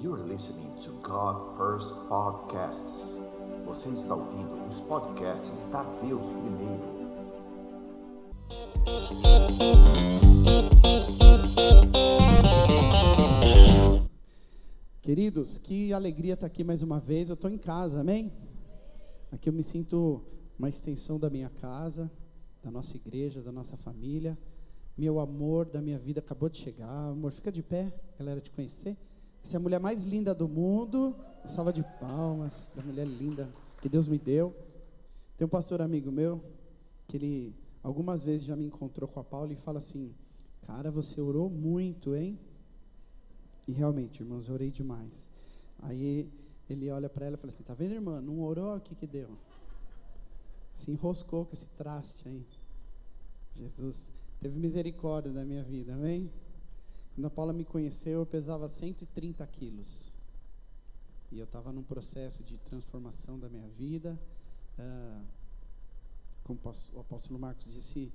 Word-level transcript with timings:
Listening 0.00 0.80
to 0.80 0.92
God 1.02 1.56
First 1.56 1.92
Podcasts. 2.08 3.20
Você 3.66 3.88
está 3.88 4.14
ouvindo 4.14 4.68
os 4.68 4.80
podcasts 4.80 5.64
da 5.72 5.82
Deus 5.98 6.24
Primeiro. 6.28 6.84
Queridos, 15.02 15.58
que 15.58 15.92
alegria 15.92 16.34
estar 16.34 16.46
aqui 16.46 16.62
mais 16.62 16.84
uma 16.84 17.00
vez. 17.00 17.28
Eu 17.28 17.34
estou 17.34 17.50
em 17.50 17.58
casa, 17.58 18.00
amém? 18.00 18.32
Aqui 19.32 19.48
eu 19.48 19.52
me 19.52 19.64
sinto 19.64 20.22
uma 20.56 20.68
extensão 20.68 21.18
da 21.18 21.28
minha 21.28 21.50
casa, 21.50 22.08
da 22.62 22.70
nossa 22.70 22.96
igreja, 22.96 23.42
da 23.42 23.50
nossa 23.50 23.76
família. 23.76 24.38
Meu 24.96 25.18
amor 25.18 25.66
da 25.66 25.82
minha 25.82 25.98
vida 25.98 26.20
acabou 26.20 26.48
de 26.48 26.58
chegar. 26.58 27.08
Amor, 27.08 27.32
fica 27.32 27.50
de 27.50 27.64
pé, 27.64 27.92
galera, 28.16 28.40
te 28.40 28.52
conhecer. 28.52 28.96
Essa 29.42 29.56
é 29.56 29.58
a 29.58 29.60
mulher 29.60 29.80
mais 29.80 30.04
linda 30.04 30.34
do 30.34 30.48
mundo. 30.48 31.14
Salva 31.46 31.72
de 31.72 31.82
palmas 31.98 32.66
para 32.66 32.82
a 32.82 32.86
mulher 32.86 33.06
linda 33.06 33.48
que 33.80 33.88
Deus 33.88 34.06
me 34.08 34.18
deu. 34.18 34.54
Tem 35.36 35.46
um 35.46 35.50
pastor 35.50 35.80
amigo 35.80 36.10
meu 36.10 36.42
que 37.06 37.16
ele 37.16 37.54
algumas 37.82 38.22
vezes 38.22 38.44
já 38.44 38.54
me 38.54 38.66
encontrou 38.66 39.08
com 39.08 39.20
a 39.20 39.24
Paula 39.24 39.52
e 39.52 39.56
fala 39.56 39.78
assim: 39.78 40.14
Cara, 40.66 40.90
você 40.90 41.20
orou 41.20 41.48
muito, 41.48 42.14
hein? 42.14 42.38
E 43.66 43.72
realmente, 43.72 44.22
irmãos, 44.22 44.48
eu 44.48 44.54
orei 44.54 44.70
demais. 44.70 45.30
Aí 45.80 46.30
ele 46.68 46.90
olha 46.90 47.08
para 47.08 47.26
ela 47.26 47.36
e 47.36 47.38
fala 47.38 47.52
assim: 47.52 47.62
Tá 47.62 47.74
vendo, 47.74 47.94
irmã? 47.94 48.20
Não 48.20 48.40
orou? 48.40 48.76
O 48.76 48.80
que, 48.80 48.94
que 48.94 49.06
deu? 49.06 49.30
Se 50.72 50.90
enroscou 50.90 51.46
com 51.46 51.52
esse 51.54 51.68
traste 51.70 52.28
aí. 52.28 52.44
Jesus 53.54 54.12
teve 54.40 54.58
misericórdia 54.58 55.32
da 55.32 55.44
minha 55.44 55.62
vida, 55.62 55.94
amém? 55.94 56.30
Quando 57.18 57.26
a 57.26 57.30
Paula 57.30 57.52
me 57.52 57.64
conheceu, 57.64 58.20
eu 58.20 58.26
pesava 58.26 58.68
130 58.68 59.44
quilos. 59.48 60.14
E 61.32 61.40
eu 61.40 61.46
estava 61.46 61.72
num 61.72 61.82
processo 61.82 62.44
de 62.44 62.56
transformação 62.58 63.36
da 63.36 63.48
minha 63.48 63.66
vida. 63.66 64.16
Ah, 64.78 65.24
como 66.44 66.60
o 66.94 67.00
apóstolo 67.00 67.36
Marcos 67.36 67.74
disse, 67.74 68.12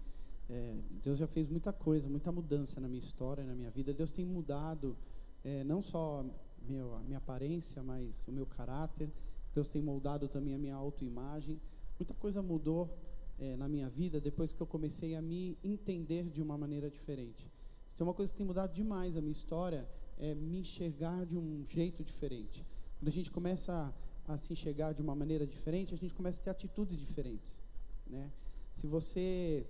é, 0.49 0.79
Deus 1.03 1.17
já 1.17 1.27
fez 1.27 1.49
muita 1.49 1.73
coisa, 1.73 2.07
muita 2.07 2.31
mudança 2.31 2.79
na 2.79 2.87
minha 2.87 3.01
história, 3.01 3.43
na 3.43 3.53
minha 3.53 3.69
vida. 3.69 3.93
Deus 3.93 4.09
tem 4.09 4.25
mudado 4.25 4.95
é, 5.43 5.65
não 5.65 5.81
só 5.81 6.21
a 6.21 6.99
minha 7.03 7.17
aparência, 7.17 7.83
mas 7.83 8.25
o 8.29 8.31
meu 8.31 8.45
caráter. 8.45 9.11
Deus 9.53 9.67
tem 9.67 9.81
moldado 9.81 10.29
também 10.29 10.55
a 10.55 10.57
minha 10.57 10.75
autoimagem. 10.75 11.59
Muita 11.99 12.13
coisa 12.13 12.41
mudou 12.41 12.89
é, 13.37 13.57
na 13.57 13.67
minha 13.67 13.89
vida 13.89 14.21
depois 14.21 14.53
que 14.53 14.61
eu 14.61 14.65
comecei 14.65 15.13
a 15.13 15.21
me 15.21 15.57
entender 15.61 16.29
de 16.29 16.41
uma 16.41 16.57
maneira 16.57 16.89
diferente. 16.89 17.51
Se 17.93 17.99
tem 17.99 18.07
uma 18.07 18.13
coisa 18.15 18.31
que 18.31 18.37
tem 18.39 18.47
mudado 18.47 18.73
demais 18.73 19.15
a 19.15 19.21
minha 19.21 19.31
história, 19.31 19.87
é 20.17 20.33
me 20.33 20.57
enxergar 20.57 21.27
de 21.27 21.37
um 21.37 21.63
jeito 21.63 22.03
diferente. 22.03 22.65
Quando 22.97 23.07
a 23.07 23.11
gente 23.11 23.29
começa 23.29 23.93
a, 24.27 24.33
a 24.33 24.35
se 24.35 24.51
enxergar 24.51 24.93
de 24.93 25.01
uma 25.03 25.13
maneira 25.13 25.45
diferente, 25.45 25.93
a 25.93 25.97
gente 25.97 26.11
começa 26.11 26.41
a 26.41 26.43
ter 26.45 26.49
atitudes 26.49 26.97
diferentes. 26.97 27.61
Né? 28.07 28.31
Se 28.71 28.87
você 28.87 29.63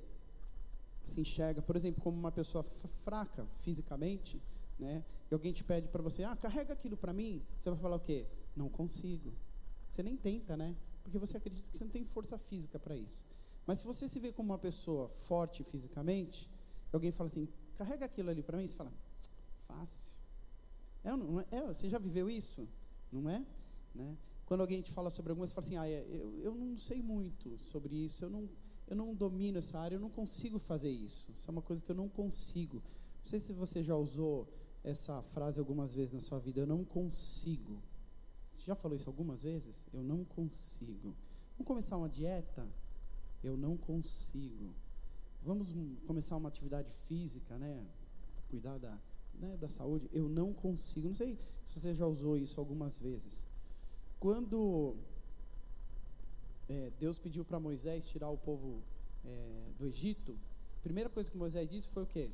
se 1.03 1.19
enxerga, 1.19 1.61
por 1.61 1.75
exemplo, 1.75 2.01
como 2.01 2.17
uma 2.17 2.31
pessoa 2.31 2.63
fraca 2.63 3.45
fisicamente, 3.59 4.41
né? 4.79 5.03
E 5.29 5.33
alguém 5.33 5.51
te 5.51 5.65
pede 5.65 5.89
para 5.89 6.01
você, 6.01 6.23
ah, 6.23 6.33
carrega 6.33 6.71
aquilo 6.71 6.95
para 6.95 7.11
mim, 7.11 7.43
você 7.59 7.71
vai 7.71 7.79
falar 7.79 7.97
o 7.97 7.99
quê? 7.99 8.25
Não 8.55 8.69
consigo. 8.69 9.33
Você 9.89 10.01
nem 10.01 10.15
tenta, 10.15 10.55
né? 10.55 10.73
Porque 11.03 11.17
você 11.17 11.35
acredita 11.35 11.69
que 11.69 11.75
você 11.75 11.83
não 11.83 11.91
tem 11.91 12.05
força 12.05 12.37
física 12.37 12.79
para 12.79 12.95
isso. 12.95 13.25
Mas 13.67 13.79
se 13.79 13.85
você 13.85 14.07
se 14.07 14.17
vê 14.17 14.31
como 14.31 14.53
uma 14.53 14.57
pessoa 14.57 15.09
forte 15.09 15.61
fisicamente, 15.61 16.49
alguém 16.93 17.11
fala 17.11 17.29
assim, 17.29 17.49
carrega 17.73 18.05
aquilo 18.05 18.29
ali 18.29 18.41
para 18.43 18.57
mim, 18.57 18.67
você 18.67 18.75
fala, 18.75 18.91
fácil. 19.67 20.17
É, 21.03 21.09
é, 21.09 21.59
é, 21.59 21.67
você 21.67 21.89
já 21.89 21.99
viveu 21.99 22.29
isso? 22.29 22.67
Não 23.11 23.29
é? 23.29 23.45
Né? 23.93 24.17
Quando 24.45 24.61
alguém 24.61 24.81
te 24.81 24.91
fala 24.91 25.09
sobre 25.09 25.31
alguma 25.31 25.47
coisa, 25.47 25.61
você 25.61 25.71
fala 25.71 25.85
assim, 25.85 25.93
ah, 25.93 25.95
é, 25.95 26.05
eu, 26.09 26.39
eu 26.41 26.55
não 26.55 26.77
sei 26.77 27.01
muito 27.01 27.57
sobre 27.57 27.95
isso, 27.95 28.25
eu 28.25 28.29
não, 28.29 28.49
eu 28.87 28.95
não 28.95 29.13
domino 29.13 29.59
essa 29.59 29.79
área, 29.79 29.95
eu 29.95 29.99
não 29.99 30.09
consigo 30.09 30.59
fazer 30.59 30.89
isso. 30.89 31.31
Isso 31.31 31.49
é 31.49 31.51
uma 31.51 31.61
coisa 31.61 31.81
que 31.81 31.91
eu 31.91 31.95
não 31.95 32.09
consigo. 32.09 32.77
Não 32.77 33.25
sei 33.25 33.39
se 33.39 33.53
você 33.53 33.83
já 33.83 33.95
usou 33.95 34.47
essa 34.83 35.21
frase 35.21 35.59
algumas 35.59 35.93
vezes 35.93 36.13
na 36.13 36.19
sua 36.19 36.39
vida, 36.39 36.59
eu 36.59 36.67
não 36.67 36.83
consigo. 36.83 37.81
Você 38.43 38.65
já 38.65 38.75
falou 38.75 38.97
isso 38.97 39.09
algumas 39.09 39.41
vezes? 39.41 39.87
Eu 39.93 40.03
não 40.03 40.23
consigo. 40.25 41.15
Vamos 41.53 41.67
começar 41.67 41.97
uma 41.97 42.09
dieta? 42.09 42.67
Eu 43.43 43.57
não 43.57 43.77
consigo. 43.77 44.73
Vamos 45.45 45.73
começar 46.07 46.37
uma 46.37 46.47
atividade 46.47 46.89
física, 47.07 47.57
né? 47.57 47.85
Cuidar 48.49 48.77
da, 48.77 48.97
né, 49.33 49.57
da 49.57 49.67
saúde? 49.67 50.09
Eu 50.13 50.29
não 50.29 50.53
consigo. 50.53 51.07
Não 51.07 51.15
sei 51.15 51.37
se 51.65 51.81
você 51.81 51.93
já 51.93 52.07
usou 52.07 52.37
isso 52.37 52.59
algumas 52.61 52.97
vezes. 52.97 53.45
Quando 54.21 54.95
é, 56.69 56.91
Deus 56.97 57.19
pediu 57.19 57.43
para 57.43 57.59
Moisés 57.59 58.05
tirar 58.07 58.29
o 58.29 58.37
povo 58.37 58.81
é, 59.25 59.71
do 59.77 59.85
Egito, 59.85 60.37
a 60.77 60.83
primeira 60.83 61.09
coisa 61.09 61.29
que 61.29 61.37
Moisés 61.37 61.67
disse 61.69 61.89
foi 61.89 62.03
o 62.03 62.07
quê? 62.07 62.31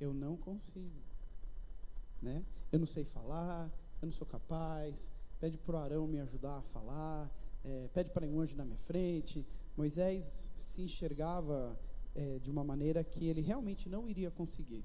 Eu 0.00 0.14
não 0.14 0.38
consigo. 0.38 0.98
Né? 2.22 2.42
Eu 2.72 2.78
não 2.78 2.86
sei 2.86 3.04
falar, 3.04 3.70
eu 4.00 4.06
não 4.06 4.12
sou 4.12 4.26
capaz. 4.26 5.12
Pede 5.38 5.58
para 5.58 5.76
o 5.76 5.78
Arão 5.78 6.06
me 6.06 6.20
ajudar 6.20 6.56
a 6.56 6.62
falar. 6.62 7.30
É, 7.62 7.88
pede 7.92 8.10
para 8.10 8.26
um 8.26 8.40
anjo 8.40 8.56
na 8.56 8.64
minha 8.64 8.78
frente. 8.78 9.46
Moisés 9.80 10.50
se 10.54 10.82
enxergava 10.82 11.74
é, 12.14 12.38
de 12.38 12.50
uma 12.50 12.62
maneira 12.62 13.02
que 13.02 13.26
ele 13.28 13.40
realmente 13.40 13.88
não 13.88 14.06
iria 14.06 14.30
conseguir. 14.30 14.84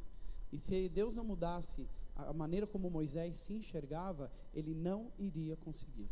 E 0.53 0.57
se 0.57 0.87
Deus 0.87 1.13
não 1.13 1.25
mudasse 1.25 1.85
a 2.15 2.31
maneira 2.31 2.65
como 2.65 2.89
Moisés 2.89 3.35
se 3.35 3.55
enxergava, 3.55 4.31
ele 4.53 4.73
não 4.73 5.11
iria 5.19 5.57
conseguir. 5.57 6.09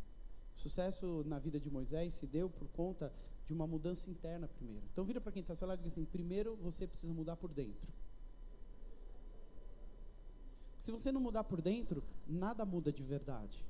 O 0.53 0.59
sucesso 0.59 1.23
na 1.25 1.39
vida 1.39 1.61
de 1.61 1.69
Moisés 1.69 2.13
se 2.13 2.27
deu 2.27 2.49
por 2.49 2.67
conta 2.67 3.13
de 3.45 3.53
uma 3.53 3.65
mudança 3.65 4.09
interna 4.09 4.49
primeiro. 4.49 4.85
Então 4.91 5.05
vira 5.05 5.21
para 5.21 5.31
quem 5.31 5.39
está 5.39 5.53
ao 5.53 5.57
seu 5.57 5.67
lado 5.67 5.79
e 5.79 5.83
diz 5.83 5.93
assim: 5.93 6.03
primeiro 6.03 6.57
você 6.57 6.85
precisa 6.85 7.13
mudar 7.13 7.37
por 7.37 7.53
dentro. 7.53 7.89
Se 10.77 10.91
você 10.91 11.09
não 11.09 11.21
mudar 11.21 11.45
por 11.45 11.61
dentro, 11.61 12.03
nada 12.27 12.65
muda 12.65 12.91
de 12.91 13.01
verdade, 13.01 13.65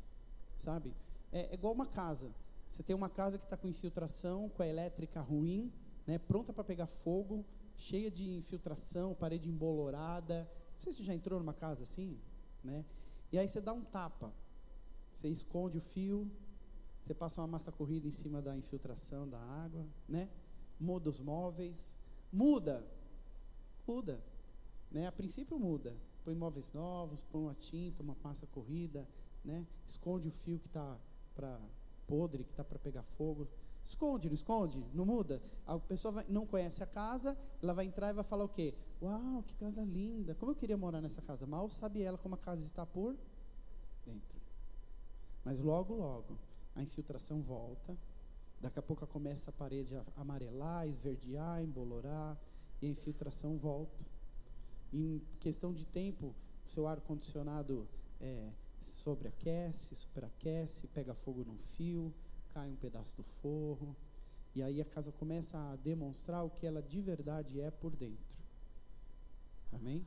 sabe? 0.58 0.92
É, 1.32 1.52
é 1.52 1.54
igual 1.54 1.72
uma 1.72 1.86
casa. 1.86 2.34
Você 2.74 2.82
tem 2.82 2.96
uma 2.96 3.08
casa 3.08 3.38
que 3.38 3.44
está 3.44 3.56
com 3.56 3.68
infiltração, 3.68 4.50
com 4.50 4.64
a 4.64 4.68
elétrica 4.68 5.22
ruim, 5.22 5.72
né, 6.08 6.18
pronta 6.18 6.52
para 6.52 6.64
pegar 6.64 6.88
fogo, 6.88 7.46
cheia 7.78 8.10
de 8.10 8.28
infiltração, 8.32 9.14
parede 9.14 9.48
embolorada. 9.48 10.50
Não 10.74 10.82
sei 10.82 10.92
se 10.92 10.98
você 10.98 11.04
já 11.04 11.14
entrou 11.14 11.38
numa 11.38 11.54
casa 11.54 11.84
assim, 11.84 12.20
né? 12.64 12.84
E 13.32 13.38
aí 13.38 13.48
você 13.48 13.62
dá 13.62 13.72
um 13.74 13.84
tapa, 13.84 14.34
você 15.14 15.30
esconde 15.30 15.78
o 15.78 15.82
fio, 15.82 16.28
você 17.00 17.14
passa 17.14 17.42
uma 17.42 17.48
massa 17.48 17.72
corrida 17.72 18.08
em 18.08 18.12
cima 18.12 18.42
da 18.42 18.58
infiltração 18.58 19.30
da 19.30 19.40
água, 19.40 19.88
né? 20.10 20.28
Muda 20.80 21.12
os 21.12 21.20
móveis, 21.20 21.96
muda, 22.32 22.84
muda, 23.86 24.20
né? 24.90 25.06
A 25.06 25.12
princípio 25.12 25.60
muda, 25.60 25.96
põe 26.24 26.34
móveis 26.34 26.74
novos, 26.74 27.22
põe 27.22 27.44
uma 27.44 27.54
tinta, 27.54 28.02
uma 28.02 28.18
massa 28.24 28.48
corrida, 28.48 29.08
né? 29.46 29.68
Esconde 29.86 30.28
o 30.28 30.32
fio 30.32 30.58
que 30.58 30.66
está 30.68 31.00
para 31.36 31.62
podre, 32.08 32.44
que 32.44 32.52
está 32.52 32.64
para 32.64 32.80
pegar 32.80 33.04
fogo. 33.04 33.48
Esconde, 33.84 34.28
não 34.28 34.34
esconde? 34.34 34.84
Não 34.94 35.06
muda? 35.06 35.42
A 35.66 35.78
pessoa 35.78 36.14
vai, 36.14 36.26
não 36.30 36.46
conhece 36.46 36.82
a 36.82 36.86
casa, 36.86 37.38
ela 37.62 37.74
vai 37.74 37.86
entrar 37.86 38.10
e 38.10 38.14
vai 38.14 38.24
falar 38.24 38.46
o 38.46 38.50
quê? 38.50 38.74
Uau, 39.02 39.44
que 39.44 39.56
casa 39.56 39.82
linda! 39.82 40.34
Como 40.36 40.52
eu 40.52 40.56
queria 40.56 40.78
morar 40.78 41.02
nessa 41.02 41.22
casa? 41.22 41.46
Mal 41.46 41.70
sabe 41.70 42.02
ela 42.02 42.18
como 42.18 42.36
a 42.36 42.38
casa 42.38 42.64
está 42.64 42.86
por 42.86 43.18
dentro. 44.06 44.42
Mas 45.44 45.60
logo, 45.60 45.94
logo, 45.96 46.38
a 46.76 46.82
infiltração 46.82 47.42
volta. 47.42 47.98
Daqui 48.62 48.80
a 48.80 48.82
pouco 48.82 49.06
começa 49.08 49.50
a 49.50 49.54
parede 49.54 49.96
a 49.96 50.06
amarelar, 50.16 50.88
esverdear, 50.88 51.62
embolorar, 51.62 52.40
e 52.82 52.88
a 52.88 52.90
infiltração 52.90 53.58
volta. 53.58 54.06
Em 54.94 55.22
questão 55.40 55.74
de 55.74 55.86
tempo, 55.86 56.34
o 56.66 56.70
seu 56.70 56.88
ar-condicionado 56.88 57.88
é, 58.22 58.52
sobreaquece, 58.84 59.96
superaquece, 59.96 60.88
pega 60.88 61.14
fogo 61.14 61.44
num 61.44 61.58
fio, 61.58 62.14
cai 62.54 62.70
um 62.70 62.76
pedaço 62.76 63.18
do 63.18 63.24
forro. 63.24 63.96
E 64.56 64.62
aí 64.62 64.82
a 64.82 64.86
casa 64.86 65.12
começa 65.12 65.58
a 65.58 65.76
demonstrar 65.78 66.46
o 66.46 66.50
que 66.50 66.66
ela 66.66 66.82
de 66.82 67.02
verdade 67.02 67.60
é 67.60 67.72
por 67.72 67.96
dentro. 67.96 68.38
Amém? 69.72 70.06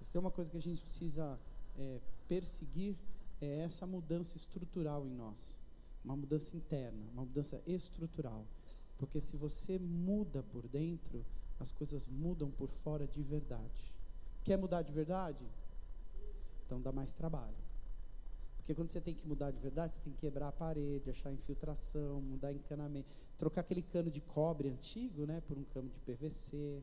Se 0.00 0.12
tem 0.12 0.20
uma 0.20 0.30
coisa 0.30 0.50
que 0.50 0.56
a 0.56 0.62
gente 0.62 0.82
precisa 0.82 1.38
é, 1.76 2.00
perseguir, 2.28 2.96
é 3.40 3.60
essa 3.60 3.86
mudança 3.86 4.36
estrutural 4.36 5.06
em 5.06 5.14
nós. 5.14 5.60
Uma 6.04 6.16
mudança 6.16 6.56
interna, 6.56 7.04
uma 7.12 7.24
mudança 7.24 7.60
estrutural. 7.66 8.46
Porque 8.98 9.20
se 9.20 9.36
você 9.36 9.78
muda 9.78 10.42
por 10.42 10.68
dentro, 10.68 11.24
as 11.58 11.72
coisas 11.72 12.06
mudam 12.08 12.50
por 12.50 12.68
fora 12.68 13.06
de 13.06 13.22
verdade. 13.22 13.94
Quer 14.44 14.56
mudar 14.56 14.82
de 14.82 14.92
verdade? 14.92 15.44
Então 16.64 16.80
dá 16.80 16.92
mais 16.92 17.12
trabalho. 17.12 17.65
Porque 18.66 18.74
quando 18.74 18.88
você 18.88 19.00
tem 19.00 19.14
que 19.14 19.24
mudar 19.24 19.52
de 19.52 19.60
verdade, 19.60 19.94
você 19.94 20.02
tem 20.02 20.12
que 20.12 20.18
quebrar 20.18 20.48
a 20.48 20.52
parede, 20.52 21.08
achar 21.08 21.32
infiltração, 21.32 22.20
mudar 22.20 22.52
encanamento, 22.52 23.06
trocar 23.38 23.60
aquele 23.60 23.80
cano 23.80 24.10
de 24.10 24.20
cobre 24.20 24.68
antigo, 24.68 25.24
né, 25.24 25.40
por 25.40 25.56
um 25.56 25.62
cano 25.62 25.88
de 25.88 26.00
PVC, 26.00 26.82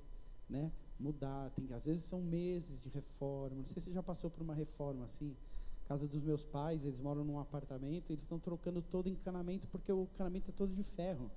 né? 0.50 0.72
Mudar, 0.98 1.50
tem 1.50 1.68
às 1.74 1.84
vezes 1.86 2.06
são 2.06 2.22
meses 2.22 2.82
de 2.82 2.88
reforma. 2.88 3.58
Não 3.58 3.66
sei 3.66 3.82
se 3.82 3.90
você 3.90 3.92
já 3.92 4.02
passou 4.02 4.30
por 4.30 4.42
uma 4.42 4.56
reforma 4.56 5.04
assim. 5.04 5.36
Casa 5.84 6.08
dos 6.08 6.24
meus 6.24 6.46
pais, 6.46 6.86
eles 6.86 7.02
moram 7.02 7.26
num 7.26 7.38
apartamento, 7.38 8.14
eles 8.14 8.24
estão 8.24 8.40
trocando 8.40 8.82
todo 8.82 9.08
o 9.08 9.10
encanamento 9.10 9.68
porque 9.68 9.92
o 9.92 10.04
encanamento 10.04 10.52
é 10.52 10.54
todo 10.54 10.74
de 10.74 10.84
ferro, 10.84 11.30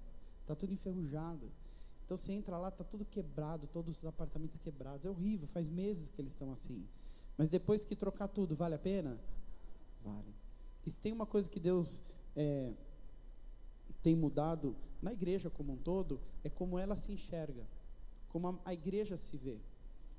está 0.43 0.55
tudo 0.55 0.73
enferrujado. 0.73 1.51
Então 2.05 2.17
você 2.17 2.31
entra 2.31 2.57
lá, 2.57 2.69
está 2.69 2.85
tudo 2.85 3.05
quebrado, 3.05 3.67
todos 3.67 3.99
os 3.99 4.07
apartamentos 4.07 4.59
quebrados. 4.59 5.07
É 5.07 5.11
horrível, 5.11 5.49
faz 5.49 5.69
meses 5.69 6.09
que 6.09 6.23
eles 6.23 6.31
estão 6.31 6.53
assim. 6.53 6.87
Mas 7.37 7.49
depois 7.49 7.85
que 7.85 7.97
trocar 7.97 8.29
tudo, 8.29 8.55
vale 8.55 8.77
a 8.77 8.79
pena? 8.79 9.19
Vale. 10.07 10.33
E 10.85 10.91
se 10.91 11.01
tem 11.01 11.13
uma 11.13 11.27
coisa 11.27 11.51
que 11.51 11.59
Deus 11.59 12.01
é, 12.37 12.73
tem 14.03 14.15
mudado 14.15 14.77
na 15.03 15.13
igreja 15.13 15.51
como 15.51 15.73
um 15.73 15.77
todo, 15.77 16.21
é 16.45 16.49
como 16.49 16.79
ela 16.79 16.95
se 16.95 17.11
enxerga, 17.11 17.67
como 18.29 18.47
a, 18.49 18.59
a 18.65 18.73
igreja 18.73 19.17
se 19.17 19.37
vê. 19.37 19.61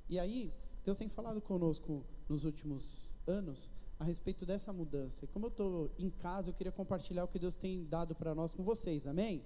E 0.10 0.20
aí, 0.20 0.54
Deus 0.84 0.98
tem 0.98 1.08
falado 1.08 1.42
conosco 1.42 2.06
nos 2.28 2.44
últimos 2.44 3.16
anos 3.26 3.72
a 3.98 4.04
respeito 4.04 4.46
dessa 4.46 4.74
mudança. 4.74 5.24
E 5.24 5.28
como 5.30 5.46
eu 5.46 5.50
estou 5.50 5.92
em 5.98 6.10
casa, 6.10 6.50
eu 6.50 6.54
queria 6.54 6.72
compartilhar 6.72 7.24
o 7.24 7.28
que 7.28 7.40
Deus 7.40 7.56
tem 7.56 7.86
dado 7.86 8.14
para 8.14 8.36
nós 8.36 8.54
com 8.54 8.64
vocês, 8.64 9.08
amém? 9.08 9.42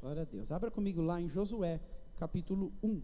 Glória 0.00 0.22
a 0.22 0.24
Deus. 0.24 0.50
Abra 0.50 0.70
comigo 0.70 1.02
lá 1.02 1.20
em 1.20 1.28
Josué, 1.28 1.80
capítulo 2.16 2.72
1. 2.82 3.02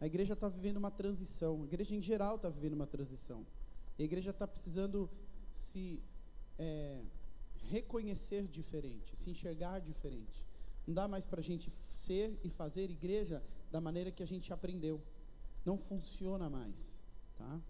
A 0.00 0.06
igreja 0.06 0.32
está 0.32 0.48
vivendo 0.48 0.78
uma 0.78 0.90
transição, 0.90 1.62
a 1.62 1.64
igreja 1.64 1.94
em 1.94 2.02
geral 2.02 2.36
está 2.36 2.48
vivendo 2.48 2.72
uma 2.72 2.86
transição. 2.86 3.46
A 3.98 4.02
igreja 4.02 4.30
está 4.30 4.48
precisando 4.48 5.08
se 5.52 6.02
é, 6.58 7.02
reconhecer 7.68 8.48
diferente, 8.48 9.16
se 9.16 9.30
enxergar 9.30 9.80
diferente. 9.80 10.46
Não 10.86 10.94
dá 10.94 11.06
mais 11.06 11.24
para 11.24 11.40
a 11.40 11.44
gente 11.44 11.70
ser 11.92 12.36
e 12.42 12.48
fazer 12.48 12.90
igreja 12.90 13.42
da 13.70 13.80
maneira 13.80 14.10
que 14.10 14.22
a 14.22 14.26
gente 14.26 14.52
aprendeu. 14.52 15.00
Não 15.64 15.76
funciona 15.76 16.50
mais. 16.50 17.00
Tá? 17.36 17.60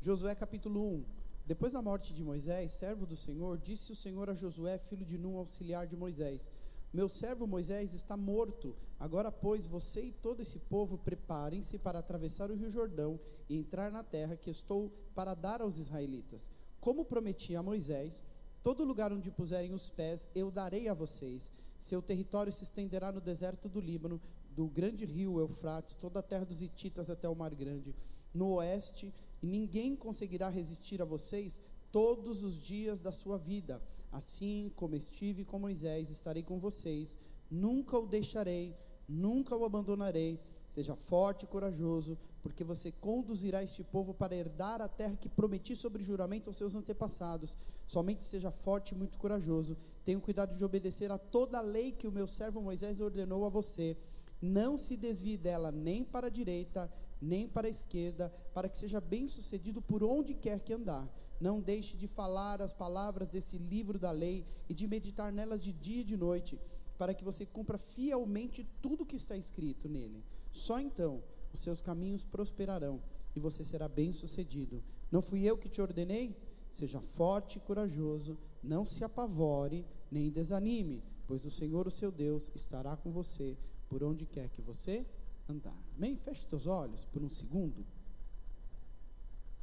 Josué 0.00 0.34
capítulo 0.34 0.80
1. 0.96 1.04
Depois 1.44 1.72
da 1.72 1.82
morte 1.82 2.14
de 2.14 2.22
Moisés, 2.22 2.72
servo 2.72 3.04
do 3.04 3.16
Senhor, 3.16 3.58
disse 3.58 3.90
o 3.90 3.96
Senhor 3.96 4.30
a 4.30 4.34
Josué, 4.34 4.78
filho 4.78 5.04
de 5.04 5.18
Num, 5.18 5.36
auxiliar 5.36 5.86
de 5.86 5.96
Moisés: 5.96 6.50
Meu 6.92 7.08
servo 7.08 7.46
Moisés 7.46 7.92
está 7.92 8.16
morto. 8.16 8.76
Agora, 8.98 9.32
pois, 9.32 9.66
você 9.66 10.02
e 10.04 10.12
todo 10.12 10.40
esse 10.40 10.60
povo 10.60 10.96
preparem-se 10.96 11.78
para 11.78 11.98
atravessar 11.98 12.50
o 12.50 12.54
rio 12.54 12.70
Jordão 12.70 13.18
e 13.48 13.56
entrar 13.56 13.90
na 13.90 14.04
terra 14.04 14.36
que 14.36 14.48
estou 14.48 14.90
para 15.12 15.34
dar 15.34 15.60
aos 15.60 15.78
israelitas. 15.78 16.48
Como 16.82 17.04
prometi 17.04 17.54
a 17.54 17.62
Moisés, 17.62 18.24
todo 18.60 18.84
lugar 18.84 19.12
onde 19.12 19.30
puserem 19.30 19.72
os 19.72 19.88
pés 19.88 20.28
eu 20.34 20.50
darei 20.50 20.88
a 20.88 20.94
vocês. 20.94 21.52
Seu 21.78 22.02
território 22.02 22.52
se 22.52 22.64
estenderá 22.64 23.12
no 23.12 23.20
deserto 23.20 23.68
do 23.68 23.80
Líbano, 23.80 24.20
do 24.50 24.66
grande 24.66 25.04
rio 25.04 25.38
Eufrates, 25.38 25.94
toda 25.94 26.18
a 26.18 26.22
terra 26.24 26.44
dos 26.44 26.60
Hititas 26.60 27.08
até 27.08 27.28
o 27.28 27.36
Mar 27.36 27.54
Grande, 27.54 27.94
no 28.34 28.54
oeste 28.54 29.14
e 29.40 29.46
ninguém 29.46 29.94
conseguirá 29.94 30.48
resistir 30.48 31.00
a 31.00 31.04
vocês 31.04 31.60
todos 31.92 32.42
os 32.42 32.60
dias 32.60 33.00
da 33.00 33.12
sua 33.12 33.38
vida. 33.38 33.80
Assim 34.10 34.72
como 34.74 34.96
estive 34.96 35.44
com 35.44 35.60
Moisés, 35.60 36.10
estarei 36.10 36.42
com 36.42 36.58
vocês, 36.58 37.16
nunca 37.48 37.96
o 37.96 38.08
deixarei, 38.08 38.76
nunca 39.08 39.56
o 39.56 39.64
abandonarei. 39.64 40.40
Seja 40.66 40.96
forte 40.96 41.44
e 41.44 41.46
corajoso, 41.46 42.18
porque 42.42 42.64
você 42.64 42.90
conduzirá 42.90 43.62
este 43.62 43.84
povo 43.84 44.12
para 44.12 44.34
herdar 44.34 44.82
a 44.82 44.88
terra 44.88 45.16
que 45.16 45.28
prometi 45.28 45.76
sobre 45.76 46.02
juramento 46.02 46.50
aos 46.50 46.56
seus 46.56 46.74
antepassados. 46.74 47.56
Somente 47.86 48.24
seja 48.24 48.50
forte 48.50 48.94
e 48.94 48.98
muito 48.98 49.16
corajoso. 49.16 49.76
Tenha 50.04 50.20
cuidado 50.20 50.56
de 50.56 50.64
obedecer 50.64 51.10
a 51.12 51.18
toda 51.18 51.58
a 51.58 51.62
lei 51.62 51.92
que 51.92 52.08
o 52.08 52.12
meu 52.12 52.26
servo 52.26 52.60
Moisés 52.60 53.00
ordenou 53.00 53.44
a 53.44 53.48
você. 53.48 53.96
Não 54.40 54.76
se 54.76 54.96
desvie 54.96 55.36
dela 55.36 55.70
nem 55.70 56.02
para 56.02 56.26
a 56.26 56.30
direita, 56.30 56.92
nem 57.20 57.48
para 57.48 57.68
a 57.68 57.70
esquerda, 57.70 58.28
para 58.52 58.68
que 58.68 58.76
seja 58.76 59.00
bem 59.00 59.28
sucedido 59.28 59.80
por 59.80 60.02
onde 60.02 60.34
quer 60.34 60.58
que 60.58 60.72
andar. 60.72 61.08
Não 61.40 61.60
deixe 61.60 61.96
de 61.96 62.08
falar 62.08 62.60
as 62.60 62.72
palavras 62.72 63.28
desse 63.28 63.56
livro 63.56 64.00
da 64.00 64.10
lei 64.10 64.44
e 64.68 64.74
de 64.74 64.88
meditar 64.88 65.32
nelas 65.32 65.62
de 65.62 65.72
dia 65.72 66.00
e 66.00 66.04
de 66.04 66.16
noite, 66.16 66.58
para 66.98 67.14
que 67.14 67.22
você 67.22 67.46
cumpra 67.46 67.78
fielmente 67.78 68.68
tudo 68.80 69.06
que 69.06 69.16
está 69.16 69.36
escrito 69.36 69.88
nele. 69.88 70.24
Só 70.50 70.80
então 70.80 71.22
os 71.52 71.60
seus 71.60 71.80
caminhos 71.80 72.24
prosperarão 72.24 73.00
e 73.34 73.40
você 73.40 73.64
será 73.64 73.88
bem 73.88 74.12
sucedido. 74.12 74.82
Não 75.10 75.20
fui 75.22 75.42
eu 75.42 75.56
que 75.56 75.68
te 75.68 75.80
ordenei? 75.80 76.36
Seja 76.70 77.00
forte 77.00 77.58
e 77.58 77.60
corajoso, 77.60 78.38
não 78.62 78.84
se 78.84 79.04
apavore 79.04 79.84
nem 80.10 80.30
desanime, 80.30 81.02
pois 81.26 81.44
o 81.44 81.50
Senhor, 81.50 81.86
o 81.86 81.90
seu 81.90 82.10
Deus, 82.10 82.50
estará 82.54 82.96
com 82.96 83.10
você 83.10 83.56
por 83.88 84.02
onde 84.02 84.24
quer 84.24 84.48
que 84.48 84.62
você 84.62 85.06
andar. 85.48 85.76
Amém? 85.96 86.16
Feche 86.16 86.46
seus 86.48 86.66
olhos 86.66 87.04
por 87.04 87.22
um 87.22 87.30
segundo. 87.30 87.84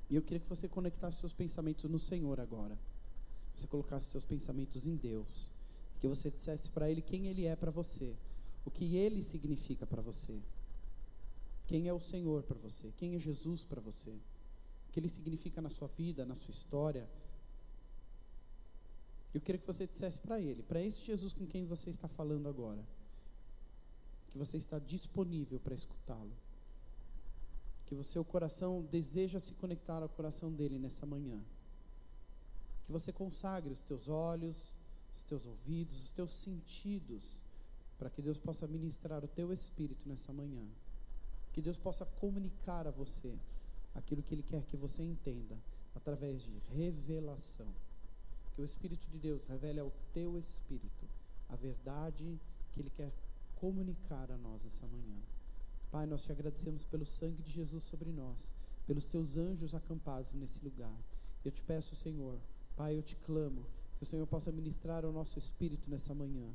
E 0.09 0.15
eu 0.15 0.21
queria 0.21 0.39
que 0.39 0.49
você 0.49 0.67
conectasse 0.67 1.19
seus 1.19 1.33
pensamentos 1.33 1.89
no 1.89 1.99
Senhor 1.99 2.39
agora. 2.39 2.77
Você 3.55 3.67
colocasse 3.67 4.09
seus 4.09 4.25
pensamentos 4.25 4.87
em 4.87 4.95
Deus. 4.95 5.51
Que 5.99 6.07
você 6.07 6.31
dissesse 6.31 6.71
para 6.71 6.89
Ele 6.89 7.01
quem 7.01 7.27
Ele 7.27 7.45
é 7.45 7.55
para 7.55 7.71
você. 7.71 8.15
O 8.65 8.71
que 8.71 8.95
Ele 8.95 9.21
significa 9.21 9.85
para 9.85 10.01
você. 10.01 10.39
Quem 11.69 11.87
é 11.87 11.93
o 11.93 11.99
Senhor 11.99 12.41
para 12.43 12.57
você? 12.57 12.91
Quem 12.97 13.15
é 13.15 13.19
Jesus 13.19 13.63
para 13.63 13.79
você? 13.79 14.09
O 14.87 14.91
que 14.91 14.99
Ele 14.99 15.07
significa 15.07 15.61
na 15.61 15.69
sua 15.69 15.87
vida, 15.87 16.25
na 16.25 16.33
sua 16.33 16.51
história. 16.51 17.07
Eu 19.31 19.39
queria 19.39 19.59
que 19.61 19.67
você 19.67 19.85
dissesse 19.85 20.19
para 20.19 20.39
Ele, 20.39 20.63
para 20.63 20.81
esse 20.81 21.05
Jesus 21.05 21.31
com 21.31 21.45
quem 21.45 21.67
você 21.67 21.91
está 21.91 22.07
falando 22.07 22.49
agora 22.49 22.83
que 24.29 24.37
você 24.37 24.57
está 24.57 24.79
disponível 24.79 25.59
para 25.59 25.73
escutá-lo. 25.73 26.31
Que 27.85 27.95
o 27.95 28.03
seu 28.03 28.23
coração 28.23 28.83
deseja 28.83 29.39
se 29.39 29.53
conectar 29.55 30.01
ao 30.01 30.09
coração 30.09 30.51
dele 30.51 30.77
nessa 30.77 31.05
manhã. 31.05 31.39
Que 32.85 32.91
você 32.91 33.11
consagre 33.11 33.73
os 33.73 33.83
teus 33.83 34.07
olhos, 34.07 34.75
os 35.13 35.23
teus 35.23 35.45
ouvidos, 35.45 35.97
os 36.05 36.11
teus 36.11 36.31
sentidos, 36.31 37.41
para 37.97 38.09
que 38.09 38.21
Deus 38.21 38.37
possa 38.37 38.67
ministrar 38.67 39.23
o 39.23 39.27
teu 39.27 39.51
espírito 39.51 40.07
nessa 40.07 40.31
manhã. 40.31 40.65
Que 41.51 41.61
Deus 41.61 41.77
possa 41.77 42.05
comunicar 42.05 42.87
a 42.87 42.91
você 42.91 43.37
aquilo 43.95 44.23
que 44.23 44.33
Ele 44.33 44.43
quer 44.43 44.63
que 44.63 44.77
você 44.77 45.03
entenda, 45.03 45.57
através 45.95 46.43
de 46.43 46.57
revelação. 46.69 47.67
Que 48.53 48.61
o 48.61 48.65
Espírito 48.65 49.07
de 49.09 49.17
Deus 49.17 49.45
revele 49.45 49.79
ao 49.79 49.91
teu 50.13 50.37
espírito 50.37 51.07
a 51.49 51.55
verdade 51.55 52.39
que 52.71 52.79
Ele 52.79 52.89
quer 52.89 53.11
comunicar 53.55 54.31
a 54.31 54.37
nós 54.37 54.65
essa 54.65 54.85
manhã. 54.87 55.17
Pai, 55.91 56.05
nós 56.05 56.23
te 56.23 56.31
agradecemos 56.31 56.83
pelo 56.83 57.05
sangue 57.05 57.41
de 57.41 57.51
Jesus 57.51 57.83
sobre 57.83 58.11
nós, 58.11 58.53
pelos 58.85 59.07
teus 59.07 59.35
anjos 59.35 59.73
acampados 59.73 60.33
nesse 60.33 60.63
lugar. 60.63 60.95
Eu 61.43 61.51
te 61.51 61.61
peço, 61.63 61.95
Senhor, 61.95 62.39
Pai, 62.75 62.95
eu 62.95 63.01
te 63.01 63.15
clamo, 63.15 63.65
que 63.97 64.03
o 64.03 64.05
Senhor 64.05 64.25
possa 64.27 64.51
ministrar 64.51 65.03
ao 65.03 65.11
nosso 65.11 65.37
espírito 65.37 65.89
nessa 65.89 66.13
manhã. 66.13 66.47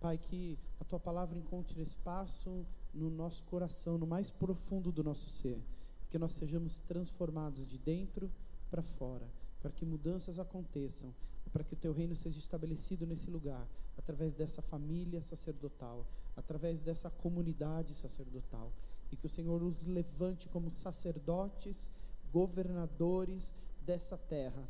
Pai, 0.00 0.16
que 0.16 0.58
a 0.80 0.84
tua 0.84 1.00
palavra 1.00 1.36
encontre 1.36 1.82
espaço 1.82 2.64
no 2.92 3.10
nosso 3.10 3.44
coração, 3.44 3.98
no 3.98 4.06
mais 4.06 4.30
profundo 4.30 4.90
do 4.90 5.04
nosso 5.04 5.28
ser, 5.28 5.60
que 6.08 6.18
nós 6.18 6.32
sejamos 6.32 6.78
transformados 6.78 7.66
de 7.66 7.78
dentro 7.78 8.30
para 8.70 8.82
fora, 8.82 9.28
para 9.60 9.70
que 9.70 9.84
mudanças 9.84 10.38
aconteçam 10.38 11.14
para 11.48 11.64
que 11.64 11.74
o 11.74 11.76
teu 11.76 11.92
reino 11.92 12.14
seja 12.14 12.38
estabelecido 12.38 13.06
nesse 13.06 13.30
lugar, 13.30 13.66
através 13.96 14.34
dessa 14.34 14.62
família 14.62 15.20
sacerdotal, 15.20 16.06
através 16.36 16.82
dessa 16.82 17.10
comunidade 17.10 17.94
sacerdotal, 17.94 18.72
e 19.10 19.16
que 19.16 19.26
o 19.26 19.28
Senhor 19.28 19.62
os 19.62 19.84
levante 19.84 20.48
como 20.48 20.70
sacerdotes, 20.70 21.90
governadores 22.32 23.54
dessa 23.84 24.16
terra, 24.16 24.68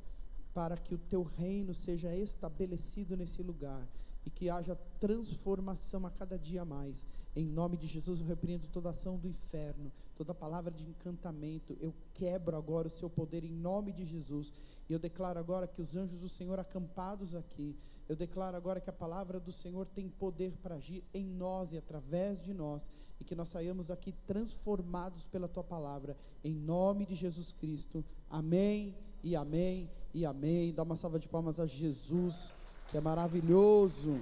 para 0.54 0.76
que 0.76 0.94
o 0.94 0.98
teu 0.98 1.22
reino 1.22 1.75
seja 1.75 2.14
estabelecido 2.16 3.16
nesse 3.16 3.42
lugar 3.42 3.87
e 4.25 4.30
que 4.30 4.48
haja 4.48 4.75
transformação 4.98 6.06
a 6.06 6.10
cada 6.10 6.38
dia 6.38 6.64
mais. 6.64 7.06
Em 7.38 7.47
nome 7.47 7.76
de 7.76 7.87
Jesus, 7.87 8.21
eu 8.21 8.26
repreendo 8.26 8.66
toda 8.66 8.90
ação 8.90 9.16
do 9.16 9.28
inferno, 9.28 9.92
toda 10.16 10.35
palavra 10.35 10.73
de 10.73 10.88
encantamento. 10.88 11.78
Eu 11.80 11.95
quebro 12.12 12.57
agora 12.57 12.88
o 12.88 12.90
seu 12.90 13.09
poder 13.09 13.45
em 13.45 13.52
nome 13.52 13.92
de 13.92 14.04
Jesus 14.04 14.52
e 14.88 14.92
eu 14.92 14.99
declaro 14.99 15.38
agora 15.38 15.68
que 15.68 15.80
os 15.80 15.95
anjos 15.95 16.23
do 16.23 16.28
Senhor 16.28 16.59
acampados 16.59 17.37
aqui, 17.37 17.76
eu 18.09 18.16
declaro 18.16 18.57
agora 18.57 18.80
que 18.80 18.90
a 18.90 18.92
palavra 18.92 19.38
do 19.38 19.52
Senhor 19.52 19.87
tem 19.87 20.09
poder 20.09 20.57
para 20.61 20.75
agir 20.75 21.04
em 21.14 21.25
nós 21.25 21.73
e 21.73 21.76
através 21.76 22.45
de 22.45 22.52
nós, 22.52 22.90
e 23.21 23.25
que 23.25 23.37
nós 23.37 23.50
saiamos 23.50 23.88
aqui 23.88 24.11
transformados 24.26 25.28
pela 25.28 25.47
tua 25.47 25.62
palavra, 25.62 26.16
em 26.42 26.57
nome 26.57 27.07
de 27.07 27.14
Jesus 27.14 27.52
Cristo. 27.52 28.04
Amém 28.28 28.97
e 29.23 29.37
amém 29.37 29.88
e 30.12 30.26
amém. 30.26 30.75
Dá 30.75 30.83
uma 30.83 30.97
salva 30.97 31.21
de 31.21 31.28
palmas 31.28 31.61
a 31.61 31.66
Jesus, 31.66 32.52
que 32.90 32.97
é 32.97 33.00
maravilhoso. 33.00 34.18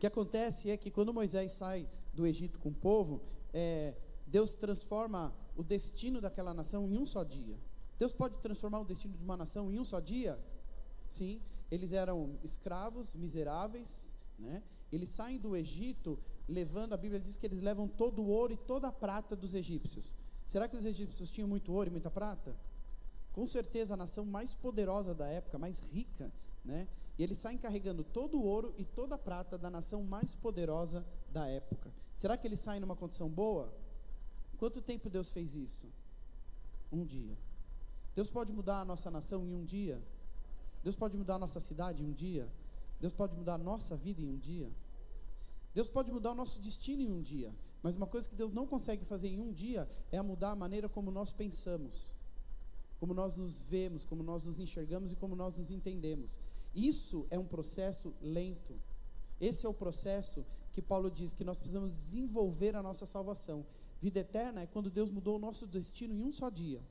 O 0.00 0.06
que 0.06 0.06
acontece 0.06 0.70
é 0.70 0.78
que 0.78 0.90
quando 0.90 1.12
Moisés 1.12 1.52
sai 1.52 1.86
do 2.14 2.26
Egito 2.26 2.58
com 2.58 2.70
o 2.70 2.74
povo, 2.74 3.20
é, 3.52 3.94
Deus 4.26 4.54
transforma 4.54 5.30
o 5.54 5.62
destino 5.62 6.22
daquela 6.22 6.54
nação 6.54 6.88
em 6.88 6.96
um 6.96 7.04
só 7.04 7.22
dia. 7.22 7.60
Deus 7.98 8.10
pode 8.10 8.38
transformar 8.38 8.80
o 8.80 8.84
destino 8.86 9.14
de 9.14 9.22
uma 9.22 9.36
nação 9.36 9.70
em 9.70 9.78
um 9.78 9.84
só 9.84 10.00
dia? 10.00 10.42
Sim. 11.06 11.42
Eles 11.70 11.92
eram 11.92 12.38
escravos, 12.42 13.14
miseráveis, 13.14 14.16
né? 14.38 14.62
Eles 14.90 15.10
saem 15.10 15.38
do 15.38 15.54
Egito 15.54 16.18
levando, 16.48 16.94
a 16.94 16.96
Bíblia 16.96 17.20
diz 17.20 17.36
que 17.36 17.44
eles 17.44 17.60
levam 17.60 17.86
todo 17.86 18.22
o 18.22 18.28
ouro 18.28 18.54
e 18.54 18.56
toda 18.56 18.88
a 18.88 18.92
prata 18.92 19.36
dos 19.36 19.54
egípcios. 19.54 20.14
Será 20.46 20.66
que 20.66 20.78
os 20.78 20.86
egípcios 20.86 21.30
tinham 21.30 21.46
muito 21.46 21.74
ouro 21.74 21.90
e 21.90 21.92
muita 21.92 22.10
prata? 22.10 22.56
Com 23.32 23.44
certeza 23.44 23.92
a 23.92 23.98
nação 23.98 24.24
mais 24.24 24.54
poderosa 24.54 25.14
da 25.14 25.26
época, 25.26 25.58
mais 25.58 25.78
rica, 25.92 26.32
né? 26.64 26.88
E 27.20 27.22
eles 27.22 27.36
saem 27.36 27.58
carregando 27.58 28.02
todo 28.02 28.38
o 28.38 28.42
ouro 28.42 28.74
e 28.78 28.82
toda 28.82 29.14
a 29.14 29.18
prata 29.18 29.58
da 29.58 29.68
nação 29.68 30.02
mais 30.02 30.34
poderosa 30.34 31.06
da 31.30 31.46
época. 31.46 31.92
Será 32.14 32.34
que 32.34 32.48
eles 32.48 32.60
saem 32.60 32.80
numa 32.80 32.96
condição 32.96 33.28
boa? 33.28 33.70
Quanto 34.56 34.80
tempo 34.80 35.10
Deus 35.10 35.28
fez 35.28 35.54
isso? 35.54 35.86
Um 36.90 37.04
dia. 37.04 37.36
Deus 38.14 38.30
pode 38.30 38.54
mudar 38.54 38.80
a 38.80 38.86
nossa 38.86 39.10
nação 39.10 39.44
em 39.44 39.52
um 39.52 39.62
dia? 39.62 40.02
Deus 40.82 40.96
pode 40.96 41.18
mudar 41.18 41.34
a 41.34 41.38
nossa 41.38 41.60
cidade 41.60 42.02
em 42.02 42.06
um 42.06 42.12
dia? 42.14 42.50
Deus 42.98 43.12
pode 43.12 43.36
mudar 43.36 43.56
a 43.56 43.58
nossa 43.58 43.98
vida 43.98 44.22
em 44.22 44.26
um 44.26 44.38
dia? 44.38 44.72
Deus 45.74 45.90
pode 45.90 46.10
mudar 46.10 46.32
o 46.32 46.34
nosso 46.34 46.58
destino 46.58 47.02
em 47.02 47.12
um 47.12 47.20
dia. 47.20 47.54
Mas 47.82 47.96
uma 47.96 48.06
coisa 48.06 48.26
que 48.26 48.34
Deus 48.34 48.50
não 48.50 48.66
consegue 48.66 49.04
fazer 49.04 49.28
em 49.28 49.40
um 49.40 49.52
dia 49.52 49.86
é 50.10 50.22
mudar 50.22 50.52
a 50.52 50.56
maneira 50.56 50.88
como 50.88 51.10
nós 51.10 51.34
pensamos, 51.34 52.14
como 52.98 53.12
nós 53.12 53.36
nos 53.36 53.60
vemos, 53.60 54.06
como 54.06 54.22
nós 54.22 54.44
nos 54.44 54.58
enxergamos 54.58 55.12
e 55.12 55.16
como 55.16 55.36
nós 55.36 55.54
nos 55.58 55.70
entendemos. 55.70 56.40
Isso 56.74 57.26
é 57.30 57.38
um 57.38 57.46
processo 57.46 58.14
lento. 58.20 58.74
Esse 59.40 59.66
é 59.66 59.68
o 59.68 59.74
processo 59.74 60.44
que 60.72 60.82
Paulo 60.82 61.10
diz 61.10 61.32
que 61.32 61.44
nós 61.44 61.58
precisamos 61.58 61.92
desenvolver 61.92 62.76
a 62.76 62.82
nossa 62.82 63.06
salvação. 63.06 63.66
Vida 64.00 64.20
eterna 64.20 64.62
é 64.62 64.66
quando 64.66 64.90
Deus 64.90 65.10
mudou 65.10 65.36
o 65.36 65.38
nosso 65.38 65.66
destino 65.66 66.14
em 66.14 66.22
um 66.22 66.32
só 66.32 66.48
dia. 66.48 66.82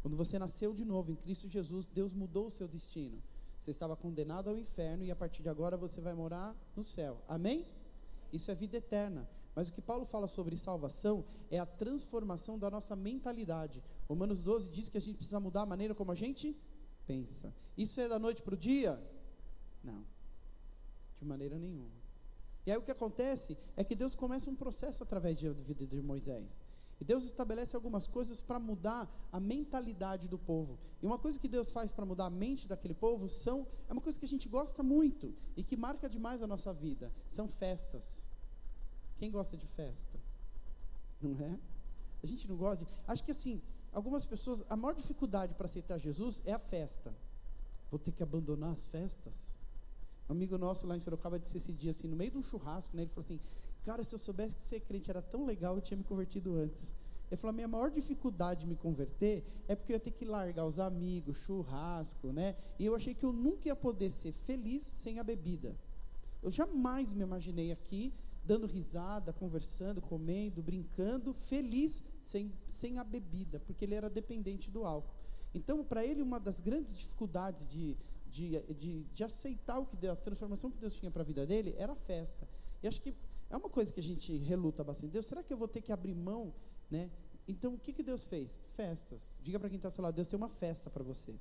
Quando 0.00 0.16
você 0.16 0.38
nasceu 0.38 0.72
de 0.72 0.84
novo 0.84 1.10
em 1.10 1.16
Cristo 1.16 1.48
Jesus, 1.48 1.88
Deus 1.88 2.14
mudou 2.14 2.46
o 2.46 2.50
seu 2.50 2.66
destino. 2.66 3.22
Você 3.58 3.70
estava 3.70 3.96
condenado 3.96 4.48
ao 4.48 4.56
inferno 4.56 5.04
e 5.04 5.10
a 5.10 5.16
partir 5.16 5.42
de 5.42 5.48
agora 5.48 5.76
você 5.76 6.00
vai 6.00 6.14
morar 6.14 6.56
no 6.74 6.82
céu. 6.82 7.20
Amém? 7.28 7.66
Isso 8.32 8.50
é 8.50 8.54
vida 8.54 8.76
eterna. 8.76 9.28
Mas 9.54 9.68
o 9.68 9.72
que 9.72 9.82
Paulo 9.82 10.04
fala 10.04 10.28
sobre 10.28 10.56
salvação 10.56 11.24
é 11.50 11.58
a 11.58 11.66
transformação 11.66 12.58
da 12.58 12.70
nossa 12.70 12.94
mentalidade. 12.94 13.82
Romanos 14.08 14.40
12 14.40 14.70
diz 14.70 14.88
que 14.88 14.98
a 14.98 15.00
gente 15.00 15.16
precisa 15.16 15.40
mudar 15.40 15.62
a 15.62 15.66
maneira 15.66 15.94
como 15.94 16.12
a 16.12 16.14
gente 16.14 16.56
pensa. 17.06 17.52
Isso 17.76 18.00
é 18.00 18.08
da 18.08 18.18
noite 18.18 18.42
para 18.42 18.54
o 18.54 18.56
dia? 18.56 19.02
Não, 19.82 20.04
de 21.16 21.24
maneira 21.24 21.58
nenhuma. 21.58 21.98
E 22.66 22.70
aí 22.70 22.76
o 22.76 22.82
que 22.82 22.90
acontece 22.90 23.56
é 23.76 23.82
que 23.82 23.94
Deus 23.94 24.14
começa 24.14 24.50
um 24.50 24.54
processo 24.54 25.02
através 25.02 25.40
da 25.40 25.52
vida 25.52 25.86
de 25.86 26.02
Moisés. 26.02 26.62
E 27.00 27.04
Deus 27.04 27.24
estabelece 27.24 27.76
algumas 27.76 28.06
coisas 28.06 28.40
para 28.40 28.58
mudar 28.58 29.08
a 29.32 29.38
mentalidade 29.38 30.28
do 30.28 30.38
povo. 30.38 30.78
E 31.00 31.06
uma 31.06 31.18
coisa 31.18 31.38
que 31.38 31.48
Deus 31.48 31.70
faz 31.70 31.92
para 31.92 32.04
mudar 32.04 32.26
a 32.26 32.30
mente 32.30 32.66
daquele 32.66 32.94
povo 32.94 33.28
são 33.28 33.66
é 33.88 33.92
uma 33.92 34.02
coisa 34.02 34.18
que 34.18 34.26
a 34.26 34.28
gente 34.28 34.48
gosta 34.48 34.82
muito 34.82 35.34
e 35.56 35.62
que 35.62 35.76
marca 35.76 36.08
demais 36.08 36.42
a 36.42 36.46
nossa 36.46 36.74
vida. 36.74 37.12
São 37.28 37.46
festas. 37.46 38.28
Quem 39.16 39.30
gosta 39.30 39.56
de 39.56 39.66
festa? 39.66 40.18
Não 41.20 41.38
é? 41.44 41.58
A 42.22 42.26
gente 42.26 42.48
não 42.48 42.56
gosta 42.56 42.84
de. 42.84 42.90
Acho 43.06 43.22
que 43.22 43.30
assim, 43.30 43.62
algumas 43.92 44.26
pessoas, 44.26 44.64
a 44.68 44.76
maior 44.76 44.94
dificuldade 44.94 45.54
para 45.54 45.66
aceitar 45.66 45.98
Jesus 45.98 46.42
é 46.44 46.52
a 46.52 46.58
festa. 46.58 47.14
Vou 47.88 47.98
ter 47.98 48.12
que 48.12 48.22
abandonar 48.22 48.72
as 48.72 48.86
festas? 48.86 49.57
Um 50.28 50.32
amigo 50.32 50.58
nosso 50.58 50.86
lá 50.86 50.96
em 50.96 51.00
Sorocaba 51.00 51.38
disse 51.38 51.56
esse 51.56 51.72
dia 51.72 51.90
assim, 51.90 52.06
no 52.06 52.16
meio 52.16 52.30
de 52.30 52.38
um 52.38 52.42
churrasco, 52.42 52.94
né? 52.94 53.02
Ele 53.02 53.10
falou 53.10 53.24
assim: 53.24 53.40
Cara, 53.82 54.04
se 54.04 54.14
eu 54.14 54.18
soubesse 54.18 54.54
que 54.54 54.62
ser 54.62 54.80
crente 54.80 55.08
era 55.10 55.22
tão 55.22 55.46
legal, 55.46 55.74
eu 55.74 55.80
tinha 55.80 55.96
me 55.96 56.04
convertido 56.04 56.54
antes. 56.54 56.94
Ele 57.30 57.36
falou: 57.36 57.50
a 57.50 57.54
minha 57.54 57.68
maior 57.68 57.90
dificuldade 57.90 58.60
de 58.60 58.66
me 58.66 58.76
converter 58.76 59.44
é 59.66 59.74
porque 59.74 59.92
eu 59.92 59.96
ia 59.96 60.00
ter 60.00 60.10
que 60.10 60.24
largar 60.24 60.66
os 60.66 60.78
amigos, 60.78 61.38
churrasco, 61.38 62.32
né? 62.32 62.56
E 62.78 62.84
eu 62.84 62.94
achei 62.94 63.14
que 63.14 63.24
eu 63.24 63.32
nunca 63.32 63.68
ia 63.68 63.76
poder 63.76 64.10
ser 64.10 64.32
feliz 64.32 64.82
sem 64.82 65.18
a 65.18 65.24
bebida. 65.24 65.74
Eu 66.42 66.50
jamais 66.50 67.12
me 67.12 67.22
imaginei 67.22 67.72
aqui 67.72 68.12
dando 68.44 68.66
risada, 68.66 69.30
conversando, 69.30 70.00
comendo, 70.00 70.62
brincando, 70.62 71.34
feliz 71.34 72.02
sem, 72.18 72.50
sem 72.66 72.98
a 72.98 73.04
bebida, 73.04 73.60
porque 73.60 73.84
ele 73.84 73.94
era 73.94 74.08
dependente 74.08 74.70
do 74.70 74.84
álcool. 74.84 75.14
Então, 75.54 75.84
para 75.84 76.04
ele, 76.04 76.22
uma 76.22 76.40
das 76.40 76.58
grandes 76.60 76.96
dificuldades 76.96 77.66
de, 77.66 77.94
de, 78.30 78.60
de, 78.74 79.04
de 79.04 79.24
aceitar 79.24 79.78
o 79.78 79.86
que 79.86 79.96
Deus, 79.96 80.18
a 80.18 80.20
transformação 80.20 80.70
que 80.70 80.78
Deus 80.78 80.94
tinha 80.96 81.10
para 81.10 81.22
a 81.22 81.24
vida 81.24 81.46
dele 81.46 81.74
era 81.78 81.94
festa. 81.94 82.48
E 82.82 82.88
acho 82.88 83.00
que 83.00 83.14
é 83.50 83.56
uma 83.56 83.68
coisa 83.68 83.92
que 83.92 84.00
a 84.00 84.02
gente 84.02 84.36
reluta 84.38 84.84
bastante. 84.84 85.12
Deus, 85.12 85.26
será 85.26 85.42
que 85.42 85.52
eu 85.52 85.56
vou 85.56 85.68
ter 85.68 85.80
que 85.80 85.92
abrir 85.92 86.14
mão, 86.14 86.54
né? 86.90 87.10
Então, 87.46 87.74
o 87.74 87.78
que, 87.78 87.92
que 87.92 88.02
Deus 88.02 88.24
fez? 88.24 88.60
Festas. 88.74 89.38
Diga 89.42 89.58
para 89.58 89.70
quem 89.70 89.76
está 89.76 89.88
do 89.88 89.94
seu 89.94 90.02
lado, 90.02 90.14
Deus 90.14 90.28
tem 90.28 90.36
uma 90.36 90.50
festa 90.50 90.90
para 90.90 91.02
você. 91.02 91.34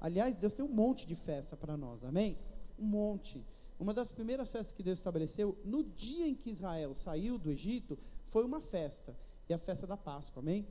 Aliás, 0.00 0.36
Deus 0.36 0.54
tem 0.54 0.64
um 0.64 0.72
monte 0.72 1.06
de 1.06 1.14
festa 1.14 1.56
para 1.56 1.76
nós, 1.76 2.04
amém? 2.04 2.36
Um 2.78 2.86
monte. 2.86 3.44
Uma 3.78 3.94
das 3.94 4.10
primeiras 4.10 4.50
festas 4.50 4.72
que 4.72 4.82
Deus 4.82 4.98
estabeleceu, 4.98 5.56
no 5.64 5.84
dia 5.84 6.26
em 6.26 6.34
que 6.34 6.50
Israel 6.50 6.92
saiu 6.94 7.38
do 7.38 7.50
Egito, 7.50 7.96
foi 8.24 8.44
uma 8.44 8.60
festa. 8.60 9.16
E 9.48 9.54
a 9.54 9.58
festa 9.58 9.86
da 9.86 9.96
Páscoa, 9.96 10.40
amém? 10.40 10.66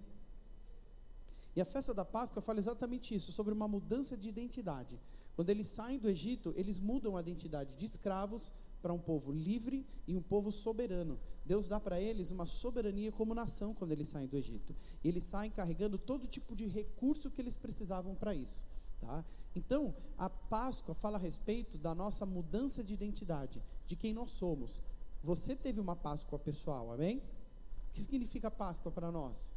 E 1.55 1.61
a 1.61 1.65
festa 1.65 1.93
da 1.93 2.05
Páscoa 2.05 2.41
fala 2.41 2.59
exatamente 2.59 3.15
isso, 3.15 3.31
sobre 3.31 3.53
uma 3.53 3.67
mudança 3.67 4.15
de 4.17 4.27
identidade. 4.27 4.99
Quando 5.37 5.51
eles 5.51 5.67
saem 5.67 5.99
do 5.99 6.09
Egito, 6.09 6.51
eles 6.57 6.79
mudam 6.79 7.15
a 7.15 7.19
identidade 7.19 7.75
de 7.75 7.85
escravos 7.85 8.51
para 8.81 8.91
um 8.91 8.97
povo 8.97 9.31
livre 9.31 9.85
e 10.07 10.17
um 10.17 10.21
povo 10.21 10.51
soberano. 10.51 11.19
Deus 11.45 11.67
dá 11.67 11.79
para 11.79 12.01
eles 12.01 12.31
uma 12.31 12.47
soberania 12.47 13.11
como 13.11 13.35
nação 13.35 13.71
quando 13.71 13.91
eles 13.91 14.07
saem 14.07 14.25
do 14.25 14.35
Egito. 14.35 14.75
E 15.03 15.07
eles 15.07 15.23
saem 15.23 15.51
carregando 15.51 15.99
todo 15.99 16.25
tipo 16.25 16.55
de 16.55 16.65
recurso 16.65 17.29
que 17.29 17.39
eles 17.39 17.55
precisavam 17.55 18.15
para 18.15 18.33
isso. 18.33 18.65
Tá? 18.99 19.23
Então, 19.55 19.95
a 20.17 20.27
Páscoa 20.27 20.95
fala 20.95 21.19
a 21.19 21.21
respeito 21.21 21.77
da 21.77 21.93
nossa 21.93 22.25
mudança 22.25 22.83
de 22.83 22.95
identidade, 22.95 23.61
de 23.85 23.95
quem 23.95 24.13
nós 24.13 24.31
somos. 24.31 24.81
Você 25.21 25.55
teve 25.55 25.79
uma 25.79 25.95
Páscoa 25.95 26.39
pessoal, 26.39 26.91
amém? 26.91 27.17
O 27.17 27.91
que 27.91 28.01
significa 28.01 28.49
Páscoa 28.49 28.91
para 28.91 29.11
nós? 29.11 29.55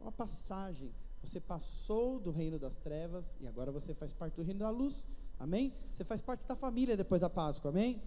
Uma 0.00 0.10
passagem 0.10 0.92
você 1.22 1.40
passou 1.40 2.18
do 2.18 2.30
reino 2.30 2.58
das 2.58 2.78
trevas 2.78 3.36
e 3.40 3.46
agora 3.46 3.70
você 3.70 3.94
faz 3.94 4.12
parte 4.12 4.34
do 4.34 4.42
reino 4.42 4.60
da 4.60 4.70
luz. 4.70 5.06
Amém? 5.38 5.74
Você 5.90 6.04
faz 6.04 6.20
parte 6.20 6.46
da 6.46 6.56
família 6.56 6.96
depois 6.96 7.20
da 7.20 7.30
Páscoa. 7.30 7.70
Amém? 7.70 8.02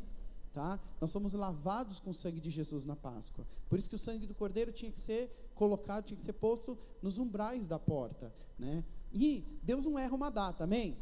Tá? 0.51 0.79
Nós 1.01 1.11
somos 1.11 1.33
lavados 1.33 1.99
com 1.99 2.11
o 2.11 2.13
sangue 2.13 2.39
de 2.39 2.49
Jesus 2.49 2.85
na 2.85 2.95
Páscoa. 2.95 3.47
Por 3.69 3.77
isso 3.79 3.89
que 3.89 3.95
o 3.95 3.99
sangue 3.99 4.27
do 4.27 4.35
Cordeiro 4.35 4.71
tinha 4.71 4.91
que 4.91 4.99
ser 4.99 5.51
colocado, 5.55 6.05
tinha 6.05 6.17
que 6.17 6.23
ser 6.23 6.33
posto 6.33 6.77
nos 7.01 7.17
umbrais 7.17 7.67
da 7.67 7.79
porta, 7.79 8.33
né? 8.57 8.83
E 9.11 9.59
Deus 9.61 9.85
não 9.85 9.97
erra 9.97 10.15
uma 10.15 10.29
data, 10.29 10.63
amém? 10.63 10.97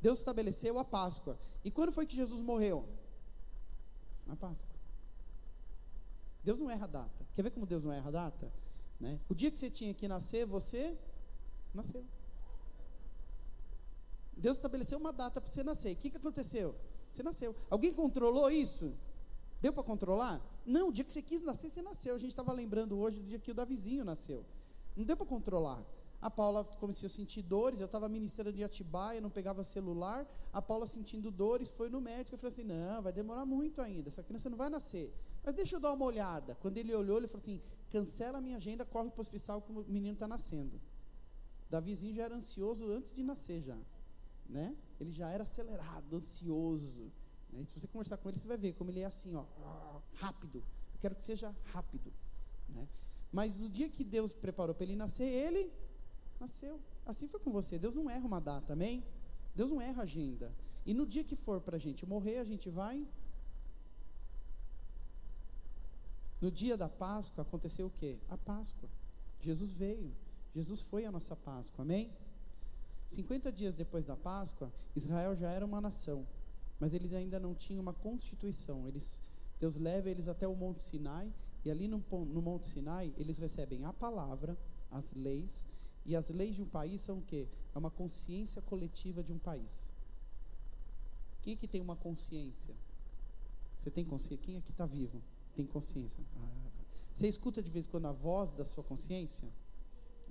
Deus 0.00 0.18
estabeleceu 0.18 0.78
a 0.78 0.84
Páscoa. 0.84 1.38
E 1.64 1.70
quando 1.70 1.92
foi 1.92 2.06
que 2.06 2.16
Jesus 2.16 2.40
morreu? 2.40 2.88
Na 4.26 4.36
Páscoa. 4.36 4.74
Deus 6.44 6.60
não 6.60 6.70
erra 6.70 6.84
a 6.84 6.88
data. 6.88 7.26
Quer 7.34 7.42
ver 7.42 7.50
como 7.50 7.66
Deus 7.66 7.84
não 7.84 7.92
erra 7.92 8.08
a 8.08 8.12
data? 8.12 8.52
Né? 8.98 9.20
O 9.28 9.34
dia 9.34 9.50
que 9.50 9.58
você 9.58 9.70
tinha 9.70 9.94
que 9.94 10.06
nascer, 10.08 10.46
você 10.46 10.98
Nasceu. 11.74 12.04
Deus 14.36 14.56
estabeleceu 14.56 14.98
uma 14.98 15.12
data 15.12 15.40
para 15.40 15.50
você 15.50 15.62
nascer. 15.62 15.92
O 15.92 15.96
que, 15.96 16.10
que 16.10 16.16
aconteceu? 16.16 16.74
Você 17.10 17.22
nasceu. 17.22 17.54
Alguém 17.70 17.92
controlou 17.92 18.50
isso? 18.50 18.92
Deu 19.60 19.72
para 19.72 19.82
controlar? 19.82 20.40
Não, 20.66 20.88
o 20.88 20.92
dia 20.92 21.04
que 21.04 21.12
você 21.12 21.22
quis 21.22 21.42
nascer, 21.42 21.70
você 21.70 21.82
nasceu. 21.82 22.14
A 22.14 22.18
gente 22.18 22.30
estava 22.30 22.52
lembrando 22.52 22.98
hoje 22.98 23.20
do 23.20 23.28
dia 23.28 23.38
que 23.38 23.50
o 23.50 23.54
Davizinho 23.54 24.04
nasceu. 24.04 24.44
Não 24.96 25.04
deu 25.04 25.16
para 25.16 25.26
controlar. 25.26 25.84
A 26.20 26.30
Paula 26.30 26.64
começou 26.64 27.06
a 27.06 27.10
sentir 27.10 27.42
dores, 27.42 27.80
eu 27.80 27.86
estava 27.86 28.08
ministrando 28.08 28.52
de 28.52 28.62
Atibaia, 28.62 29.20
não 29.20 29.30
pegava 29.30 29.64
celular. 29.64 30.24
A 30.52 30.62
Paula 30.62 30.86
sentindo 30.86 31.32
dores, 31.32 31.68
foi 31.68 31.88
no 31.88 32.00
médico 32.00 32.36
e 32.36 32.38
falou 32.38 32.52
assim: 32.52 32.62
Não, 32.62 33.02
vai 33.02 33.12
demorar 33.12 33.44
muito 33.44 33.82
ainda, 33.82 34.08
essa 34.08 34.22
criança 34.22 34.48
não 34.48 34.56
vai 34.56 34.70
nascer. 34.70 35.12
Mas 35.44 35.54
deixa 35.54 35.76
eu 35.76 35.80
dar 35.80 35.92
uma 35.92 36.04
olhada. 36.04 36.56
Quando 36.60 36.78
ele 36.78 36.94
olhou, 36.94 37.18
ele 37.18 37.26
falou 37.26 37.42
assim: 37.42 37.60
Cancela 37.90 38.38
a 38.38 38.40
minha 38.40 38.56
agenda, 38.56 38.84
corre 38.84 39.10
para 39.10 39.18
o 39.18 39.20
hospital 39.20 39.62
que 39.62 39.72
o 39.72 39.84
menino 39.88 40.14
está 40.14 40.28
nascendo. 40.28 40.80
Davizinho 41.72 42.12
já 42.12 42.24
era 42.24 42.34
ansioso 42.34 42.86
antes 42.92 43.14
de 43.14 43.22
nascer 43.22 43.62
já, 43.62 43.78
né? 44.46 44.76
Ele 45.00 45.10
já 45.10 45.30
era 45.30 45.42
acelerado, 45.42 46.14
ansioso. 46.14 47.10
Né? 47.50 47.64
Se 47.64 47.72
você 47.72 47.88
conversar 47.88 48.18
com 48.18 48.28
ele, 48.28 48.38
você 48.38 48.46
vai 48.46 48.58
ver 48.58 48.74
como 48.74 48.90
ele 48.90 49.00
é 49.00 49.06
assim, 49.06 49.34
ó, 49.34 49.46
rápido. 50.16 50.58
Eu 50.58 51.00
quero 51.00 51.14
que 51.14 51.22
seja 51.22 51.56
rápido, 51.72 52.12
né? 52.68 52.86
Mas 53.32 53.58
no 53.58 53.70
dia 53.70 53.88
que 53.88 54.04
Deus 54.04 54.34
preparou 54.34 54.74
para 54.74 54.84
ele 54.84 54.94
nascer, 54.94 55.26
ele 55.26 55.72
nasceu. 56.38 56.78
Assim 57.06 57.26
foi 57.26 57.40
com 57.40 57.50
você. 57.50 57.78
Deus 57.78 57.94
não 57.94 58.10
erra 58.10 58.26
uma 58.26 58.38
data, 58.38 58.74
amém? 58.74 59.02
Deus 59.56 59.70
não 59.70 59.80
erra 59.80 60.02
agenda. 60.02 60.52
E 60.84 60.92
no 60.92 61.06
dia 61.06 61.24
que 61.24 61.34
for 61.34 61.58
para 61.58 61.76
a 61.76 61.80
gente 61.80 62.04
morrer, 62.04 62.36
a 62.36 62.44
gente 62.44 62.68
vai. 62.68 63.08
No 66.38 66.50
dia 66.50 66.76
da 66.76 66.90
Páscoa 66.90 67.40
aconteceu 67.40 67.86
o 67.86 67.90
quê? 67.90 68.18
A 68.28 68.36
Páscoa. 68.36 68.90
Jesus 69.40 69.72
veio. 69.72 70.14
Jesus 70.54 70.82
foi 70.82 71.04
a 71.04 71.12
nossa 71.12 71.34
Páscoa, 71.34 71.82
amém? 71.82 72.12
50 73.06 73.52
dias 73.52 73.74
depois 73.74 74.04
da 74.04 74.16
Páscoa, 74.16 74.72
Israel 74.94 75.34
já 75.34 75.50
era 75.50 75.64
uma 75.64 75.80
nação, 75.80 76.26
mas 76.78 76.94
eles 76.94 77.12
ainda 77.12 77.38
não 77.40 77.54
tinham 77.54 77.82
uma 77.82 77.92
constituição. 77.92 78.86
Eles, 78.86 79.22
Deus 79.58 79.76
leva 79.76 80.10
eles 80.10 80.28
até 80.28 80.46
o 80.46 80.54
Monte 80.54 80.82
Sinai, 80.82 81.32
e 81.64 81.70
ali 81.70 81.88
no, 81.88 81.98
no 82.10 82.42
Monte 82.42 82.66
Sinai 82.66 83.12
eles 83.16 83.38
recebem 83.38 83.84
a 83.84 83.92
palavra, 83.92 84.58
as 84.90 85.12
leis, 85.14 85.64
e 86.04 86.16
as 86.16 86.30
leis 86.30 86.56
de 86.56 86.62
um 86.62 86.66
país 86.66 87.00
são 87.00 87.18
o 87.18 87.22
quê? 87.22 87.48
É 87.74 87.78
uma 87.78 87.90
consciência 87.90 88.60
coletiva 88.62 89.22
de 89.22 89.32
um 89.32 89.38
país. 89.38 89.90
Quem 91.40 91.54
aqui 91.54 91.66
tem 91.66 91.80
uma 91.80 91.96
consciência? 91.96 92.74
Você 93.78 93.90
tem 93.90 94.04
consciência? 94.04 94.38
Quem 94.38 94.56
aqui 94.56 94.70
está 94.70 94.86
vivo? 94.86 95.22
Tem 95.54 95.66
consciência? 95.66 96.22
Ah, 96.36 96.70
Você 97.12 97.26
escuta 97.26 97.62
de 97.62 97.70
vez 97.70 97.86
em 97.86 97.88
quando 97.88 98.06
a 98.06 98.12
voz 98.12 98.52
da 98.52 98.64
sua 98.64 98.84
consciência, 98.84 99.48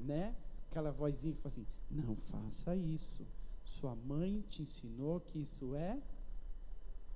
né? 0.02 0.36
Aquela 0.70 0.92
vozinha 0.92 1.34
que 1.34 1.42
fala 1.42 1.54
assim: 1.54 1.68
não 1.90 2.16
faça 2.16 2.76
isso. 2.76 3.28
Sua 3.64 3.96
mãe 3.96 4.44
te 4.50 4.62
ensinou 4.62 5.20
que 5.20 5.40
isso 5.40 5.76
é 5.76 6.02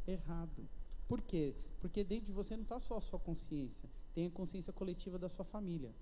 errado. 0.07 0.67
Por 1.07 1.21
quê? 1.21 1.55
Porque 1.81 2.03
dentro 2.03 2.25
de 2.25 2.31
você 2.31 2.55
não 2.55 2.63
está 2.63 2.79
só 2.79 2.97
a 2.97 3.01
sua 3.01 3.19
consciência, 3.19 3.89
tem 4.13 4.27
a 4.27 4.31
consciência 4.31 4.73
coletiva 4.73 5.19
da 5.19 5.29
sua 5.29 5.45
família. 5.45 5.93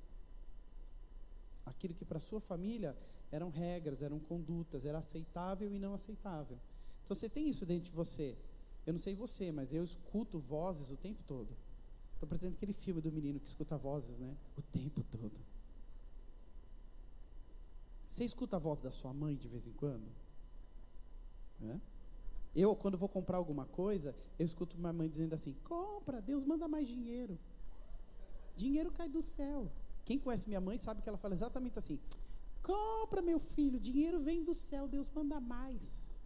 Aquilo 1.65 1.93
que 1.93 2.05
para 2.05 2.19
sua 2.19 2.39
família 2.39 2.95
eram 3.31 3.49
regras, 3.49 4.01
eram 4.01 4.19
condutas, 4.19 4.85
era 4.85 4.99
aceitável 4.99 5.73
e 5.73 5.79
não 5.79 5.93
aceitável. 5.93 6.57
Então 7.03 7.15
você 7.15 7.27
tem 7.27 7.49
isso 7.49 7.65
dentro 7.65 7.89
de 7.89 7.95
você. 7.95 8.37
Eu 8.85 8.93
não 8.93 8.99
sei 8.99 9.15
você, 9.15 9.51
mas 9.51 9.73
eu 9.73 9.83
escuto 9.83 10.39
vozes 10.39 10.91
o 10.91 10.97
tempo 10.97 11.23
todo. 11.25 11.49
Estou 12.13 12.27
presente 12.27 12.55
aquele 12.55 12.73
filme 12.73 13.01
do 13.01 13.11
menino 13.11 13.39
que 13.39 13.47
escuta 13.47 13.77
vozes, 13.77 14.19
né? 14.19 14.35
O 14.57 14.61
tempo 14.61 15.03
todo. 15.03 15.39
Você 18.13 18.25
escuta 18.25 18.57
a 18.57 18.59
voz 18.59 18.79
da 18.79 18.91
sua 18.91 19.11
mãe 19.11 19.35
de 19.35 19.47
vez 19.47 19.65
em 19.65 19.71
quando? 19.71 20.05
Eu, 22.55 22.75
quando 22.75 22.95
vou 22.95 23.09
comprar 23.09 23.37
alguma 23.37 23.65
coisa, 23.65 24.15
eu 24.37 24.45
escuto 24.45 24.77
minha 24.77 24.93
mãe 24.93 25.09
dizendo 25.09 25.33
assim: 25.33 25.55
compra, 25.63 26.21
Deus 26.21 26.43
manda 26.43 26.67
mais 26.67 26.87
dinheiro. 26.87 27.39
Dinheiro 28.55 28.91
cai 28.91 29.09
do 29.09 29.19
céu. 29.19 29.71
Quem 30.05 30.19
conhece 30.19 30.47
minha 30.47 30.61
mãe 30.61 30.77
sabe 30.77 31.01
que 31.01 31.09
ela 31.09 31.17
fala 31.17 31.33
exatamente 31.33 31.79
assim: 31.79 31.99
compra, 32.61 33.19
meu 33.19 33.39
filho, 33.39 33.79
dinheiro 33.79 34.19
vem 34.19 34.43
do 34.43 34.53
céu, 34.53 34.87
Deus 34.87 35.09
manda 35.09 35.39
mais. 35.39 36.21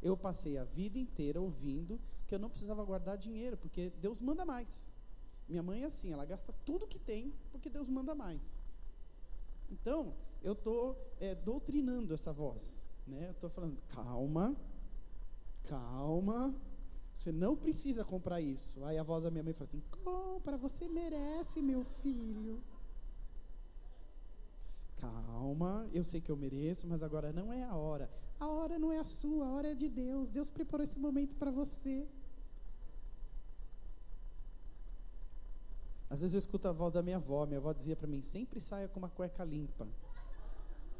Eu 0.00 0.16
passei 0.16 0.56
a 0.56 0.64
vida 0.64 0.98
inteira 0.98 1.38
ouvindo 1.38 2.00
que 2.26 2.34
eu 2.34 2.38
não 2.38 2.48
precisava 2.48 2.82
guardar 2.82 3.18
dinheiro, 3.18 3.58
porque 3.58 3.90
Deus 4.00 4.18
manda 4.18 4.46
mais. 4.46 4.94
Minha 5.46 5.62
mãe 5.62 5.82
é 5.82 5.84
assim, 5.84 6.10
ela 6.10 6.24
gasta 6.24 6.54
tudo 6.64 6.88
que 6.88 6.98
tem, 6.98 7.34
porque 7.50 7.68
Deus 7.68 7.86
manda 7.86 8.14
mais. 8.14 8.62
Então, 9.70 10.14
eu 10.42 10.52
estou 10.52 10.96
é, 11.20 11.34
doutrinando 11.34 12.12
essa 12.14 12.32
voz. 12.32 12.88
Né? 13.06 13.28
Eu 13.28 13.32
estou 13.32 13.50
falando, 13.50 13.78
calma, 13.88 14.56
calma, 15.64 16.54
você 17.16 17.30
não 17.30 17.56
precisa 17.56 18.04
comprar 18.04 18.40
isso. 18.40 18.84
Aí 18.84 18.98
a 18.98 19.02
voz 19.02 19.22
da 19.22 19.30
minha 19.30 19.44
mãe 19.44 19.52
fala 19.52 19.68
assim: 19.68 19.82
compra, 20.02 20.56
você 20.56 20.88
merece, 20.88 21.62
meu 21.62 21.84
filho. 21.84 22.60
Calma, 24.96 25.88
eu 25.92 26.04
sei 26.04 26.20
que 26.20 26.30
eu 26.30 26.36
mereço, 26.36 26.86
mas 26.86 27.02
agora 27.02 27.32
não 27.32 27.52
é 27.52 27.64
a 27.64 27.74
hora. 27.74 28.10
A 28.38 28.48
hora 28.48 28.78
não 28.78 28.92
é 28.92 28.98
a 28.98 29.04
sua, 29.04 29.46
a 29.46 29.52
hora 29.52 29.70
é 29.70 29.74
de 29.74 29.88
Deus. 29.88 30.30
Deus 30.30 30.50
preparou 30.50 30.82
esse 30.82 30.98
momento 30.98 31.36
para 31.36 31.50
você. 31.50 32.06
Às 36.10 36.20
vezes 36.20 36.34
eu 36.34 36.38
escuto 36.40 36.68
a 36.68 36.72
voz 36.72 36.92
da 36.92 37.02
minha 37.02 37.16
avó. 37.16 37.46
Minha 37.46 37.58
avó 37.58 37.72
dizia 37.72 37.94
para 37.94 38.08
mim: 38.08 38.20
sempre 38.20 38.58
saia 38.58 38.88
com 38.88 38.98
uma 38.98 39.08
cueca 39.08 39.44
limpa. 39.44 39.86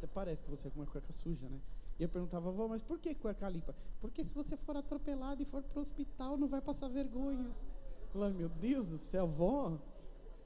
Até 0.03 0.13
parece 0.13 0.43
que 0.43 0.51
você 0.51 0.67
é 0.67 0.71
com 0.73 0.81
uma 0.81 0.87
cueca 0.87 1.13
suja, 1.13 1.49
né? 1.49 1.61
E 1.97 2.03
eu 2.03 2.09
perguntava, 2.09 2.49
avó, 2.49 2.67
mas 2.67 2.83
por 2.83 2.99
que 2.99 3.15
cueca 3.15 3.49
limpa? 3.49 3.73
Porque 4.01 4.25
se 4.25 4.35
você 4.35 4.57
for 4.57 4.77
atropelado 4.77 5.41
e 5.41 5.45
for 5.45 5.63
para 5.63 5.79
o 5.79 5.81
hospital, 5.81 6.37
não 6.37 6.49
vai 6.49 6.61
passar 6.61 6.89
vergonha. 6.89 7.49
Lá, 8.13 8.29
meu 8.31 8.49
Deus 8.49 8.89
do 8.89 8.99
céu, 8.99 9.23
avó, 9.23 9.79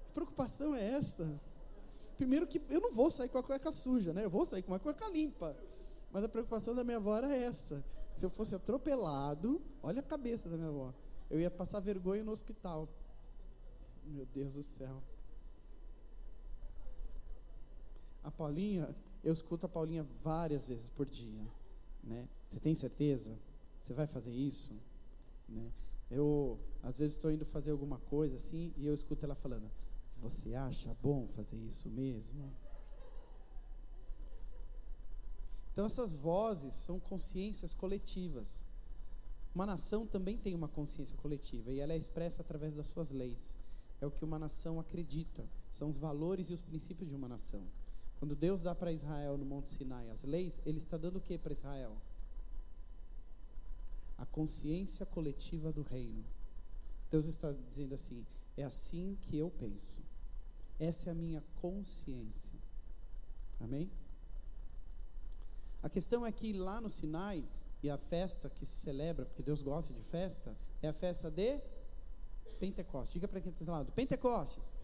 que 0.04 0.12
preocupação 0.12 0.76
é 0.76 0.90
essa? 0.90 1.40
Primeiro 2.18 2.46
que 2.46 2.60
eu 2.68 2.82
não 2.82 2.92
vou 2.92 3.10
sair 3.10 3.30
com 3.30 3.38
a 3.38 3.42
cueca 3.42 3.72
suja, 3.72 4.12
né? 4.12 4.26
Eu 4.26 4.30
vou 4.30 4.44
sair 4.44 4.60
com 4.60 4.72
uma 4.72 4.78
cueca 4.78 5.08
limpa. 5.08 5.56
Mas 6.12 6.22
a 6.22 6.28
preocupação 6.28 6.74
da 6.74 6.84
minha 6.84 6.98
avó 6.98 7.16
era 7.16 7.34
essa. 7.34 7.82
Se 8.14 8.26
eu 8.26 8.30
fosse 8.30 8.54
atropelado, 8.54 9.62
olha 9.82 10.00
a 10.00 10.02
cabeça 10.02 10.50
da 10.50 10.56
minha 10.58 10.68
avó. 10.68 10.92
Eu 11.30 11.40
ia 11.40 11.50
passar 11.50 11.80
vergonha 11.80 12.22
no 12.22 12.32
hospital. 12.32 12.86
Meu 14.04 14.26
Deus 14.26 14.52
do 14.52 14.62
céu. 14.62 15.02
A 18.22 18.30
Paulinha, 18.30 18.94
eu 19.22 19.32
escuto 19.32 19.66
a 19.66 19.68
Paulinha 19.68 20.04
várias 20.22 20.66
vezes 20.66 20.88
por 20.88 21.06
dia, 21.06 21.46
né? 22.02 22.28
Você 22.48 22.60
tem 22.60 22.74
certeza? 22.74 23.38
Você 23.80 23.92
vai 23.92 24.06
fazer 24.06 24.32
isso? 24.32 24.74
Né? 25.48 25.70
Eu, 26.10 26.58
às 26.82 26.96
vezes, 26.96 27.16
estou 27.16 27.30
indo 27.30 27.44
fazer 27.44 27.70
alguma 27.70 27.98
coisa 27.98 28.36
assim 28.36 28.72
e 28.76 28.86
eu 28.86 28.94
escuto 28.94 29.24
ela 29.24 29.34
falando: 29.34 29.70
Você 30.18 30.54
acha 30.54 30.94
bom 31.02 31.26
fazer 31.28 31.56
isso 31.56 31.88
mesmo? 31.88 32.52
Então, 35.72 35.84
essas 35.84 36.14
vozes 36.14 36.74
são 36.74 36.98
consciências 36.98 37.74
coletivas. 37.74 38.64
Uma 39.54 39.66
nação 39.66 40.06
também 40.06 40.36
tem 40.36 40.54
uma 40.54 40.68
consciência 40.68 41.16
coletiva 41.18 41.72
e 41.72 41.80
ela 41.80 41.92
é 41.92 41.96
expressa 41.96 42.42
através 42.42 42.74
das 42.74 42.86
suas 42.86 43.10
leis. 43.10 43.56
É 44.00 44.06
o 44.06 44.10
que 44.10 44.24
uma 44.24 44.38
nação 44.38 44.78
acredita, 44.78 45.48
são 45.70 45.88
os 45.88 45.98
valores 45.98 46.50
e 46.50 46.54
os 46.54 46.60
princípios 46.60 47.08
de 47.08 47.14
uma 47.14 47.28
nação. 47.28 47.62
Quando 48.18 48.34
Deus 48.34 48.62
dá 48.62 48.74
para 48.74 48.92
Israel 48.92 49.36
no 49.36 49.44
Monte 49.44 49.70
Sinai 49.70 50.08
as 50.10 50.24
leis, 50.24 50.60
Ele 50.64 50.78
está 50.78 50.96
dando 50.96 51.16
o 51.16 51.20
que 51.20 51.36
para 51.36 51.52
Israel? 51.52 51.96
A 54.16 54.24
consciência 54.24 55.04
coletiva 55.04 55.70
do 55.70 55.82
reino. 55.82 56.24
Deus 57.10 57.26
está 57.26 57.52
dizendo 57.52 57.94
assim: 57.94 58.26
é 58.56 58.64
assim 58.64 59.16
que 59.22 59.36
eu 59.36 59.50
penso. 59.50 60.02
Essa 60.78 61.10
é 61.10 61.12
a 61.12 61.14
minha 61.14 61.42
consciência. 61.56 62.58
Amém? 63.60 63.90
A 65.82 65.88
questão 65.88 66.26
é 66.26 66.32
que 66.32 66.52
lá 66.52 66.80
no 66.80 66.90
Sinai, 66.90 67.44
e 67.82 67.90
a 67.90 67.96
festa 67.96 68.50
que 68.50 68.64
se 68.64 68.76
celebra, 68.76 69.24
porque 69.26 69.42
Deus 69.42 69.62
gosta 69.62 69.92
de 69.92 70.02
festa, 70.02 70.56
é 70.82 70.88
a 70.88 70.92
festa 70.92 71.30
de 71.30 71.60
Pentecostes. 72.58 73.12
Diga 73.12 73.28
para 73.28 73.40
quem 73.40 73.52
está 73.52 73.64
do 73.64 73.70
lado: 73.70 73.92
Pentecostes. 73.92 74.78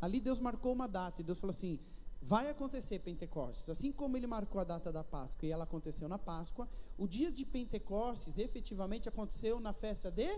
Ali 0.00 0.20
Deus 0.20 0.38
marcou 0.38 0.72
uma 0.72 0.88
data 0.88 1.20
e 1.20 1.24
Deus 1.24 1.38
falou 1.38 1.50
assim: 1.50 1.78
vai 2.20 2.48
acontecer 2.50 2.98
Pentecostes. 2.98 3.68
Assim 3.70 3.90
como 3.92 4.16
ele 4.16 4.26
marcou 4.26 4.60
a 4.60 4.64
data 4.64 4.92
da 4.92 5.02
Páscoa 5.02 5.46
e 5.46 5.52
ela 5.52 5.64
aconteceu 5.64 6.08
na 6.08 6.18
Páscoa, 6.18 6.68
o 6.98 7.08
dia 7.08 7.30
de 7.30 7.44
Pentecostes 7.44 8.38
efetivamente 8.38 9.08
aconteceu 9.08 9.58
na 9.58 9.72
festa 9.72 10.10
de. 10.10 10.28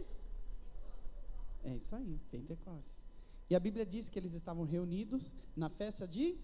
É 1.64 1.74
isso 1.74 1.94
aí, 1.94 2.20
Pentecostes. 2.30 3.06
E 3.50 3.56
a 3.56 3.60
Bíblia 3.60 3.84
diz 3.84 4.08
que 4.08 4.18
eles 4.18 4.32
estavam 4.32 4.64
reunidos 4.64 5.32
na 5.56 5.68
festa 5.68 6.06
de 6.06 6.38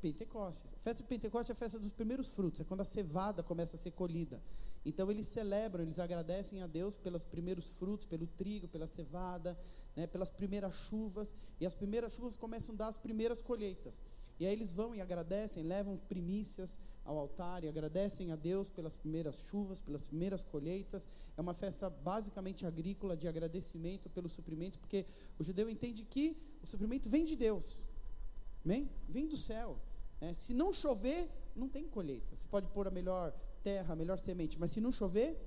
Pentecostes. 0.00 0.74
A 0.74 0.78
festa 0.78 1.02
de 1.02 1.08
Pentecostes 1.08 1.50
é 1.50 1.52
a 1.52 1.56
festa 1.56 1.78
dos 1.78 1.92
primeiros 1.92 2.28
frutos, 2.28 2.60
é 2.60 2.64
quando 2.64 2.80
a 2.80 2.84
cevada 2.84 3.42
começa 3.42 3.76
a 3.76 3.78
ser 3.78 3.90
colhida. 3.92 4.40
Então 4.84 5.10
eles 5.10 5.26
celebram, 5.26 5.84
eles 5.84 5.98
agradecem 5.98 6.62
a 6.62 6.66
Deus 6.66 6.96
pelos 6.96 7.24
primeiros 7.24 7.68
frutos, 7.68 8.06
pelo 8.06 8.26
trigo, 8.26 8.66
pela 8.66 8.86
cevada, 8.86 9.58
né, 9.94 10.06
pelas 10.06 10.30
primeiras 10.30 10.74
chuvas, 10.74 11.34
e 11.60 11.66
as 11.66 11.74
primeiras 11.74 12.14
chuvas 12.14 12.36
começam 12.36 12.74
a 12.74 12.78
dar 12.78 12.88
as 12.88 12.96
primeiras 12.96 13.42
colheitas. 13.42 14.00
E 14.38 14.46
aí 14.46 14.52
eles 14.52 14.72
vão 14.72 14.94
e 14.94 15.02
agradecem, 15.02 15.62
levam 15.62 15.98
primícias 15.98 16.80
ao 17.04 17.18
altar 17.18 17.62
e 17.62 17.68
agradecem 17.68 18.32
a 18.32 18.36
Deus 18.36 18.70
pelas 18.70 18.96
primeiras 18.96 19.36
chuvas, 19.36 19.82
pelas 19.82 20.06
primeiras 20.06 20.42
colheitas. 20.42 21.06
É 21.36 21.40
uma 21.42 21.52
festa 21.52 21.90
basicamente 21.90 22.64
agrícola 22.64 23.14
de 23.14 23.28
agradecimento 23.28 24.08
pelo 24.08 24.30
suprimento, 24.30 24.78
porque 24.78 25.04
o 25.38 25.44
judeu 25.44 25.68
entende 25.68 26.04
que 26.04 26.38
o 26.62 26.66
suprimento 26.66 27.10
vem 27.10 27.26
de 27.26 27.36
Deus, 27.36 27.84
vem, 28.64 28.88
vem 29.06 29.26
do 29.26 29.36
céu. 29.36 29.78
Né? 30.20 30.32
Se 30.32 30.54
não 30.54 30.72
chover, 30.72 31.28
não 31.54 31.68
tem 31.68 31.86
colheita. 31.86 32.34
Você 32.34 32.48
pode 32.48 32.66
pôr 32.68 32.88
a 32.88 32.90
melhor 32.90 33.34
terra, 33.62 33.92
a 33.92 33.96
melhor 33.96 34.18
semente, 34.18 34.58
mas 34.58 34.70
se 34.70 34.80
não 34.80 34.92
chover, 34.92 35.38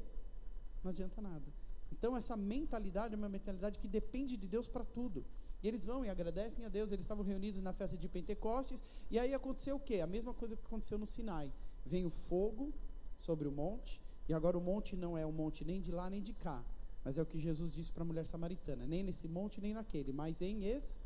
não 0.84 0.90
adianta 0.92 1.22
nada. 1.22 1.46
Então, 1.92 2.18
essa 2.18 2.36
mentalidade 2.36 3.14
é 3.14 3.18
uma 3.18 3.30
mentalidade 3.30 3.80
que 3.80 3.88
depende 3.88 4.36
de 4.36 4.48
Deus 4.48 4.68
para 4.68 4.84
tudo. 4.84 5.24
E 5.62 5.68
eles 5.68 5.86
vão 5.86 6.04
e 6.04 6.10
agradecem 6.10 6.66
a 6.66 6.70
Deus. 6.70 6.92
Eles 6.92 7.06
estavam 7.06 7.24
reunidos 7.24 7.62
na 7.62 7.72
festa 7.72 7.96
de 7.96 8.10
Pentecostes. 8.10 8.84
E 9.10 9.18
aí 9.18 9.34
aconteceu 9.34 9.78
o 9.78 9.80
quê? 9.80 10.02
A 10.02 10.08
mesma 10.08 10.34
coisa 10.34 10.58
que 10.58 10.66
aconteceu 10.66 10.98
no 10.98 11.06
Sinai. 11.06 11.54
Vem 11.86 12.06
o 12.06 12.10
fogo 12.10 12.74
sobre 13.18 13.48
o 13.48 13.52
monte. 13.52 14.02
E 14.28 14.34
agora 14.34 14.58
o 14.58 14.62
monte 14.62 14.98
não 14.98 15.18
é 15.18 15.26
um 15.26 15.32
monte 15.32 15.64
nem 15.64 15.80
de 15.80 15.92
lá 15.92 16.10
nem 16.10 16.22
de 16.22 16.34
cá. 16.34 16.66
Mas 17.04 17.18
é 17.18 17.22
o 17.22 17.26
que 17.26 17.40
Jesus 17.40 17.72
disse 17.72 17.92
para 17.94 18.04
a 18.04 18.06
mulher 18.06 18.26
samaritana: 18.26 18.86
nem 18.86 19.04
nesse 19.04 19.28
monte 19.28 19.62
nem 19.62 19.74
naquele, 19.74 20.12
mas 20.12 20.42
em 20.42 20.66
espírito. 20.66 21.00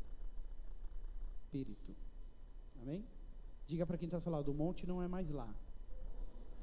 Amém? 2.82 3.04
Diga 3.66 3.86
para 3.86 3.96
quem 3.98 4.06
está 4.06 4.18
falando: 4.18 4.48
o 4.48 4.54
monte 4.54 4.86
não 4.86 5.02
é 5.02 5.08
mais 5.08 5.30
lá. 5.30 5.54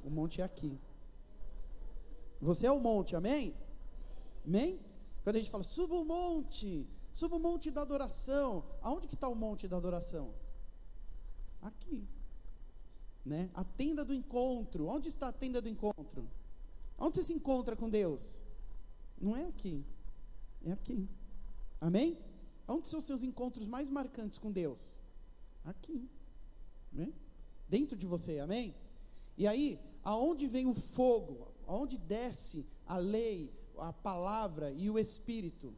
O 0.05 0.09
monte 0.09 0.39
é 0.39 0.43
aqui. 0.43 0.79
Você 2.39 2.67
é 2.67 2.71
o 2.71 2.79
monte, 2.79 3.15
amém? 3.15 3.55
Amém? 4.45 4.79
Quando 5.23 5.37
a 5.37 5.39
gente 5.39 5.49
fala, 5.49 5.63
suba 5.63 5.95
o 5.95 6.05
monte, 6.05 6.87
suba 7.11 7.37
o 7.37 7.39
monte 7.39 7.71
da 7.71 7.81
adoração. 7.81 8.63
Aonde 8.83 9.07
que 9.07 9.15
está 9.15 9.27
o 9.27 9.33
monte 9.33 9.67
da 9.67 9.77
adoração? 9.77 10.31
Aqui. 11.59 12.07
Né? 13.25 13.49
A 13.55 13.63
tenda 13.63 14.05
do 14.05 14.13
encontro. 14.13 14.85
Onde 14.85 15.07
está 15.07 15.29
a 15.29 15.31
tenda 15.31 15.59
do 15.59 15.67
encontro? 15.67 16.29
Onde 16.99 17.15
você 17.15 17.23
se 17.23 17.33
encontra 17.33 17.75
com 17.75 17.89
Deus? 17.89 18.43
Não 19.19 19.35
é 19.35 19.45
aqui. 19.45 19.83
É 20.63 20.71
aqui. 20.71 21.09
Amém? 21.81 22.19
Onde 22.67 22.87
são 22.87 22.99
os 22.99 23.05
seus 23.05 23.23
encontros 23.23 23.67
mais 23.67 23.89
marcantes 23.89 24.37
com 24.37 24.51
Deus? 24.51 25.01
Aqui. 25.63 26.07
Amém? 26.93 27.11
Dentro 27.67 27.97
de 27.97 28.05
você, 28.05 28.37
amém? 28.37 28.75
E 29.35 29.47
aí, 29.47 29.79
aonde 30.05 30.47
vem 30.47 30.67
o 30.67 30.73
fogo? 30.73 31.51
Aonde 31.67 31.97
desce 31.97 32.65
a 32.85 32.97
lei, 32.97 33.51
a 33.77 33.91
palavra 33.91 34.71
e 34.71 34.89
o 34.89 34.99
Espírito. 34.99 35.73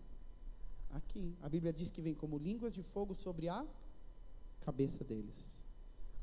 Aqui. 0.92 1.36
A 1.42 1.50
Bíblia 1.50 1.72
diz 1.72 1.90
que 1.90 2.02
vem 2.02 2.14
como 2.14 2.38
línguas 2.38 2.74
de 2.74 2.84
fogo 2.84 3.16
sobre 3.16 3.48
a 3.48 3.66
cabeça 4.60 5.04
deles. 5.04 5.66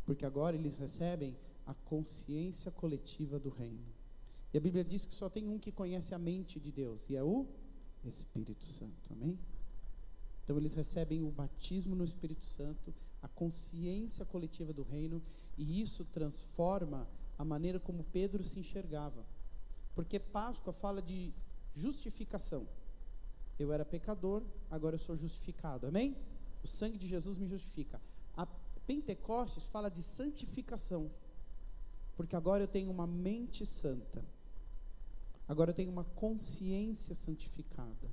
Porque 0.04 0.26
agora 0.26 0.54
eles 0.54 0.76
recebem 0.76 1.34
a 1.66 1.72
consciência 1.72 2.70
coletiva 2.70 3.38
do 3.38 3.48
reino. 3.48 3.86
E 4.52 4.58
a 4.58 4.60
Bíblia 4.60 4.84
diz 4.84 5.06
que 5.06 5.14
só 5.14 5.28
tem 5.28 5.48
um 5.48 5.58
que 5.58 5.72
conhece 5.72 6.14
a 6.14 6.18
mente 6.18 6.60
de 6.60 6.70
Deus, 6.70 7.08
e 7.08 7.16
é 7.16 7.22
o 7.24 7.46
Espírito 8.04 8.64
Santo. 8.64 9.12
Amém? 9.12 9.38
Então 10.44 10.56
eles 10.58 10.74
recebem 10.74 11.22
o 11.22 11.30
batismo 11.30 11.96
no 11.96 12.04
Espírito 12.04 12.44
Santo, 12.44 12.94
a 13.22 13.28
consciência 13.28 14.26
coletiva 14.26 14.72
do 14.72 14.82
reino, 14.82 15.22
e 15.56 15.80
isso 15.80 16.04
transforma 16.04 17.08
a 17.38 17.44
maneira 17.44 17.80
como 17.80 18.04
Pedro 18.04 18.42
se 18.44 18.58
enxergava. 18.58 19.24
Porque 19.94 20.18
Páscoa 20.18 20.72
fala 20.72 21.00
de 21.00 21.32
justificação. 21.72 22.66
Eu 23.58 23.72
era 23.72 23.84
pecador, 23.84 24.42
agora 24.70 24.94
eu 24.94 24.98
sou 24.98 25.16
justificado. 25.16 25.86
Amém? 25.86 26.16
O 26.62 26.66
sangue 26.66 26.98
de 26.98 27.06
Jesus 27.06 27.38
me 27.38 27.46
justifica. 27.46 28.00
A 28.36 28.46
Pentecostes 28.86 29.64
fala 29.64 29.88
de 29.88 30.02
santificação. 30.02 31.10
Porque 32.16 32.36
agora 32.36 32.62
eu 32.62 32.68
tenho 32.68 32.90
uma 32.90 33.06
mente 33.06 33.64
santa. 33.64 34.24
Agora 35.46 35.70
eu 35.70 35.74
tenho 35.74 35.90
uma 35.90 36.04
consciência 36.04 37.14
santificada. 37.14 38.10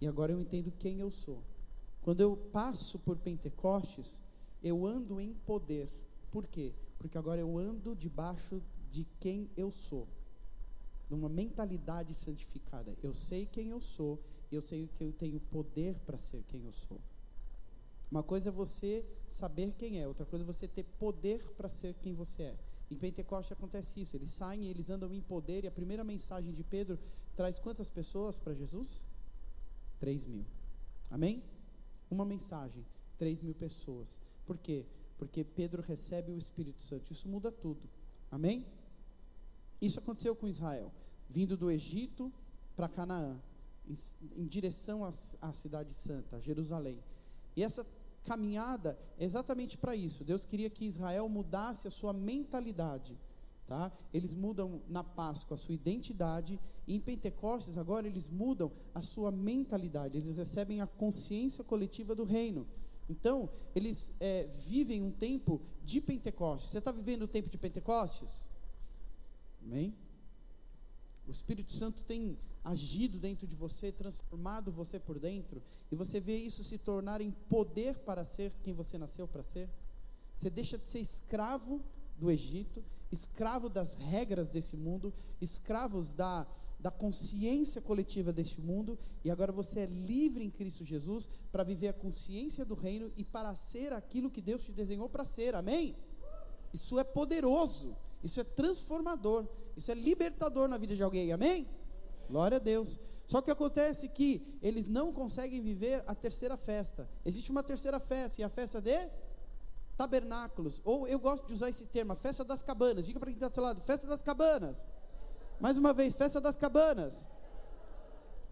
E 0.00 0.06
agora 0.06 0.32
eu 0.32 0.40
entendo 0.40 0.72
quem 0.72 1.00
eu 1.00 1.10
sou. 1.10 1.42
Quando 2.02 2.20
eu 2.20 2.36
passo 2.36 2.98
por 2.98 3.18
Pentecostes, 3.18 4.22
eu 4.62 4.86
ando 4.86 5.20
em 5.20 5.34
poder. 5.34 5.92
Por 6.30 6.46
quê? 6.46 6.74
Porque 6.98 7.16
agora 7.16 7.40
eu 7.40 7.56
ando 7.58 7.94
debaixo 7.94 8.62
de 8.90 9.04
quem 9.20 9.50
eu 9.56 9.70
sou. 9.70 10.08
Numa 11.08 11.28
mentalidade 11.28 12.12
santificada. 12.12 12.96
Eu 13.02 13.14
sei 13.14 13.46
quem 13.46 13.70
eu 13.70 13.80
sou, 13.80 14.22
eu 14.50 14.60
sei 14.60 14.88
que 14.88 15.02
eu 15.02 15.12
tenho 15.12 15.40
poder 15.40 15.98
para 16.00 16.18
ser 16.18 16.42
quem 16.44 16.64
eu 16.64 16.72
sou. 16.72 17.00
Uma 18.10 18.22
coisa 18.22 18.48
é 18.48 18.52
você 18.52 19.04
saber 19.26 19.74
quem 19.74 20.00
é, 20.00 20.08
outra 20.08 20.24
coisa 20.24 20.44
é 20.44 20.46
você 20.46 20.66
ter 20.66 20.84
poder 20.98 21.42
para 21.56 21.68
ser 21.68 21.94
quem 21.94 22.14
você 22.14 22.42
é. 22.44 22.58
Em 22.90 22.96
Pentecostes 22.96 23.52
acontece 23.52 24.00
isso, 24.00 24.16
eles 24.16 24.30
saem 24.30 24.64
e 24.64 24.70
eles 24.70 24.88
andam 24.88 25.12
em 25.12 25.20
poder, 25.20 25.64
e 25.64 25.66
a 25.66 25.70
primeira 25.70 26.02
mensagem 26.02 26.52
de 26.52 26.64
Pedro 26.64 26.98
traz 27.36 27.58
quantas 27.58 27.90
pessoas 27.90 28.38
para 28.38 28.54
Jesus? 28.54 29.04
Três 30.00 30.24
mil. 30.24 30.46
Amém? 31.10 31.42
Uma 32.10 32.24
mensagem, 32.24 32.86
três 33.18 33.42
mil 33.42 33.54
pessoas. 33.54 34.18
Por 34.46 34.56
quê? 34.56 34.86
Porque 35.18 35.44
Pedro 35.44 35.82
recebe 35.82 36.32
o 36.32 36.38
Espírito 36.38 36.80
Santo. 36.80 37.12
Isso 37.12 37.28
muda 37.28 37.50
tudo. 37.50 37.88
Amém? 38.30 38.64
Isso 39.80 39.98
aconteceu 39.98 40.34
com 40.34 40.48
Israel, 40.48 40.92
vindo 41.28 41.56
do 41.56 41.70
Egito 41.70 42.32
para 42.74 42.88
Canaã, 42.88 43.40
em, 43.86 43.94
em 44.42 44.46
direção 44.46 45.04
à 45.04 45.52
Cidade 45.52 45.92
Santa, 45.92 46.40
Jerusalém. 46.40 47.02
E 47.56 47.62
essa 47.62 47.84
caminhada 48.24 48.98
é 49.18 49.24
exatamente 49.24 49.76
para 49.76 49.96
isso. 49.96 50.24
Deus 50.24 50.44
queria 50.44 50.70
que 50.70 50.84
Israel 50.84 51.28
mudasse 51.28 51.88
a 51.88 51.90
sua 51.90 52.12
mentalidade. 52.12 53.18
Tá? 53.66 53.92
Eles 54.12 54.34
mudam 54.34 54.80
na 54.88 55.04
Páscoa 55.04 55.54
a 55.54 55.58
sua 55.58 55.74
identidade, 55.74 56.58
e 56.86 56.94
em 56.94 57.00
Pentecostes 57.00 57.76
agora 57.76 58.06
eles 58.06 58.30
mudam 58.30 58.72
a 58.94 59.02
sua 59.02 59.30
mentalidade, 59.30 60.16
eles 60.16 60.34
recebem 60.34 60.80
a 60.80 60.86
consciência 60.86 61.62
coletiva 61.62 62.14
do 62.14 62.24
reino. 62.24 62.66
Então, 63.08 63.48
eles 63.74 64.12
é, 64.20 64.44
vivem 64.44 65.02
um 65.02 65.10
tempo 65.10 65.60
de 65.84 66.00
Pentecostes. 66.00 66.70
Você 66.70 66.78
está 66.78 66.92
vivendo 66.92 67.22
o 67.22 67.28
tempo 67.28 67.48
de 67.48 67.56
Pentecostes? 67.56 68.50
Amém? 69.62 69.94
O 71.26 71.30
Espírito 71.30 71.72
Santo 71.72 72.02
tem 72.02 72.38
agido 72.64 73.18
dentro 73.18 73.46
de 73.46 73.56
você, 73.56 73.90
transformado 73.90 74.70
você 74.70 74.98
por 74.98 75.18
dentro, 75.18 75.62
e 75.90 75.96
você 75.96 76.20
vê 76.20 76.36
isso 76.36 76.62
se 76.62 76.76
tornar 76.76 77.20
em 77.20 77.30
poder 77.30 77.98
para 78.00 78.24
ser 78.24 78.52
quem 78.62 78.74
você 78.74 78.98
nasceu 78.98 79.26
para 79.26 79.42
ser. 79.42 79.70
Você 80.34 80.50
deixa 80.50 80.76
de 80.76 80.86
ser 80.86 81.00
escravo 81.00 81.82
do 82.18 82.30
Egito, 82.30 82.84
escravo 83.10 83.68
das 83.68 83.94
regras 83.94 84.48
desse 84.48 84.76
mundo, 84.76 85.12
escravos 85.40 86.12
da, 86.12 86.46
da 86.78 86.90
consciência 86.90 87.82
coletiva 87.82 88.32
deste 88.32 88.60
mundo, 88.60 88.98
e 89.24 89.30
agora 89.30 89.50
você 89.50 89.80
é 89.80 89.86
livre 89.86 90.44
em 90.44 90.50
Cristo 90.50 90.84
Jesus 90.84 91.28
para 91.50 91.64
viver 91.64 91.88
a 91.88 91.92
consciência 91.92 92.64
do 92.64 92.74
reino 92.74 93.12
e 93.16 93.24
para 93.24 93.54
ser 93.54 93.92
aquilo 93.92 94.30
que 94.30 94.40
Deus 94.40 94.64
te 94.64 94.72
desenhou 94.72 95.08
para 95.08 95.24
ser, 95.24 95.54
amém? 95.54 95.96
Isso 96.72 96.98
é 96.98 97.04
poderoso, 97.04 97.96
isso 98.22 98.40
é 98.40 98.44
transformador, 98.44 99.48
isso 99.76 99.90
é 99.90 99.94
libertador 99.94 100.68
na 100.68 100.78
vida 100.78 100.94
de 100.94 101.02
alguém, 101.02 101.32
amém? 101.32 101.66
Glória 102.28 102.56
a 102.56 102.60
Deus. 102.60 103.00
Só 103.26 103.42
que 103.42 103.50
acontece 103.50 104.08
que 104.08 104.58
eles 104.62 104.86
não 104.86 105.12
conseguem 105.12 105.60
viver 105.60 106.02
a 106.06 106.14
terceira 106.14 106.56
festa. 106.56 107.08
Existe 107.24 107.50
uma 107.50 107.62
terceira 107.62 107.98
festa, 108.00 108.40
e 108.40 108.44
a 108.44 108.48
festa 108.48 108.80
de 108.80 109.10
tabernáculos. 109.98 110.80
Ou 110.84 111.06
eu 111.08 111.18
gosto 111.18 111.46
de 111.46 111.52
usar 111.52 111.68
esse 111.68 111.86
termo, 111.86 112.12
a 112.12 112.16
festa 112.16 112.44
das 112.44 112.62
cabanas. 112.62 113.04
Diga 113.04 113.18
para 113.18 113.28
quem 113.28 113.36
está 113.36 113.48
do 113.48 113.54
seu 113.54 113.62
lado, 113.62 113.82
festa 113.82 114.06
das 114.06 114.22
cabanas. 114.22 114.86
Mais 115.60 115.76
uma 115.76 115.92
vez, 115.92 116.14
festa 116.14 116.40
das 116.40 116.56
cabanas. 116.56 117.28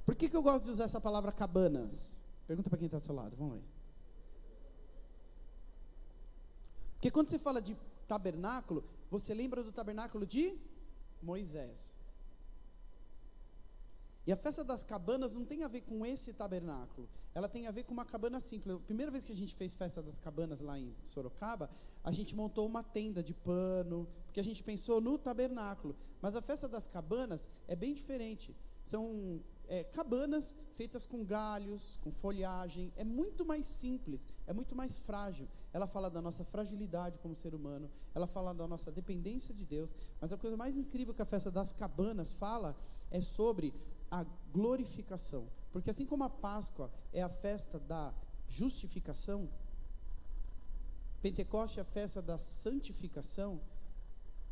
Por 0.04 0.14
que, 0.14 0.28
que 0.28 0.36
eu 0.36 0.42
gosto 0.42 0.64
de 0.64 0.70
usar 0.70 0.84
essa 0.84 1.00
palavra 1.00 1.32
cabanas? 1.32 2.22
Pergunta 2.46 2.70
para 2.70 2.78
quem 2.78 2.86
está 2.86 2.98
do 2.98 3.04
seu 3.04 3.14
lado, 3.14 3.36
vamos 3.36 3.54
ver. 3.54 3.64
Porque 6.94 7.10
quando 7.10 7.28
você 7.28 7.38
fala 7.38 7.60
de 7.60 7.76
tabernáculo, 8.06 8.84
você 9.10 9.34
lembra 9.34 9.62
do 9.62 9.72
tabernáculo 9.72 10.26
de 10.26 10.56
Moisés. 11.22 11.98
E 14.26 14.32
a 14.32 14.36
festa 14.36 14.64
das 14.64 14.82
cabanas 14.82 15.32
não 15.32 15.44
tem 15.44 15.62
a 15.62 15.68
ver 15.68 15.82
com 15.82 16.04
esse 16.04 16.32
tabernáculo. 16.32 17.08
Ela 17.32 17.48
tem 17.48 17.66
a 17.66 17.70
ver 17.70 17.84
com 17.84 17.92
uma 17.92 18.04
cabana 18.04 18.40
simples. 18.40 18.74
A 18.74 18.78
primeira 18.80 19.12
vez 19.12 19.24
que 19.24 19.32
a 19.32 19.36
gente 19.36 19.54
fez 19.54 19.74
festa 19.74 20.02
das 20.02 20.18
cabanas 20.18 20.60
lá 20.60 20.78
em 20.78 20.92
Sorocaba, 21.04 21.70
a 22.02 22.10
gente 22.10 22.34
montou 22.34 22.66
uma 22.66 22.82
tenda 22.82 23.22
de 23.22 23.34
pano, 23.34 24.08
porque 24.36 24.40
a 24.42 24.52
gente 24.52 24.62
pensou 24.62 25.00
no 25.00 25.16
tabernáculo. 25.16 25.96
Mas 26.20 26.36
a 26.36 26.42
festa 26.42 26.68
das 26.68 26.86
cabanas 26.86 27.48
é 27.66 27.74
bem 27.74 27.94
diferente. 27.94 28.54
São 28.84 29.40
é, 29.66 29.82
cabanas 29.84 30.54
feitas 30.74 31.06
com 31.06 31.24
galhos, 31.24 31.98
com 32.02 32.12
folhagem. 32.12 32.92
É 32.96 33.02
muito 33.02 33.46
mais 33.46 33.64
simples, 33.64 34.28
é 34.46 34.52
muito 34.52 34.76
mais 34.76 34.98
frágil. 34.98 35.48
Ela 35.72 35.86
fala 35.86 36.10
da 36.10 36.20
nossa 36.20 36.44
fragilidade 36.44 37.18
como 37.18 37.34
ser 37.34 37.54
humano, 37.54 37.90
ela 38.14 38.26
fala 38.26 38.52
da 38.52 38.68
nossa 38.68 38.92
dependência 38.92 39.54
de 39.54 39.64
Deus. 39.64 39.96
Mas 40.20 40.34
a 40.34 40.36
coisa 40.36 40.54
mais 40.54 40.76
incrível 40.76 41.14
que 41.14 41.22
a 41.22 41.24
festa 41.24 41.50
das 41.50 41.72
cabanas 41.72 42.34
fala 42.34 42.76
é 43.10 43.22
sobre 43.22 43.72
a 44.10 44.22
glorificação. 44.52 45.48
Porque 45.72 45.88
assim 45.88 46.04
como 46.04 46.24
a 46.24 46.28
Páscoa 46.28 46.92
é 47.10 47.22
a 47.22 47.28
festa 47.30 47.78
da 47.78 48.12
justificação, 48.46 49.48
Pentecoste 51.22 51.78
é 51.78 51.82
a 51.82 51.84
festa 51.84 52.20
da 52.20 52.38
santificação, 52.38 53.60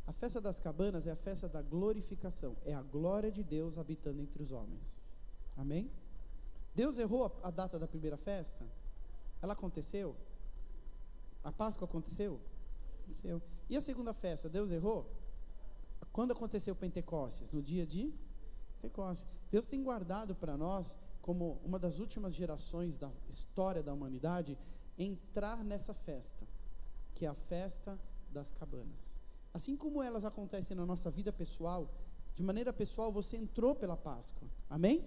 a 0.06 0.12
festa 0.12 0.40
das 0.40 0.60
cabanas 0.60 1.06
é 1.06 1.10
a 1.10 1.16
festa 1.16 1.48
da 1.48 1.62
glorificação, 1.62 2.56
é 2.64 2.74
a 2.74 2.82
glória 2.82 3.30
de 3.30 3.42
Deus 3.42 3.78
habitando 3.78 4.20
entre 4.20 4.42
os 4.42 4.52
homens. 4.52 5.00
Amém? 5.56 5.90
Deus 6.74 6.98
errou 6.98 7.24
a, 7.42 7.50
data 7.50 7.78
da 7.78 7.86
primeira 7.86 8.16
festa? 8.16 8.66
Ela 9.40 9.52
aconteceu? 9.52 10.14
A 11.42 11.52
Páscoa 11.52 11.86
aconteceu? 11.86 12.40
Aconteceu. 13.02 13.40
E 13.68 13.76
a 13.76 13.80
segunda 13.80 14.12
festa, 14.12 14.48
Deus 14.48 14.70
errou? 14.70 15.10
Quando 16.12 16.32
aconteceu 16.32 16.74
Pentecostes? 16.74 17.50
No 17.50 17.62
dia 17.62 17.86
de 17.86 18.12
Pentecostes. 18.84 19.26
Deus 19.50 19.66
tem 19.66 19.82
guardado 19.82 20.34
para 20.34 20.56
nós, 20.56 20.98
como 21.22 21.60
uma 21.64 21.78
das 21.78 21.98
últimas 21.98 22.34
gerações 22.34 22.98
da 22.98 23.10
história 23.28 23.82
da 23.82 23.92
humanidade, 23.92 24.58
entrar 24.98 25.64
nessa 25.64 25.94
festa, 25.94 26.46
que 27.14 27.24
é 27.24 27.28
a 27.28 27.34
festa 27.34 27.98
das 28.30 28.50
cabanas. 28.52 29.23
Assim 29.54 29.76
como 29.76 30.02
elas 30.02 30.24
acontecem 30.24 30.76
na 30.76 30.84
nossa 30.84 31.10
vida 31.10 31.32
pessoal, 31.32 31.88
de 32.34 32.42
maneira 32.42 32.72
pessoal, 32.72 33.10
você 33.12 33.36
entrou 33.36 33.74
pela 33.74 33.96
Páscoa. 33.96 34.46
Amém? 34.68 35.02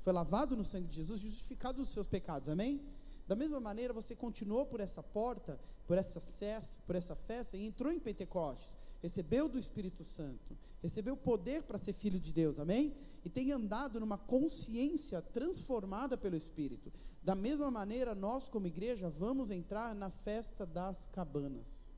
Foi 0.00 0.12
lavado 0.12 0.56
no 0.56 0.64
sangue 0.64 0.88
de 0.88 0.96
Jesus, 0.96 1.20
justificado 1.20 1.80
dos 1.80 1.90
seus 1.90 2.06
pecados. 2.06 2.48
Amém? 2.48 2.82
Da 3.26 3.34
mesma 3.34 3.60
maneira, 3.60 3.94
você 3.94 4.14
continuou 4.14 4.66
por 4.66 4.80
essa 4.80 5.02
porta, 5.02 5.58
por 5.86 5.96
essa 5.96 6.20
cesta, 6.20 6.82
por 6.86 6.96
essa 6.96 7.16
festa 7.16 7.56
e 7.56 7.64
entrou 7.64 7.92
em 7.92 7.98
Pentecostes, 7.98 8.76
recebeu 9.00 9.48
do 9.48 9.58
Espírito 9.58 10.04
Santo, 10.04 10.58
recebeu 10.82 11.14
o 11.14 11.16
poder 11.16 11.62
para 11.62 11.78
ser 11.78 11.92
filho 11.92 12.20
de 12.20 12.32
Deus. 12.32 12.58
Amém? 12.58 12.94
e 13.26 13.28
tem 13.28 13.50
andado 13.50 13.98
numa 13.98 14.16
consciência 14.16 15.20
transformada 15.20 16.16
pelo 16.16 16.36
Espírito. 16.36 16.92
Da 17.24 17.34
mesma 17.34 17.72
maneira, 17.72 18.14
nós, 18.14 18.48
como 18.48 18.68
igreja, 18.68 19.10
vamos 19.10 19.50
entrar 19.50 19.96
na 19.96 20.08
festa 20.08 20.64
das 20.64 21.08
cabanas. 21.08 21.90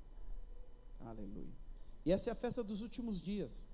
Aleluia. 0.98 1.67
E 2.08 2.12
essa 2.12 2.30
é 2.30 2.32
a 2.32 2.34
festa 2.34 2.64
dos 2.64 2.80
últimos 2.80 3.20
dias. 3.20 3.66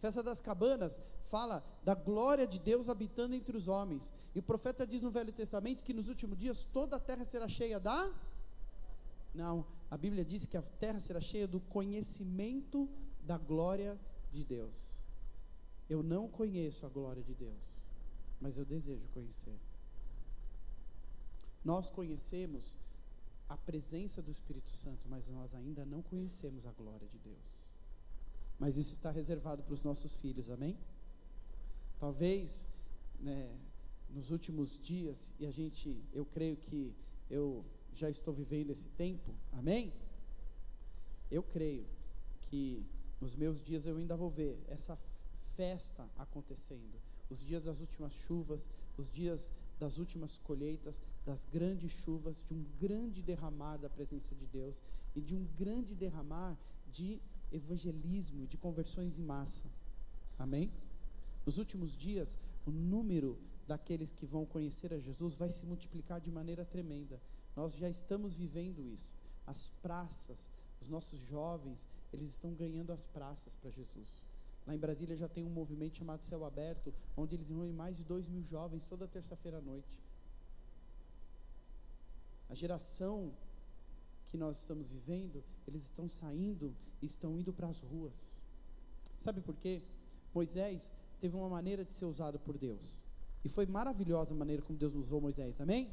Festa 0.00 0.22
das 0.22 0.38
cabanas 0.38 1.00
fala 1.22 1.64
da 1.82 1.94
glória 1.94 2.46
de 2.46 2.58
Deus 2.58 2.90
habitando 2.90 3.34
entre 3.34 3.56
os 3.56 3.68
homens. 3.68 4.12
E 4.34 4.38
o 4.38 4.42
profeta 4.42 4.86
diz 4.86 5.00
no 5.00 5.10
Velho 5.10 5.32
Testamento 5.32 5.82
que 5.82 5.94
nos 5.94 6.10
últimos 6.10 6.36
dias 6.36 6.66
toda 6.66 6.96
a 6.96 7.00
terra 7.00 7.24
será 7.24 7.48
cheia 7.48 7.80
da. 7.80 8.12
Não, 9.34 9.64
a 9.90 9.96
Bíblia 9.96 10.26
diz 10.26 10.44
que 10.44 10.58
a 10.58 10.62
terra 10.62 11.00
será 11.00 11.22
cheia 11.22 11.48
do 11.48 11.58
conhecimento 11.58 12.86
da 13.22 13.38
glória 13.38 13.98
de 14.30 14.44
Deus. 14.44 14.98
Eu 15.88 16.02
não 16.02 16.28
conheço 16.28 16.84
a 16.84 16.90
glória 16.90 17.22
de 17.22 17.32
Deus, 17.32 17.88
mas 18.42 18.58
eu 18.58 18.66
desejo 18.66 19.08
conhecer. 19.08 19.58
Nós 21.64 21.88
conhecemos 21.88 22.76
a 23.48 23.56
presença 23.56 24.20
do 24.20 24.30
Espírito 24.30 24.68
Santo, 24.68 25.08
mas 25.08 25.28
nós 25.28 25.54
ainda 25.54 25.86
não 25.86 26.02
conhecemos 26.02 26.66
a 26.66 26.72
glória 26.72 27.08
de 27.08 27.18
Deus. 27.18 27.59
Mas 28.60 28.76
isso 28.76 28.92
está 28.92 29.10
reservado 29.10 29.62
para 29.62 29.72
os 29.72 29.82
nossos 29.82 30.16
filhos, 30.16 30.50
amém? 30.50 30.76
Talvez, 31.98 32.68
né, 33.18 33.58
nos 34.10 34.30
últimos 34.30 34.78
dias, 34.78 35.34
e 35.40 35.46
a 35.46 35.50
gente, 35.50 36.04
eu 36.12 36.26
creio 36.26 36.58
que 36.58 36.94
eu 37.30 37.64
já 37.94 38.10
estou 38.10 38.34
vivendo 38.34 38.68
esse 38.68 38.88
tempo, 38.90 39.34
amém? 39.52 39.90
Eu 41.30 41.42
creio 41.42 41.86
que 42.42 42.84
nos 43.18 43.34
meus 43.34 43.62
dias 43.62 43.86
eu 43.86 43.96
ainda 43.96 44.14
vou 44.14 44.28
ver 44.28 44.62
essa 44.68 44.96
festa 45.56 46.06
acontecendo. 46.18 47.00
Os 47.30 47.40
dias 47.44 47.64
das 47.64 47.80
últimas 47.80 48.12
chuvas, 48.12 48.68
os 48.98 49.10
dias 49.10 49.50
das 49.78 49.96
últimas 49.96 50.36
colheitas, 50.36 51.00
das 51.24 51.46
grandes 51.46 51.92
chuvas, 51.92 52.44
de 52.44 52.52
um 52.52 52.62
grande 52.78 53.22
derramar 53.22 53.78
da 53.78 53.88
presença 53.88 54.34
de 54.34 54.44
Deus 54.46 54.82
e 55.16 55.20
de 55.22 55.34
um 55.34 55.46
grande 55.56 55.94
derramar 55.94 56.58
de 56.90 57.20
evangelismo, 57.52 58.46
de 58.46 58.56
conversões 58.56 59.18
em 59.18 59.22
massa. 59.22 59.64
Amém? 60.38 60.70
Nos 61.44 61.58
últimos 61.58 61.96
dias, 61.96 62.38
o 62.66 62.70
número 62.70 63.38
daqueles 63.66 64.12
que 64.12 64.26
vão 64.26 64.44
conhecer 64.44 64.92
a 64.92 64.98
Jesus 64.98 65.34
vai 65.34 65.48
se 65.48 65.66
multiplicar 65.66 66.20
de 66.20 66.30
maneira 66.30 66.64
tremenda. 66.64 67.20
Nós 67.54 67.76
já 67.76 67.88
estamos 67.88 68.34
vivendo 68.34 68.86
isso. 68.86 69.14
As 69.46 69.68
praças, 69.82 70.50
os 70.80 70.88
nossos 70.88 71.20
jovens, 71.20 71.86
eles 72.12 72.30
estão 72.30 72.52
ganhando 72.52 72.92
as 72.92 73.06
praças 73.06 73.54
para 73.54 73.70
Jesus. 73.70 74.24
Lá 74.66 74.74
em 74.74 74.78
Brasília 74.78 75.16
já 75.16 75.28
tem 75.28 75.44
um 75.44 75.50
movimento 75.50 75.98
chamado 75.98 76.24
Céu 76.24 76.44
Aberto, 76.44 76.92
onde 77.16 77.34
eles 77.34 77.48
reúnem 77.48 77.72
mais 77.72 77.96
de 77.96 78.04
dois 78.04 78.28
mil 78.28 78.42
jovens 78.42 78.86
toda 78.88 79.06
terça-feira 79.06 79.58
à 79.58 79.60
noite. 79.60 80.00
A 82.48 82.54
geração 82.54 83.32
que 84.30 84.38
nós 84.38 84.58
estamos 84.58 84.88
vivendo, 84.88 85.42
eles 85.66 85.82
estão 85.82 86.08
saindo 86.08 86.74
e 87.02 87.06
estão 87.06 87.36
indo 87.36 87.52
para 87.52 87.66
as 87.66 87.80
ruas. 87.80 88.42
Sabe 89.18 89.40
por 89.40 89.56
quê? 89.56 89.82
Moisés 90.32 90.92
teve 91.18 91.36
uma 91.36 91.48
maneira 91.48 91.84
de 91.84 91.92
ser 91.92 92.04
usado 92.04 92.38
por 92.38 92.56
Deus. 92.56 93.02
E 93.44 93.48
foi 93.48 93.66
maravilhosa 93.66 94.32
a 94.32 94.36
maneira 94.36 94.62
como 94.62 94.78
Deus 94.78 94.94
usou 94.94 95.20
Moisés, 95.20 95.60
amém? 95.60 95.90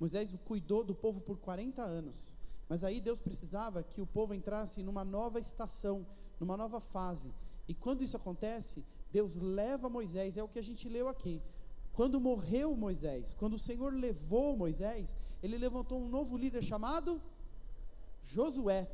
Moisés 0.00 0.34
cuidou 0.44 0.82
do 0.82 0.94
povo 0.94 1.20
por 1.20 1.36
40 1.38 1.82
anos. 1.82 2.34
Mas 2.68 2.82
aí 2.82 3.00
Deus 3.00 3.20
precisava 3.20 3.82
que 3.82 4.00
o 4.00 4.06
povo 4.06 4.32
entrasse 4.34 4.82
numa 4.82 5.04
nova 5.04 5.38
estação, 5.38 6.06
numa 6.40 6.56
nova 6.56 6.80
fase. 6.80 7.32
E 7.68 7.74
quando 7.74 8.02
isso 8.02 8.16
acontece, 8.16 8.84
Deus 9.12 9.36
leva 9.36 9.90
Moisés, 9.90 10.36
é 10.36 10.42
o 10.42 10.48
que 10.48 10.58
a 10.58 10.64
gente 10.64 10.88
leu 10.88 11.08
aqui. 11.08 11.42
Quando 11.92 12.20
morreu 12.20 12.74
Moisés, 12.74 13.34
quando 13.34 13.54
o 13.54 13.58
Senhor 13.58 13.92
levou 13.92 14.56
Moisés, 14.56 15.14
ele 15.42 15.58
levantou 15.58 16.00
um 16.00 16.08
novo 16.08 16.36
líder 16.36 16.62
chamado 16.62 17.20
Josué. 18.26 18.88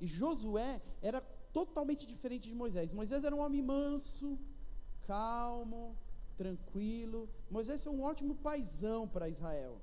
E 0.00 0.06
Josué 0.06 0.80
era 1.02 1.20
totalmente 1.52 2.06
diferente 2.06 2.48
de 2.48 2.54
Moisés. 2.54 2.92
Moisés 2.92 3.24
era 3.24 3.34
um 3.34 3.40
homem 3.40 3.62
manso, 3.62 4.38
calmo, 5.06 5.96
tranquilo. 6.36 7.28
Moisés 7.50 7.82
foi 7.82 7.92
um 7.92 8.02
ótimo 8.02 8.34
paisão 8.36 9.08
para 9.08 9.28
Israel, 9.28 9.80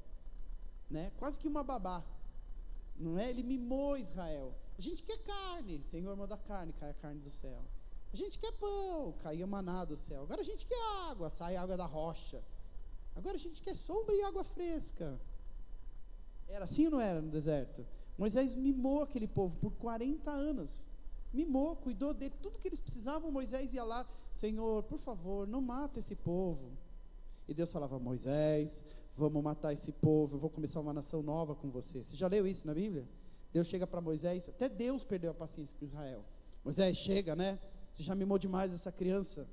né? 0.89 1.12
Quase 1.17 1.39
que 1.39 1.47
uma 1.47 1.63
babá, 1.63 2.03
não 2.95 3.19
é? 3.19 3.29
Ele 3.29 3.43
mimou 3.43 3.97
Israel. 3.97 4.55
A 4.77 4.81
gente 4.81 5.03
quer 5.03 5.17
carne, 5.19 5.81
Senhor 5.84 6.15
manda 6.15 6.38
carne, 6.38 6.73
cai 6.73 6.91
a 6.91 6.93
carne 6.93 7.19
do 7.19 7.29
céu. 7.29 7.62
A 8.13 8.15
gente 8.15 8.39
quer 8.39 8.53
pão, 8.53 9.13
caía 9.23 9.45
maná 9.45 9.84
do 9.84 9.97
céu. 9.97 10.23
Agora 10.23 10.41
a 10.41 10.45
gente 10.45 10.65
quer 10.65 10.79
água, 11.10 11.29
sai 11.29 11.58
água 11.58 11.75
da 11.75 11.86
rocha. 11.86 12.41
Agora 13.13 13.36
a 13.36 13.39
gente 13.39 13.62
quer 13.62 13.75
sombra 13.75 14.15
e 14.15 14.21
água 14.21 14.43
fresca. 14.43 15.19
Era 16.47 16.65
assim 16.65 16.86
ou 16.86 16.91
não 16.91 17.01
era 17.01 17.21
no 17.21 17.29
deserto? 17.29 17.86
Moisés 18.17 18.56
mimou 18.56 19.01
aquele 19.01 19.28
povo 19.28 19.58
por 19.58 19.71
40 19.71 20.32
anos. 20.32 20.88
Mimou, 21.34 21.75
cuidou 21.75 22.13
dele, 22.13 22.34
tudo 22.41 22.58
que 22.58 22.67
eles 22.67 22.80
precisavam, 22.80 23.30
Moisés 23.30 23.73
ia 23.73 23.84
lá, 23.84 24.08
Senhor, 24.32 24.84
por 24.84 24.97
favor, 24.97 25.45
não 25.45 25.62
mata 25.62 25.99
esse 25.99 26.15
povo. 26.15 26.71
E 27.47 27.54
Deus 27.54 27.71
falava, 27.71 27.99
Moisés, 27.99 28.86
vamos 29.17 29.43
matar 29.43 29.73
esse 29.73 29.91
povo, 29.91 30.36
eu 30.36 30.39
vou 30.39 30.49
começar 30.49 30.80
uma 30.80 30.93
nação 30.93 31.21
nova 31.21 31.54
com 31.54 31.69
você. 31.69 32.04
Você 32.04 32.15
já 32.15 32.28
leu 32.28 32.47
isso 32.47 32.65
na 32.65 32.73
Bíblia? 32.73 33.06
Deus 33.51 33.67
chega 33.67 33.86
para 33.86 33.99
Moisés, 33.99 34.47
até 34.47 34.69
Deus 34.69 35.04
perdeu 35.04 35.32
a 35.32 35.34
paciência 35.34 35.78
com 35.78 35.84
Israel. 35.84 36.23
Moisés 36.63 36.97
chega, 36.97 37.36
né? 37.36 37.60
Você 37.91 38.04
já 38.04 38.15
mimou 38.15 38.38
demais 38.38 38.73
essa 38.73 38.91
criança. 38.91 39.47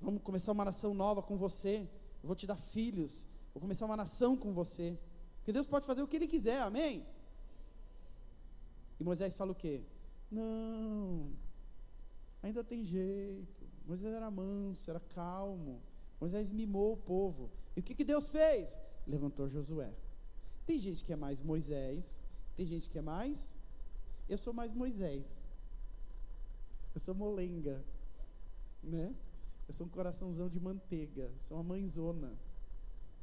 Vamos 0.00 0.22
começar 0.22 0.52
uma 0.52 0.64
nação 0.64 0.94
nova 0.94 1.20
com 1.22 1.36
você. 1.36 1.88
Eu 2.22 2.26
vou 2.26 2.34
te 2.34 2.46
dar 2.46 2.56
filhos. 2.56 3.28
Vou 3.52 3.60
começar 3.60 3.84
uma 3.84 3.96
nação 3.96 4.36
com 4.36 4.52
você. 4.52 4.98
Porque 5.36 5.52
Deus 5.52 5.66
pode 5.66 5.86
fazer 5.86 6.00
o 6.02 6.06
que 6.06 6.16
Ele 6.16 6.26
quiser, 6.26 6.60
amém? 6.60 7.04
E 9.00 9.04
Moisés 9.04 9.34
fala 9.34 9.52
o 9.52 9.54
quê? 9.54 9.82
Não, 10.30 11.32
ainda 12.42 12.62
tem 12.62 12.84
jeito. 12.84 13.66
Moisés 13.86 14.14
era 14.14 14.30
manso, 14.30 14.90
era 14.90 15.00
calmo. 15.00 15.82
Moisés 16.20 16.50
mimou 16.50 16.92
o 16.92 16.96
povo. 16.98 17.50
E 17.74 17.80
o 17.80 17.82
que, 17.82 17.94
que 17.94 18.04
Deus 18.04 18.28
fez? 18.28 18.78
Levantou 19.06 19.48
Josué. 19.48 19.92
Tem 20.66 20.78
gente 20.78 21.02
que 21.02 21.12
é 21.12 21.16
mais 21.16 21.40
Moisés, 21.40 22.20
tem 22.54 22.66
gente 22.66 22.90
que 22.90 22.98
é 22.98 23.02
mais. 23.02 23.58
Eu 24.28 24.36
sou 24.36 24.52
mais 24.52 24.70
Moisés. 24.70 25.26
Eu 26.94 27.00
sou 27.00 27.14
molenga, 27.14 27.82
né? 28.82 29.14
Eu 29.66 29.72
sou 29.72 29.86
um 29.86 29.90
coraçãozão 29.90 30.48
de 30.48 30.60
manteiga, 30.60 31.32
sou 31.38 31.56
uma 31.56 31.64
mãezona. 31.64 32.38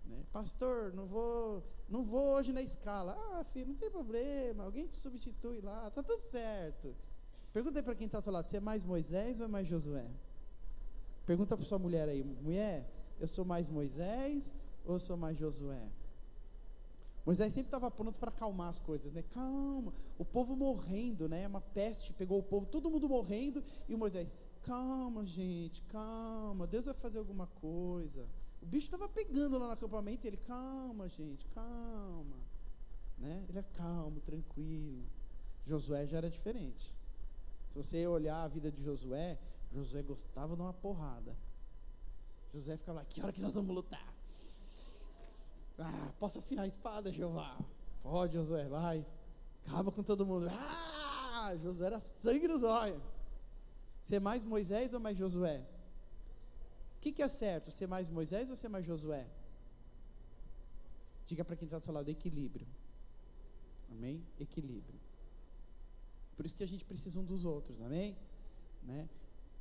Né? 0.07 0.23
Pastor, 0.31 0.93
não 0.93 1.05
vou, 1.05 1.63
não 1.89 2.03
vou 2.03 2.35
hoje 2.35 2.51
na 2.51 2.61
escala. 2.61 3.17
Ah, 3.33 3.43
filho, 3.43 3.67
não 3.67 3.75
tem 3.75 3.89
problema, 3.89 4.63
alguém 4.63 4.87
te 4.87 4.95
substitui 4.95 5.61
lá, 5.61 5.89
tá 5.91 6.01
tudo 6.01 6.21
certo. 6.21 6.95
Pergunta 7.53 7.81
para 7.81 7.95
quem 7.95 8.05
está 8.05 8.17
ao 8.17 8.21
seu 8.21 8.31
lado, 8.31 8.49
você 8.49 8.57
é 8.57 8.61
mais 8.61 8.83
Moisés 8.83 9.39
ou 9.39 9.45
é 9.45 9.47
mais 9.47 9.67
Josué? 9.67 10.07
Pergunta 11.25 11.57
para 11.57 11.65
sua 11.65 11.79
mulher 11.79 12.07
aí, 12.07 12.23
mulher, 12.23 12.89
eu 13.19 13.27
sou 13.27 13.43
mais 13.43 13.67
Moisés 13.67 14.53
ou 14.85 14.99
sou 14.99 15.17
mais 15.17 15.37
Josué? 15.37 15.89
Moisés 17.25 17.53
sempre 17.53 17.67
estava 17.67 17.91
pronto 17.91 18.17
para 18.17 18.29
acalmar 18.29 18.69
as 18.69 18.79
coisas, 18.79 19.11
né? 19.11 19.21
Calma, 19.33 19.93
o 20.17 20.23
povo 20.23 20.55
morrendo, 20.55 21.27
né? 21.27 21.45
Uma 21.45 21.59
peste 21.59 22.13
pegou 22.13 22.39
o 22.39 22.43
povo, 22.43 22.65
todo 22.65 22.89
mundo 22.89 23.09
morrendo, 23.09 23.61
e 23.89 23.93
o 23.93 23.97
Moisés, 23.97 24.33
calma, 24.61 25.25
gente, 25.25 25.81
calma, 25.83 26.65
Deus 26.65 26.85
vai 26.85 26.93
fazer 26.93 27.19
alguma 27.19 27.47
coisa. 27.47 28.25
O 28.61 28.65
bicho 28.65 28.87
estava 28.87 29.07
pegando 29.07 29.57
lá 29.57 29.67
no 29.67 29.71
acampamento, 29.71 30.25
ele, 30.25 30.37
calma, 30.37 31.07
gente, 31.09 31.45
calma, 31.47 32.37
né? 33.17 33.45
Ele 33.47 33.59
é 33.59 33.63
calmo, 33.63 34.19
tranquilo. 34.21 35.05
Josué 35.65 36.07
já 36.07 36.17
era 36.17 36.29
diferente. 36.29 36.95
Se 37.69 37.77
você 37.77 38.07
olhar 38.07 38.43
a 38.43 38.47
vida 38.47 38.71
de 38.71 38.83
Josué, 38.83 39.37
Josué 39.71 40.01
gostava 40.01 40.55
de 40.55 40.61
uma 40.61 40.73
porrada. 40.73 41.35
Josué 42.53 42.77
ficava 42.77 42.99
lá, 42.99 43.05
que 43.05 43.21
hora 43.21 43.33
que 43.33 43.41
nós 43.41 43.53
vamos 43.53 43.75
lutar? 43.75 44.13
Ah, 45.77 46.11
posso 46.17 46.39
afiar 46.39 46.63
a 46.63 46.67
espada, 46.67 47.11
Jeová? 47.11 47.57
Pode, 48.01 48.33
Josué, 48.33 48.67
vai. 48.67 49.05
Acaba 49.67 49.91
com 49.91 50.01
todo 50.01 50.25
mundo. 50.25 50.47
Ah, 50.49 51.53
Josué 51.61 51.87
era 51.87 51.99
sangue 51.99 52.47
nos 52.47 52.63
olhos. 52.63 53.01
Ser 54.01 54.19
mais 54.19 54.43
Moisés 54.45 54.93
ou 54.93 54.99
mais 54.99 55.17
Josué? 55.17 55.63
Que, 57.07 57.13
que 57.13 57.23
é 57.23 57.29
certo? 57.29 57.71
Ser 57.71 57.87
mais 57.87 58.09
Moisés 58.09 58.49
ou 58.49 58.55
ser 58.55 58.67
mais 58.67 58.85
Josué? 58.85 59.25
Diga 61.25 61.45
para 61.45 61.55
quem 61.55 61.65
está 61.65 61.77
ao 61.77 61.81
seu 61.81 61.93
lado: 61.93 62.09
equilíbrio. 62.09 62.67
Amém? 63.89 64.21
Equilíbrio. 64.37 64.99
Por 66.35 66.45
isso 66.45 66.53
que 66.53 66.65
a 66.65 66.67
gente 66.67 66.83
precisa 66.83 67.17
um 67.17 67.23
dos 67.23 67.45
outros, 67.45 67.81
amém? 67.81 68.13
Né? 68.83 69.07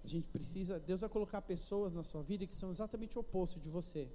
A 0.03 0.09
gente 0.09 0.27
precisa, 0.27 0.81
Deus 0.81 1.03
vai 1.03 1.09
colocar 1.09 1.41
pessoas 1.41 1.95
na 1.95 2.03
sua 2.03 2.21
vida 2.21 2.45
que 2.49 2.55
são 2.55 2.71
exatamente 2.71 3.17
o 3.17 3.21
oposto 3.21 3.61
de 3.61 3.71
você. 3.71 4.09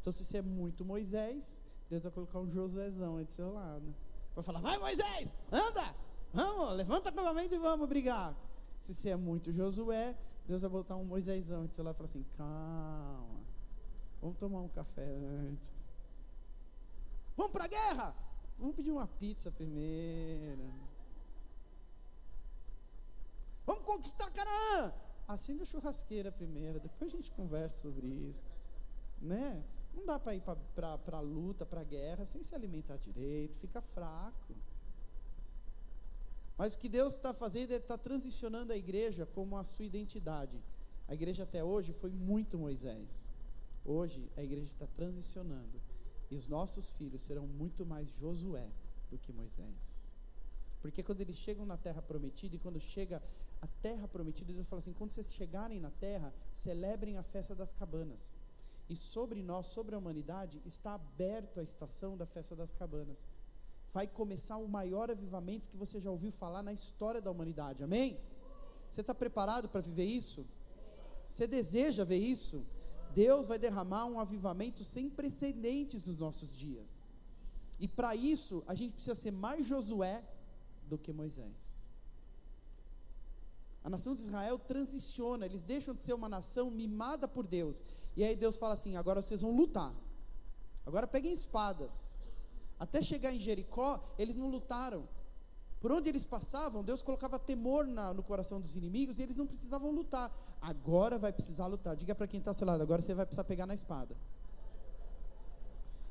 Então, 0.00 0.12
se 0.12 0.24
você 0.24 0.38
é 0.38 0.42
muito 0.42 0.84
Moisés, 0.84 1.60
Deus 1.90 2.04
vai 2.04 2.12
colocar 2.12 2.38
um 2.38 2.48
Josuézão 2.48 3.16
aí 3.16 3.24
do 3.24 3.32
seu 3.32 3.52
lado. 3.52 3.92
Vai 4.36 4.44
falar, 4.44 4.60
vai 4.60 4.78
Moisés, 4.78 5.36
anda, 5.50 5.94
vamos, 6.32 6.76
levanta 6.76 7.08
a 7.08 7.12
acampamento 7.12 7.54
e 7.56 7.58
vamos 7.58 7.88
brigar. 7.88 8.36
Se 8.80 8.94
você 8.94 9.10
é 9.10 9.16
muito 9.16 9.52
Josué, 9.52 10.16
Deus 10.46 10.62
vai 10.62 10.70
botar 10.70 10.96
um 10.96 11.06
do 11.06 11.74
seu 11.74 11.84
lado 11.84 11.94
e 11.94 11.96
falar 11.96 12.08
assim, 12.08 12.24
calma, 12.36 13.40
vamos 14.20 14.36
tomar 14.38 14.60
um 14.60 14.68
café 14.68 15.04
antes. 15.04 15.70
Vamos 17.36 17.52
para 17.52 17.64
a 17.64 17.68
guerra? 17.68 18.14
Vamos 18.58 18.76
pedir 18.76 18.90
uma 18.90 19.06
pizza 19.06 19.50
primeiro. 19.50 20.72
Vamos 23.64 23.84
conquistar 23.84 24.30
Canaã. 24.30 24.92
Acenda 25.26 25.62
a 25.62 25.66
churrasqueira 25.66 26.32
primeiro, 26.32 26.80
depois 26.80 27.12
a 27.12 27.16
gente 27.16 27.30
conversa 27.30 27.82
sobre 27.82 28.06
isso. 28.06 28.50
Né? 29.20 29.64
Não 29.94 30.04
dá 30.04 30.18
para 30.18 30.34
ir 30.34 30.42
para 30.42 30.98
a 31.12 31.20
luta, 31.20 31.64
para 31.64 31.80
a 31.80 31.84
guerra, 31.84 32.24
sem 32.24 32.42
se 32.42 32.54
alimentar 32.54 32.96
direito, 32.96 33.56
fica 33.56 33.80
fraco. 33.80 34.54
Mas 36.56 36.74
o 36.74 36.78
que 36.78 36.88
Deus 36.88 37.14
está 37.14 37.32
fazendo 37.32 37.72
é 37.72 37.76
estar 37.76 37.98
transicionando 37.98 38.72
a 38.72 38.76
igreja 38.76 39.26
como 39.26 39.56
a 39.56 39.64
sua 39.64 39.84
identidade. 39.84 40.62
A 41.08 41.14
igreja 41.14 41.42
até 41.42 41.62
hoje 41.64 41.92
foi 41.92 42.10
muito 42.10 42.58
Moisés. 42.58 43.26
Hoje 43.84 44.30
a 44.36 44.42
igreja 44.42 44.72
está 44.72 44.86
transicionando. 44.86 45.80
e 46.30 46.36
os 46.36 46.48
nossos 46.48 46.92
filhos 46.92 47.20
serão 47.22 47.46
muito 47.46 47.84
mais 47.84 48.08
Josué 48.08 48.70
do 49.10 49.18
que 49.18 49.32
Moisés. 49.32 50.12
Porque 50.80 51.02
quando 51.02 51.20
eles 51.20 51.36
chegam 51.36 51.66
na 51.66 51.76
terra 51.76 52.00
prometida, 52.00 52.56
e 52.56 52.58
quando 52.58 52.80
chega 52.80 53.22
a 53.60 53.66
terra 53.82 54.08
prometida, 54.08 54.52
Deus 54.52 54.66
fala 54.66 54.80
assim: 54.80 54.92
quando 54.92 55.10
vocês 55.10 55.32
chegarem 55.32 55.78
na 55.78 55.90
terra, 55.90 56.32
celebrem 56.52 57.18
a 57.18 57.22
festa 57.22 57.54
das 57.54 57.72
cabanas. 57.72 58.34
E 58.88 58.96
sobre 58.96 59.42
nós, 59.42 59.68
sobre 59.68 59.94
a 59.94 59.98
humanidade, 59.98 60.60
está 60.64 60.94
aberto 60.94 61.60
a 61.60 61.62
estação 61.62 62.16
da 62.16 62.26
festa 62.26 62.56
das 62.56 62.72
cabanas. 62.72 63.26
Vai 63.92 64.06
começar 64.06 64.56
o 64.56 64.66
maior 64.66 65.10
avivamento 65.10 65.68
que 65.68 65.76
você 65.76 66.00
já 66.00 66.10
ouviu 66.10 66.32
falar 66.32 66.62
na 66.62 66.72
história 66.72 67.20
da 67.20 67.30
humanidade. 67.30 67.84
Amém? 67.84 68.18
Você 68.88 69.02
está 69.02 69.14
preparado 69.14 69.68
para 69.68 69.82
viver 69.82 70.04
isso? 70.04 70.46
Você 71.22 71.46
deseja 71.46 72.04
ver 72.04 72.18
isso? 72.18 72.64
Deus 73.14 73.46
vai 73.46 73.58
derramar 73.58 74.06
um 74.06 74.18
avivamento 74.18 74.82
sem 74.82 75.10
precedentes 75.10 76.04
nos 76.04 76.16
nossos 76.16 76.50
dias. 76.50 76.90
E 77.78 77.86
para 77.86 78.16
isso, 78.16 78.62
a 78.66 78.74
gente 78.74 78.92
precisa 78.92 79.14
ser 79.14 79.30
mais 79.30 79.66
Josué 79.66 80.24
do 80.88 80.96
que 80.96 81.12
Moisés. 81.12 81.82
A 83.84 83.90
nação 83.90 84.14
de 84.14 84.22
Israel 84.22 84.58
transiciona, 84.58 85.44
eles 85.44 85.64
deixam 85.64 85.94
de 85.94 86.04
ser 86.04 86.14
uma 86.14 86.28
nação 86.28 86.70
mimada 86.70 87.26
por 87.26 87.46
Deus. 87.46 87.82
E 88.16 88.22
aí 88.22 88.36
Deus 88.36 88.56
fala 88.56 88.74
assim: 88.74 88.96
agora 88.96 89.20
vocês 89.20 89.42
vão 89.42 89.54
lutar. 89.54 89.92
Agora 90.86 91.06
peguem 91.06 91.32
espadas. 91.32 92.21
Até 92.82 93.00
chegar 93.00 93.32
em 93.32 93.38
Jericó, 93.38 93.90
eles 94.18 94.34
não 94.34 94.48
lutaram. 94.48 95.08
Por 95.80 95.92
onde 95.92 96.08
eles 96.08 96.26
passavam, 96.26 96.82
Deus 96.82 97.00
colocava 97.00 97.38
temor 97.38 97.86
na, 97.86 98.12
no 98.12 98.24
coração 98.24 98.60
dos 98.60 98.74
inimigos 98.74 99.20
e 99.20 99.22
eles 99.22 99.36
não 99.36 99.46
precisavam 99.46 99.92
lutar. 99.92 100.28
Agora 100.60 101.16
vai 101.16 101.32
precisar 101.32 101.68
lutar. 101.68 101.94
Diga 101.94 102.12
para 102.12 102.26
quem 102.26 102.38
está 102.38 102.50
ao 102.50 102.54
seu 102.54 102.66
lado: 102.66 102.82
agora 102.82 103.00
você 103.00 103.14
vai 103.14 103.24
precisar 103.24 103.44
pegar 103.44 103.66
na 103.66 103.74
espada. 103.74 104.16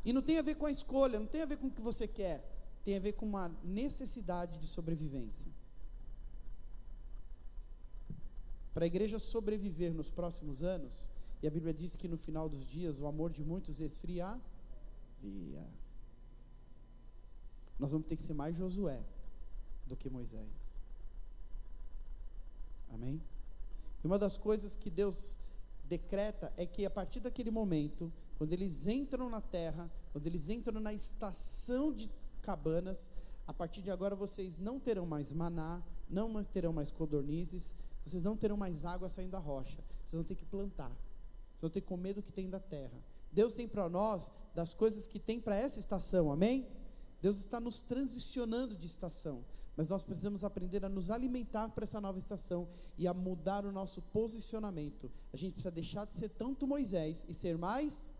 E 0.05 0.13
não 0.13 0.21
tem 0.21 0.39
a 0.39 0.41
ver 0.41 0.55
com 0.55 0.65
a 0.65 0.71
escolha, 0.71 1.19
não 1.19 1.27
tem 1.27 1.41
a 1.41 1.45
ver 1.45 1.57
com 1.57 1.67
o 1.67 1.71
que 1.71 1.81
você 1.81 2.07
quer, 2.07 2.41
tem 2.85 2.95
a 2.95 3.01
ver 3.01 3.11
com 3.19 3.25
uma 3.25 3.49
necessidade 3.65 4.57
de 4.57 4.67
sobrevivência. 4.67 5.51
Para 8.73 8.85
a 8.85 8.87
igreja 8.87 9.19
sobreviver 9.19 9.93
nos 9.93 10.09
próximos 10.09 10.63
anos, 10.63 11.09
e 11.43 11.47
a 11.47 11.51
Bíblia 11.51 11.73
diz 11.73 11.97
que 11.97 12.07
no 12.07 12.15
final 12.15 12.47
dos 12.47 12.65
dias 12.65 13.01
o 13.01 13.07
amor 13.07 13.29
de 13.29 13.43
muitos 13.43 13.81
esfriaria. 13.81 14.41
Nós 17.81 17.89
vamos 17.89 18.05
ter 18.05 18.15
que 18.15 18.21
ser 18.21 18.35
mais 18.35 18.55
Josué 18.55 19.03
do 19.87 19.97
que 19.97 20.07
Moisés. 20.07 20.77
Amém? 22.93 23.19
E 24.03 24.05
uma 24.05 24.19
das 24.19 24.37
coisas 24.37 24.75
que 24.75 24.87
Deus 24.87 25.39
decreta 25.85 26.53
é 26.57 26.65
que 26.67 26.85
a 26.85 26.91
partir 26.91 27.19
daquele 27.21 27.49
momento, 27.49 28.13
quando 28.37 28.53
eles 28.53 28.85
entram 28.85 29.31
na 29.31 29.41
terra, 29.41 29.91
quando 30.11 30.27
eles 30.27 30.47
entram 30.47 30.79
na 30.79 30.93
estação 30.93 31.91
de 31.91 32.07
cabanas, 32.43 33.09
a 33.47 33.53
partir 33.53 33.81
de 33.81 33.89
agora 33.89 34.15
vocês 34.15 34.59
não 34.59 34.79
terão 34.79 35.07
mais 35.07 35.33
maná, 35.33 35.81
não 36.07 36.43
terão 36.43 36.71
mais 36.71 36.91
codornizes, 36.91 37.73
vocês 38.05 38.21
não 38.21 38.37
terão 38.37 38.55
mais 38.55 38.85
água 38.85 39.09
saindo 39.09 39.31
da 39.31 39.39
rocha. 39.39 39.83
Vocês 40.03 40.13
vão 40.13 40.23
ter 40.23 40.35
que 40.35 40.45
plantar. 40.45 40.91
Vocês 41.55 41.61
vão 41.61 41.69
ter 41.71 41.81
que 41.81 41.87
comer 41.87 42.13
do 42.13 42.21
que 42.21 42.31
tem 42.31 42.47
da 42.47 42.59
terra. 42.59 43.01
Deus 43.31 43.55
tem 43.55 43.67
para 43.67 43.89
nós 43.89 44.29
das 44.53 44.75
coisas 44.75 45.07
que 45.07 45.17
tem 45.17 45.41
para 45.41 45.55
essa 45.55 45.79
estação, 45.79 46.31
amém? 46.31 46.79
Deus 47.21 47.37
está 47.37 47.59
nos 47.59 47.81
transicionando 47.81 48.75
de 48.75 48.87
estação. 48.87 49.45
Mas 49.75 49.89
nós 49.89 50.03
precisamos 50.03 50.43
aprender 50.43 50.83
a 50.83 50.89
nos 50.89 51.09
alimentar 51.09 51.69
para 51.69 51.83
essa 51.83 52.01
nova 52.01 52.17
estação 52.17 52.67
e 52.97 53.07
a 53.07 53.13
mudar 53.13 53.65
o 53.65 53.71
nosso 53.71 54.01
posicionamento. 54.01 55.09
A 55.31 55.37
gente 55.37 55.53
precisa 55.53 55.71
deixar 55.71 56.05
de 56.05 56.15
ser 56.15 56.29
tanto 56.29 56.67
Moisés 56.67 57.25
e 57.29 57.33
ser 57.33 57.57
mais. 57.57 58.11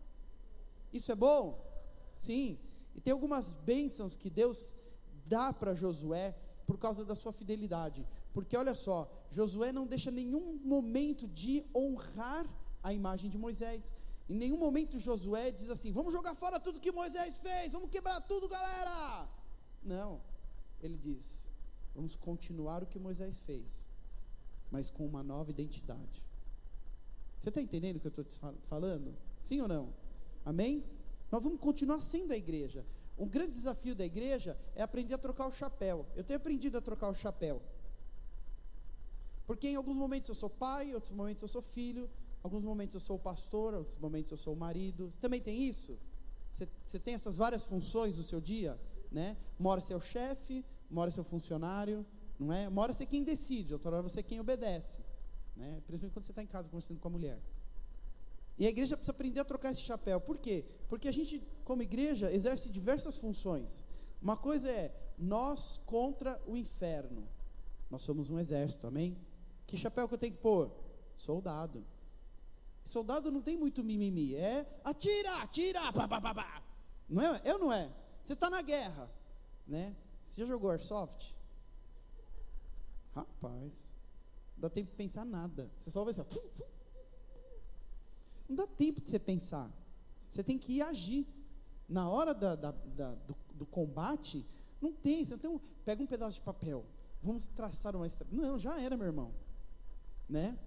Isso 0.92 1.12
é 1.12 1.14
bom? 1.14 1.62
Sim. 2.10 2.58
E 2.94 3.00
tem 3.00 3.12
algumas 3.12 3.54
bênçãos 3.54 4.16
que 4.16 4.30
Deus 4.30 4.76
dá 5.26 5.52
para 5.52 5.74
Josué 5.74 6.34
por 6.66 6.78
causa 6.78 7.04
da 7.04 7.14
sua 7.14 7.32
fidelidade. 7.32 8.06
Porque 8.32 8.56
olha 8.56 8.74
só, 8.74 9.10
Josué 9.30 9.72
não 9.72 9.86
deixa 9.86 10.10
nenhum 10.10 10.58
momento 10.64 11.28
de 11.28 11.64
honrar 11.74 12.46
a 12.82 12.92
imagem 12.92 13.30
de 13.30 13.36
Moisés. 13.36 13.92
Em 14.32 14.34
nenhum 14.34 14.56
momento 14.56 14.98
Josué 14.98 15.50
diz 15.50 15.68
assim: 15.68 15.92
vamos 15.92 16.14
jogar 16.14 16.34
fora 16.34 16.58
tudo 16.58 16.80
que 16.80 16.90
Moisés 16.90 17.36
fez, 17.36 17.70
vamos 17.70 17.90
quebrar 17.90 18.18
tudo, 18.22 18.48
galera. 18.48 19.28
Não. 19.82 20.22
Ele 20.80 20.96
diz: 20.96 21.50
vamos 21.94 22.16
continuar 22.16 22.82
o 22.82 22.86
que 22.86 22.98
Moisés 22.98 23.40
fez, 23.40 23.86
mas 24.70 24.88
com 24.88 25.04
uma 25.04 25.22
nova 25.22 25.50
identidade. 25.50 26.26
Você 27.38 27.50
está 27.50 27.60
entendendo 27.60 27.96
o 27.96 28.00
que 28.00 28.06
eu 28.06 28.08
estou 28.08 28.24
te 28.24 28.34
falando? 28.62 29.14
Sim 29.38 29.60
ou 29.60 29.68
não? 29.68 29.92
Amém? 30.46 30.82
Nós 31.30 31.44
vamos 31.44 31.60
continuar 31.60 32.00
sendo 32.00 32.32
a 32.32 32.36
igreja. 32.36 32.86
Um 33.18 33.28
grande 33.28 33.52
desafio 33.52 33.94
da 33.94 34.06
igreja 34.06 34.58
é 34.74 34.82
aprender 34.82 35.12
a 35.12 35.18
trocar 35.18 35.46
o 35.46 35.52
chapéu. 35.52 36.06
Eu 36.16 36.24
tenho 36.24 36.38
aprendido 36.38 36.78
a 36.78 36.80
trocar 36.80 37.10
o 37.10 37.14
chapéu. 37.14 37.60
Porque 39.46 39.68
em 39.68 39.76
alguns 39.76 39.96
momentos 39.96 40.30
eu 40.30 40.34
sou 40.34 40.48
pai, 40.48 40.88
em 40.88 40.94
outros 40.94 41.12
momentos 41.12 41.42
eu 41.42 41.48
sou 41.48 41.60
filho, 41.60 42.08
alguns 42.42 42.64
momentos 42.64 42.94
eu 42.94 43.00
sou 43.00 43.18
pastor, 43.18 43.74
outros 43.74 43.98
momentos 43.98 44.30
eu 44.30 44.36
sou 44.36 44.54
marido. 44.56 45.10
Você 45.10 45.20
também 45.20 45.40
tem 45.40 45.64
isso? 45.64 45.98
Você, 46.50 46.68
você 46.84 46.98
tem 46.98 47.14
essas 47.14 47.36
várias 47.36 47.64
funções 47.64 48.16
do 48.16 48.22
seu 48.22 48.40
dia? 48.40 48.78
Né? 49.10 49.36
Uma 49.58 49.70
hora 49.70 49.82
é 49.90 49.96
o 49.96 50.00
chefe, 50.00 50.64
uma 50.90 51.02
hora 51.02 51.12
é 51.16 51.20
o 51.20 51.24
funcionário, 51.24 52.04
não 52.38 52.52
é? 52.52 52.68
Uma 52.68 52.82
hora 52.82 52.92
você 52.92 53.04
é 53.04 53.06
quem 53.06 53.24
decide, 53.24 53.72
outra 53.72 53.90
hora 53.90 54.02
você 54.02 54.20
é 54.20 54.22
quem 54.22 54.40
obedece. 54.40 55.00
Né? 55.56 55.82
Principalmente 55.86 56.12
quando 56.14 56.24
você 56.24 56.32
está 56.32 56.42
em 56.42 56.46
casa 56.46 56.68
conversando 56.68 56.98
com 56.98 57.08
a 57.08 57.10
mulher. 57.10 57.40
E 58.58 58.66
a 58.66 58.70
igreja 58.70 58.96
precisa 58.96 59.12
aprender 59.12 59.40
a 59.40 59.44
trocar 59.44 59.72
esse 59.72 59.80
chapéu. 59.80 60.20
Por 60.20 60.38
quê? 60.38 60.64
Porque 60.88 61.08
a 61.08 61.12
gente, 61.12 61.42
como 61.64 61.82
igreja, 61.82 62.30
exerce 62.32 62.68
diversas 62.68 63.16
funções. 63.16 63.84
Uma 64.20 64.36
coisa 64.36 64.70
é 64.70 64.94
nós 65.18 65.78
contra 65.86 66.40
o 66.46 66.56
inferno. 66.56 67.26
Nós 67.90 68.02
somos 68.02 68.30
um 68.30 68.38
exército, 68.38 68.86
amém? 68.86 69.16
Que 69.66 69.76
chapéu 69.76 70.06
que 70.06 70.14
eu 70.14 70.18
tenho 70.18 70.32
que 70.32 70.38
pôr? 70.38 70.70
Soldado. 71.16 71.84
Soldado 72.84 73.30
não 73.30 73.40
tem 73.40 73.56
muito 73.56 73.82
mimimi, 73.84 74.34
é 74.34 74.66
atira, 74.84 75.42
atira, 75.42 75.92
pá, 75.92 76.08
pá, 76.08 76.20
pá, 76.20 76.34
pá. 76.34 76.62
Não 77.08 77.22
é? 77.22 77.40
Eu 77.44 77.58
não 77.58 77.72
é. 77.72 77.90
Você 78.22 78.32
está 78.32 78.50
na 78.50 78.62
guerra, 78.62 79.10
né? 79.66 79.94
Você 80.24 80.40
já 80.42 80.46
jogou 80.46 80.70
airsoft? 80.70 81.36
Rapaz, 83.14 83.94
não 84.56 84.62
dá 84.62 84.70
tempo 84.70 84.90
de 84.90 84.96
pensar 84.96 85.24
nada. 85.24 85.70
Você 85.78 85.90
só 85.90 86.04
vai 86.04 86.12
assim, 86.12 86.22
ó. 86.22 86.64
Não 88.48 88.56
dá 88.56 88.66
tempo 88.66 89.00
de 89.00 89.10
você 89.10 89.18
pensar. 89.18 89.70
Você 90.28 90.42
tem 90.42 90.58
que 90.58 90.74
ir 90.74 90.82
agir. 90.82 91.26
Na 91.88 92.08
hora 92.08 92.32
da, 92.32 92.54
da, 92.54 92.70
da, 92.70 93.14
do, 93.16 93.36
do, 93.54 93.66
combate, 93.66 94.46
não 94.80 94.92
tem. 94.92 95.24
Você 95.24 95.32
não 95.32 95.38
tem 95.38 95.50
um, 95.50 95.58
pega 95.84 96.02
um 96.02 96.06
pedaço 96.06 96.36
de 96.36 96.42
papel. 96.42 96.86
Vamos 97.22 97.48
traçar 97.48 97.94
uma 97.94 98.06
estrada. 98.06 98.34
Não, 98.34 98.58
já 98.58 98.80
era, 98.80 98.96
meu 98.96 99.06
irmão. 99.06 99.34
Né? 100.28 100.58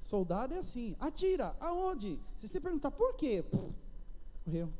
Soldado 0.00 0.54
é 0.54 0.58
assim. 0.58 0.96
Atira. 0.98 1.54
Aonde? 1.60 2.18
Se 2.34 2.48
você 2.48 2.58
perguntar 2.58 2.90
por 2.90 3.14
quê, 3.16 3.42
puf, 3.42 3.76
morreu. 4.46 4.72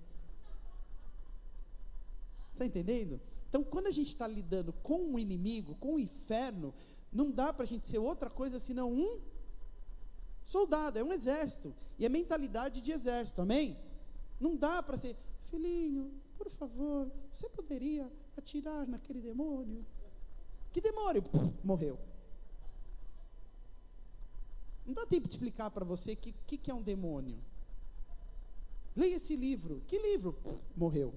Está 2.52 2.64
entendendo? 2.64 3.20
Então, 3.46 3.62
quando 3.62 3.88
a 3.88 3.90
gente 3.90 4.08
está 4.08 4.26
lidando 4.26 4.72
com 4.72 5.14
o 5.14 5.18
inimigo, 5.18 5.74
com 5.74 5.96
o 5.96 6.00
inferno, 6.00 6.72
não 7.12 7.30
dá 7.30 7.52
para 7.52 7.64
a 7.64 7.66
gente 7.66 7.86
ser 7.86 7.98
outra 7.98 8.30
coisa 8.30 8.58
senão 8.58 8.90
um 8.90 9.20
soldado, 10.42 10.98
é 10.98 11.04
um 11.04 11.12
exército. 11.12 11.74
E 11.98 12.06
é 12.06 12.08
mentalidade 12.08 12.80
de 12.80 12.90
exército, 12.90 13.42
amém? 13.42 13.76
Não 14.40 14.56
dá 14.56 14.82
para 14.82 14.96
ser, 14.96 15.14
filhinho, 15.50 16.10
por 16.38 16.48
favor, 16.48 17.12
você 17.30 17.46
poderia 17.50 18.10
atirar 18.38 18.86
naquele 18.86 19.20
demônio? 19.20 19.84
Que 20.72 20.80
demônio? 20.80 21.22
Puf, 21.22 21.54
morreu. 21.62 21.98
Não 24.86 24.94
dá 24.94 25.06
tempo 25.06 25.28
de 25.28 25.34
explicar 25.34 25.70
para 25.70 25.84
você 25.84 26.12
o 26.12 26.16
que, 26.16 26.32
que, 26.46 26.56
que, 26.56 26.70
é 26.70 26.74
um 26.74 26.82
demônio. 26.82 27.38
Leia 28.96 29.16
esse 29.16 29.36
livro. 29.36 29.82
Que 29.86 29.98
livro? 29.98 30.36
Morreu. 30.76 31.14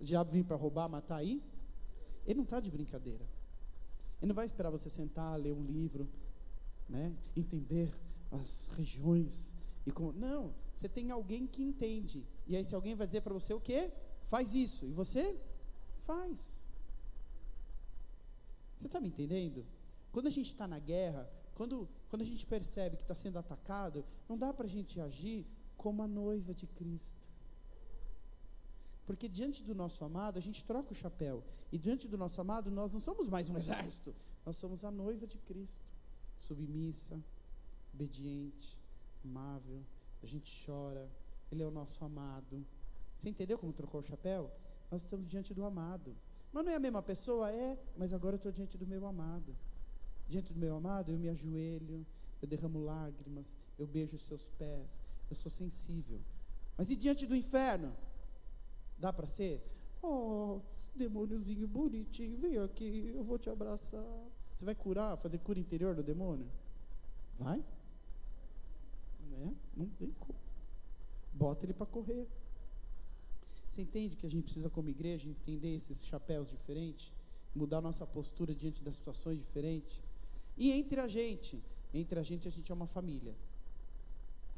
O 0.00 0.04
diabo 0.04 0.30
vem 0.30 0.44
para 0.44 0.56
roubar, 0.56 0.88
matar 0.88 1.16
aí? 1.16 1.42
Ele 2.26 2.36
não 2.36 2.44
está 2.44 2.60
de 2.60 2.70
brincadeira. 2.70 3.26
Ele 4.20 4.28
não 4.28 4.34
vai 4.34 4.46
esperar 4.46 4.70
você 4.70 4.88
sentar, 4.88 5.38
ler 5.38 5.52
um 5.52 5.64
livro, 5.64 6.08
né? 6.88 7.16
entender 7.34 7.92
as 8.30 8.68
regiões. 8.76 9.56
e 9.86 9.90
como... 9.90 10.12
Não, 10.12 10.54
você 10.74 10.88
tem 10.88 11.10
alguém 11.10 11.46
que 11.46 11.62
entende. 11.62 12.24
E 12.46 12.56
aí, 12.56 12.64
se 12.64 12.74
alguém 12.74 12.94
vai 12.94 13.06
dizer 13.06 13.22
para 13.22 13.34
você 13.34 13.52
o 13.52 13.60
quê? 13.60 13.92
Faz 14.22 14.54
isso. 14.54 14.86
E 14.86 14.92
você 14.92 15.40
faz. 15.98 16.66
Você 18.76 18.86
está 18.86 19.00
me 19.00 19.08
entendendo? 19.08 19.66
Quando 20.12 20.26
a 20.26 20.30
gente 20.30 20.46
está 20.52 20.66
na 20.66 20.78
guerra, 20.78 21.28
quando, 21.54 21.88
quando 22.08 22.22
a 22.22 22.24
gente 22.24 22.46
percebe 22.46 22.96
que 22.96 23.02
está 23.02 23.14
sendo 23.14 23.38
atacado, 23.38 24.04
não 24.28 24.38
dá 24.38 24.52
para 24.52 24.66
a 24.66 24.70
gente 24.70 25.00
agir 25.00 25.46
como 25.76 26.02
a 26.02 26.08
noiva 26.08 26.54
de 26.54 26.66
Cristo. 26.66 27.30
Porque 29.06 29.28
diante 29.28 29.62
do 29.62 29.74
nosso 29.74 30.04
amado, 30.04 30.38
a 30.38 30.42
gente 30.42 30.64
troca 30.64 30.92
o 30.92 30.94
chapéu. 30.94 31.42
E 31.72 31.78
diante 31.78 32.06
do 32.06 32.18
nosso 32.18 32.40
amado, 32.40 32.70
nós 32.70 32.92
não 32.92 33.00
somos 33.00 33.26
mais 33.26 33.48
um 33.48 33.56
exército. 33.56 34.14
Nós 34.44 34.56
somos 34.56 34.84
a 34.84 34.90
noiva 34.90 35.26
de 35.26 35.38
Cristo. 35.38 35.92
Submissa, 36.36 37.18
obediente, 37.92 38.78
amável. 39.24 39.82
A 40.22 40.26
gente 40.26 40.50
chora, 40.64 41.10
Ele 41.50 41.62
é 41.62 41.66
o 41.66 41.70
nosso 41.70 42.04
amado. 42.04 42.64
Você 43.16 43.30
entendeu 43.30 43.58
como 43.58 43.72
trocou 43.72 44.00
o 44.00 44.02
chapéu? 44.02 44.50
Nós 44.90 45.02
estamos 45.02 45.26
diante 45.26 45.54
do 45.54 45.64
amado. 45.64 46.16
Mas 46.52 46.64
não 46.64 46.72
é 46.72 46.76
a 46.76 46.80
mesma 46.80 47.02
pessoa? 47.02 47.50
É, 47.50 47.78
mas 47.96 48.12
agora 48.12 48.34
eu 48.34 48.38
estou 48.38 48.52
diante 48.52 48.76
do 48.78 48.86
meu 48.86 49.06
amado. 49.06 49.56
Diante 50.28 50.52
do 50.52 50.60
meu 50.60 50.76
amado, 50.76 51.10
eu 51.10 51.18
me 51.18 51.28
ajoelho, 51.28 52.06
eu 52.40 52.46
derramo 52.46 52.84
lágrimas, 52.84 53.56
eu 53.78 53.86
beijo 53.86 54.16
os 54.16 54.22
seus 54.22 54.48
pés, 54.50 55.00
eu 55.30 55.34
sou 55.34 55.50
sensível. 55.50 56.20
Mas 56.76 56.90
e 56.90 56.96
diante 56.96 57.26
do 57.26 57.34
inferno? 57.34 57.92
Dá 58.98 59.12
para 59.12 59.26
ser? 59.26 59.64
Oh, 60.02 60.60
demôniozinho 60.94 61.66
bonitinho, 61.66 62.38
vem 62.38 62.58
aqui, 62.58 63.12
eu 63.14 63.24
vou 63.24 63.38
te 63.38 63.48
abraçar. 63.48 64.04
Você 64.52 64.64
vai 64.64 64.74
curar, 64.74 65.16
fazer 65.16 65.38
cura 65.38 65.58
interior 65.58 65.94
do 65.94 66.02
demônio? 66.02 66.46
Vai? 67.38 67.64
Né? 69.30 69.54
Não 69.76 69.86
tem 69.86 70.10
como. 70.12 70.38
Bota 71.32 71.64
ele 71.64 71.72
para 71.72 71.86
correr. 71.86 72.28
Você 73.68 73.82
entende 73.82 74.16
que 74.16 74.26
a 74.26 74.30
gente 74.30 74.42
precisa, 74.44 74.68
como 74.68 74.88
igreja, 74.88 75.28
entender 75.28 75.74
esses 75.74 76.04
chapéus 76.04 76.50
diferentes, 76.50 77.12
mudar 77.54 77.80
nossa 77.80 78.06
postura 78.06 78.54
diante 78.54 78.82
das 78.82 78.96
situações 78.96 79.38
diferentes? 79.38 80.02
E 80.58 80.72
entre 80.72 81.00
a 81.00 81.06
gente, 81.06 81.62
entre 81.94 82.18
a 82.18 82.22
gente, 82.22 82.48
a 82.48 82.50
gente 82.50 82.70
é 82.70 82.74
uma 82.74 82.86
família. 82.86 83.34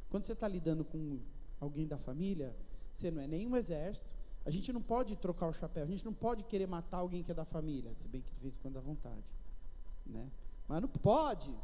Quando 0.08 0.24
você 0.24 0.32
está 0.32 0.48
lidando 0.48 0.84
com 0.84 1.20
alguém 1.60 1.86
da 1.86 1.98
família, 1.98 2.56
você 2.92 3.10
não 3.10 3.22
é 3.22 3.26
nem 3.26 3.46
um 3.46 3.54
exército, 3.54 4.16
a 4.44 4.50
gente 4.50 4.72
não 4.72 4.80
pode 4.80 5.14
trocar 5.16 5.46
o 5.46 5.52
chapéu, 5.52 5.84
a 5.84 5.86
gente 5.86 6.04
não 6.04 6.14
pode 6.14 6.42
querer 6.44 6.66
matar 6.66 6.98
alguém 6.98 7.22
que 7.22 7.30
é 7.30 7.34
da 7.34 7.44
família, 7.44 7.94
se 7.94 8.08
bem 8.08 8.22
que 8.22 8.32
de 8.34 8.40
vez 8.40 8.56
em 8.56 8.58
quando 8.58 8.74
dá 8.74 8.80
vontade. 8.80 9.22
Né? 10.06 10.30
Mas 10.66 10.80
não 10.80 10.88
pode. 10.88 11.54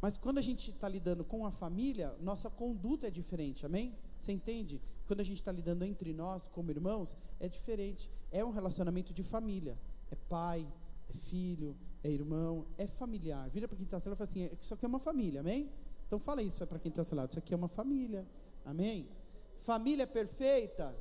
Mas 0.00 0.16
quando 0.16 0.38
a 0.38 0.42
gente 0.42 0.70
está 0.70 0.88
lidando 0.88 1.24
com 1.24 1.44
a 1.44 1.50
família, 1.50 2.16
nossa 2.20 2.48
conduta 2.48 3.08
é 3.08 3.10
diferente, 3.10 3.66
amém? 3.66 3.94
Você 4.16 4.32
entende? 4.32 4.80
Quando 5.06 5.20
a 5.20 5.24
gente 5.24 5.38
está 5.38 5.52
lidando 5.52 5.84
entre 5.84 6.12
nós, 6.12 6.48
como 6.48 6.70
irmãos, 6.70 7.16
é 7.38 7.48
diferente. 7.48 8.10
É 8.30 8.44
um 8.44 8.50
relacionamento 8.50 9.12
de 9.12 9.22
família. 9.22 9.78
É 10.10 10.14
pai, 10.14 10.66
é 11.08 11.12
filho, 11.12 11.76
é 12.02 12.10
irmão, 12.10 12.66
é 12.76 12.86
familiar. 12.86 13.48
Vira 13.50 13.66
para 13.66 13.76
quem 13.76 13.84
está 13.84 13.96
ao 13.96 14.00
e 14.00 14.16
fala 14.16 14.30
assim: 14.30 14.48
Isso 14.60 14.74
aqui 14.74 14.84
é 14.84 14.88
uma 14.88 14.98
família, 14.98 15.40
amém? 15.40 15.70
Então 16.06 16.18
fala 16.18 16.42
isso 16.42 16.66
para 16.66 16.78
quem 16.78 16.90
está 16.90 17.02
ao 17.02 17.04
seu 17.04 17.16
lado: 17.16 17.30
Isso 17.30 17.38
aqui 17.38 17.52
é 17.52 17.56
uma 17.56 17.68
família, 17.68 18.26
amém? 18.64 19.08
Família 19.56 20.06
perfeita? 20.06 20.94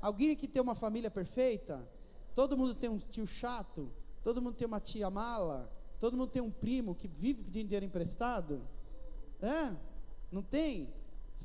Alguém 0.00 0.30
aqui 0.32 0.46
tem 0.46 0.60
uma 0.60 0.74
família 0.74 1.10
perfeita? 1.10 1.86
Todo 2.34 2.56
mundo 2.56 2.74
tem 2.74 2.88
um 2.88 2.98
tio 2.98 3.26
chato? 3.26 3.90
Todo 4.22 4.40
mundo 4.40 4.54
tem 4.54 4.66
uma 4.66 4.80
tia 4.80 5.10
mala? 5.10 5.70
Todo 5.98 6.16
mundo 6.16 6.30
tem 6.30 6.42
um 6.42 6.50
primo 6.50 6.94
que 6.94 7.08
vive 7.08 7.42
pedindo 7.42 7.68
dinheiro 7.68 7.84
emprestado? 7.84 8.66
É? 9.40 9.76
Não 10.30 10.42
tem? 10.42 10.92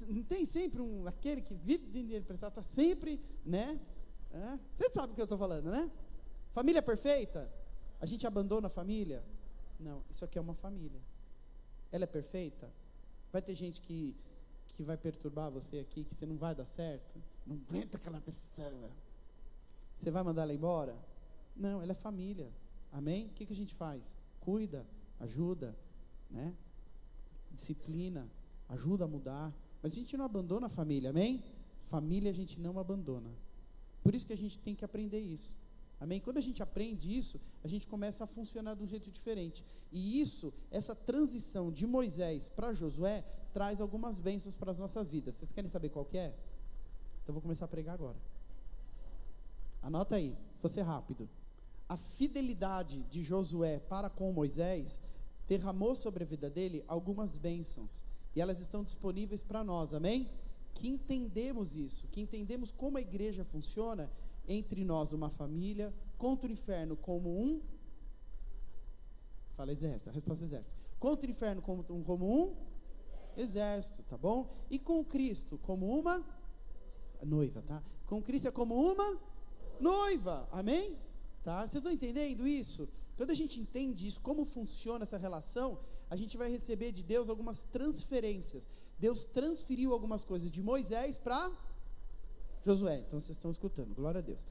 Não 0.08 0.24
tem 0.24 0.46
sempre 0.46 0.82
um 0.82 1.08
aquele 1.08 1.42
que 1.42 1.54
vive 1.54 1.86
pedindo 1.86 2.04
dinheiro 2.06 2.24
emprestado, 2.24 2.52
está 2.52 2.64
sempre, 2.64 3.20
né? 3.46 3.80
É? 4.32 4.60
Você 4.74 4.90
sabe 4.90 5.14
o 5.14 5.16
que 5.16 5.22
eu 5.22 5.26
estou 5.26 5.38
falando, 5.38 5.70
né? 5.72 5.90
Família 6.52 6.82
perfeita? 6.82 7.52
A 8.00 8.06
gente 8.06 8.26
abandona 8.28 8.68
a 8.68 8.70
família? 8.70 9.24
Não, 9.80 10.04
isso 10.10 10.24
aqui 10.24 10.38
é 10.38 10.42
uma 10.42 10.54
família. 10.54 11.02
Ela 11.92 12.04
é 12.04 12.08
perfeita? 12.08 12.72
Vai 13.32 13.42
ter 13.42 13.56
gente 13.56 13.82
que, 13.82 14.16
que 14.68 14.84
vai 14.84 14.98
perturbar 14.98 15.52
você 15.52 15.80
aqui, 15.80 16.04
que 16.04 16.14
você 16.14 16.26
não 16.26 16.38
vai 16.38 16.56
dar 16.56 16.66
certo? 16.66 17.16
Não 17.46 17.56
aguenta 17.56 17.98
aquela 17.98 18.22
pessoa. 18.22 18.90
Você 19.94 20.12
vai 20.12 20.24
mandar 20.24 20.44
ela 20.44 20.54
embora? 20.54 20.96
Não, 21.56 21.82
ela 21.82 21.92
é 21.92 21.96
família. 21.96 22.52
Amém? 22.92 23.28
O 23.28 23.30
que, 23.30 23.46
que 23.46 23.54
a 23.54 23.56
gente 23.56 23.74
faz? 23.74 24.16
Cuida, 24.40 24.86
ajuda, 25.20 25.76
né? 26.30 26.54
Disciplina, 27.52 28.30
ajuda 28.70 29.06
a 29.06 29.08
mudar. 29.08 29.54
Mas 29.82 29.94
a 29.94 29.96
gente 29.96 30.18
não 30.18 30.26
abandona 30.26 30.68
a 30.68 30.70
família, 30.70 31.10
amém? 31.10 31.44
Família 31.86 32.32
a 32.32 32.34
gente 32.34 32.60
não 32.60 32.80
abandona. 32.80 33.30
Por 34.04 34.14
isso 34.14 34.26
que 34.26 34.34
a 34.34 34.38
gente 34.38 34.60
tem 34.60 34.76
que 34.76 34.84
aprender 34.84 35.20
isso. 35.20 35.58
Amém? 36.00 36.20
Quando 36.20 36.38
a 36.38 36.42
gente 36.42 36.62
aprende 36.62 37.18
isso, 37.18 37.40
a 37.64 37.68
gente 37.68 37.88
começa 37.88 38.26
a 38.26 38.28
funcionar 38.28 38.76
de 38.76 38.84
um 38.84 38.88
jeito 38.88 39.10
diferente. 39.10 39.64
E 39.92 40.20
isso, 40.20 40.54
essa 40.70 40.94
transição 40.94 41.72
de 41.72 41.88
Moisés 41.88 42.48
para 42.48 42.74
Josué, 42.74 43.24
traz 43.54 43.80
algumas 43.80 44.20
bênçãos 44.20 44.56
para 44.56 44.72
as 44.72 44.80
nossas 44.80 45.10
vidas. 45.10 45.36
Vocês 45.36 45.52
querem 45.52 45.70
saber 45.70 45.90
qual 45.90 46.06
que 46.06 46.18
é? 46.18 46.36
Então 47.24 47.34
vou 47.34 47.42
começar 47.42 47.66
a 47.66 47.70
pregar 47.70 47.96
agora. 47.96 48.18
Anota 49.82 50.16
aí, 50.16 50.36
vou 50.62 50.70
ser 50.70 50.82
rápido. 50.82 51.30
A 51.88 51.96
fidelidade 51.96 53.04
de 53.04 53.24
Josué 53.24 53.80
para 53.80 54.10
com 54.10 54.34
Moisés 54.34 55.00
derramou 55.48 55.96
sobre 55.96 56.24
a 56.24 56.28
vida 56.28 56.50
dele 56.50 56.84
algumas 56.88 57.38
bênçãos. 57.38 58.04
E 58.36 58.42
elas 58.42 58.60
estão 58.60 58.84
disponíveis 58.84 59.42
para 59.42 59.64
nós, 59.64 59.94
amém? 59.94 60.30
Que 60.74 60.90
entendemos 60.90 61.78
isso, 61.78 62.08
que 62.08 62.20
entendemos 62.20 62.72
como 62.72 62.98
a 62.98 63.02
igreja 63.02 63.46
funciona 63.46 64.12
entre 64.48 64.84
nós, 64.84 65.14
uma 65.14 65.30
família, 65.30 65.94
contra 66.18 66.50
o 66.50 66.52
inferno 66.52 66.96
como 66.96 67.30
um. 67.30 67.62
Fala 69.54 69.72
exército, 69.72 70.10
a 70.10 70.14
resposta 70.14 70.44
é 70.44 70.48
exército. 70.48 70.76
Contra 71.00 71.28
o 71.28 71.32
inferno 71.32 71.62
como, 71.62 71.84
como 71.84 72.44
um 72.44 72.56
exército, 73.38 74.04
tá 74.04 74.18
bom? 74.18 74.50
E 74.70 74.80
com 74.80 75.04
Cristo 75.04 75.58
como 75.58 75.88
uma 76.00 76.24
noiva, 77.24 77.62
tá? 77.62 77.82
Com 78.06 78.22
Cristo 78.22 78.48
é 78.48 78.52
como 78.52 78.76
uma 78.76 79.20
noiva, 79.80 80.48
amém? 80.52 80.98
Tá? 81.44 81.62
Vocês 81.62 81.76
estão 81.76 81.92
entendendo 81.92 82.48
isso? 82.48 82.88
Quando 83.16 83.32
a 83.32 83.36
gente 83.36 83.60
entende 83.60 84.08
isso, 84.08 84.20
como 84.20 84.44
funciona 84.44 85.04
essa 85.04 85.18
relação, 85.18 85.80
a 86.10 86.16
gente 86.16 86.38
vai 86.38 86.50
receber 86.50 86.92
de 86.92 87.04
Deus 87.04 87.30
algumas 87.30 87.64
transferências. 87.64 88.68
Deus 89.00 89.26
transferiu 89.26 89.94
algumas 89.94 90.24
coisas 90.24 90.52
de 90.52 90.62
Moisés 90.62 91.18
para 91.18 91.52
Josué. 92.66 92.98
Então 93.06 93.20
vocês 93.20 93.38
estão 93.38 93.52
escutando, 93.52 93.94
glória 93.94 94.20
a 94.20 94.22
Deus. 94.22 94.46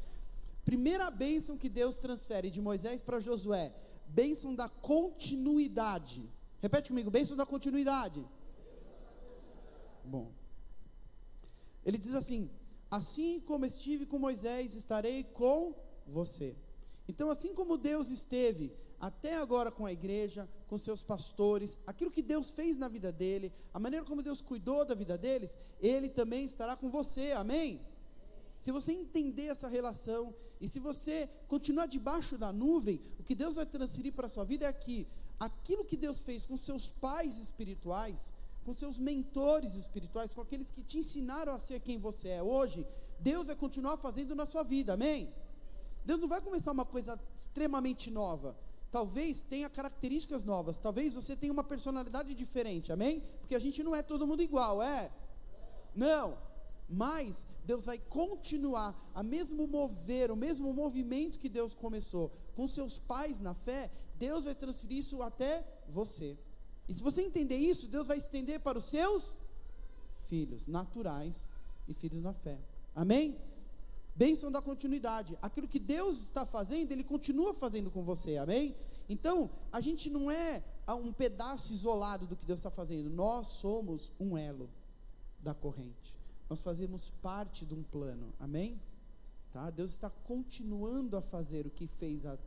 Primeira 0.65 1.11
bênção 1.11 1.59
que 1.59 1.69
Deus 1.69 1.97
transfere 1.97 2.49
de 2.51 2.61
Moisés 2.61 3.03
para 3.03 3.21
Josué, 3.21 3.75
bênção 4.07 4.55
da 4.55 4.69
continuidade. 4.69 6.31
Repete 6.61 6.89
comigo, 6.89 7.11
bênção 7.11 7.37
da 7.37 7.45
continuidade. 7.45 8.25
Bom. 10.05 10.31
Ele 11.85 11.99
diz 11.99 12.15
assim: 12.15 12.49
Assim 12.91 13.41
como 13.41 13.67
estive 13.67 14.07
com 14.07 14.19
Moisés, 14.19 14.77
estarei 14.77 15.25
com 15.25 15.75
você. 16.07 16.57
Então, 17.09 17.29
assim 17.29 17.53
como 17.53 17.77
Deus 17.77 18.11
esteve 18.11 18.73
até 19.01 19.37
agora 19.37 19.71
com 19.71 19.85
a 19.85 19.93
igreja, 19.93 20.49
com 20.69 20.79
seus 20.79 21.03
pastores, 21.03 21.77
aquilo 21.87 22.11
que 22.11 22.23
Deus 22.23 22.51
fez 22.51 22.79
na 22.79 22.89
vida 22.89 23.13
dele, 23.13 23.53
a 23.75 23.79
maneira 23.79 24.07
como 24.07 24.23
Deus 24.23 24.41
cuidou 24.41 24.85
da 24.85 24.95
vida 24.95 25.19
deles, 25.19 25.59
Ele 25.81 26.09
também 26.09 26.45
estará 26.45 26.75
com 26.75 26.89
você, 26.89 27.33
amém? 27.33 27.81
Se 28.65 28.73
você 28.73 28.95
entender 28.95 29.49
essa 29.49 29.69
relação 29.69 30.35
e 30.59 30.67
se 30.67 30.81
você 30.81 31.29
continuar 31.49 31.85
debaixo 31.85 32.39
da 32.39 32.51
nuvem, 32.51 32.99
o 33.19 33.23
que 33.23 33.35
Deus 33.35 33.57
vai 33.57 33.67
transferir 33.67 34.15
para 34.15 34.25
a 34.25 34.31
sua 34.31 34.43
vida 34.43 34.65
é 34.65 34.69
aqui, 34.69 35.07
aquilo 35.39 35.85
que 35.85 35.99
Deus 35.99 36.21
fez 36.21 36.47
com 36.47 36.57
seus 36.57 36.89
pais 36.89 37.39
espirituais, 37.39 38.33
com 38.65 38.73
seus 38.73 38.99
mentores 38.99 39.75
espirituais, 39.75 40.33
com 40.33 40.41
aqueles 40.41 40.71
que 40.71 40.83
te 40.83 41.01
ensinaram 41.01 41.53
a 41.53 41.59
ser 41.59 41.79
quem 41.81 41.99
você 41.99 42.31
é 42.31 42.43
hoje, 42.43 42.87
Deus 43.21 43.49
vai 43.49 43.55
continuar 43.55 43.99
fazendo 43.99 44.35
na 44.35 44.47
sua 44.47 44.63
vida, 44.63 44.95
amém? 44.95 45.31
Deus 46.03 46.19
não 46.19 46.27
vai 46.27 46.41
começar 46.41 46.73
uma 46.73 46.87
coisa 46.87 47.21
extremamente 47.37 48.11
nova. 48.11 48.57
Talvez 48.91 49.43
tenha 49.43 49.69
características 49.69 50.43
novas, 50.43 50.79
talvez 50.79 51.13
você 51.13 51.37
tenha 51.37 51.53
uma 51.53 51.65
personalidade 51.65 52.35
diferente, 52.35 52.91
amém? 52.91 53.23
Porque 53.41 53.55
a 53.55 53.61
gente 53.61 53.83
não 53.83 53.95
é 53.95 54.03
todo 54.03 54.27
mundo 54.27 54.43
igual, 54.43 54.83
é? 54.83 55.13
Não. 55.95 56.54
Mas 56.89 57.47
Deus 57.65 57.87
vai 57.87 57.99
continuar 57.99 58.95
a 59.15 59.23
mesmo 59.23 59.67
mover, 59.67 60.31
o 60.31 60.37
mesmo 60.37 60.73
movimento 60.73 61.39
que 61.39 61.49
Deus 61.49 61.75
começou 61.75 62.31
com 62.55 62.69
seus 62.69 62.99
pais 62.99 63.41
na 63.41 63.55
fé, 63.55 63.91
Deus 64.17 64.45
vai 64.45 64.55
transferir 64.55 64.99
isso 64.99 65.23
até 65.23 65.67
você. 65.89 66.39
E 66.89 66.95
se 66.95 67.03
você 67.03 67.23
entender 67.23 67.57
isso, 67.57 67.89
Deus 67.89 68.07
vai 68.07 68.19
estender 68.19 68.61
para 68.61 68.79
os 68.79 68.85
seus 68.85 69.41
filhos 70.27 70.67
naturais 70.67 71.49
e 71.89 71.95
filhos 71.95 72.23
na 72.23 72.33
fé. 72.33 72.61
Amém? 72.95 73.39
Bênção 74.15 74.51
da 74.51 74.63
continuidade. 74.63 75.37
Aquilo 75.43 75.67
que 75.67 75.79
Deus 75.79 76.21
está 76.21 76.47
fazendo, 76.47 76.93
Ele 76.93 77.03
continua 77.03 77.53
fazendo 77.55 77.91
com 77.91 78.05
você. 78.05 78.37
Amém? 78.37 78.77
Então, 79.09 79.51
a 79.73 79.81
gente 79.81 80.09
não 80.09 80.31
é 80.31 80.63
um 80.89 81.13
pedaço 81.13 81.73
isolado 81.73 82.27
do 82.27 82.37
que 82.37 82.47
Deus 82.47 82.61
está 82.61 82.71
fazendo. 82.71 83.11
Nós 83.11 83.49
somos 83.49 84.13
um 84.21 84.39
elo 84.39 84.71
da 85.41 85.55
corrente. 85.55 86.17
Nós 86.49 86.61
fazemos 86.61 87.11
parte 87.23 87.65
de 87.65 87.75
um 87.75 87.83
plano. 87.83 88.33
Amém? 88.39 88.81
Tá? 89.53 89.71
Deus 89.71 89.93
está 89.93 90.11
continuando 90.11 91.17
a 91.17 91.23
fazer 91.23 91.67
o 91.67 91.71
que 91.71 91.87
fez 91.87 92.27
há 92.27 92.39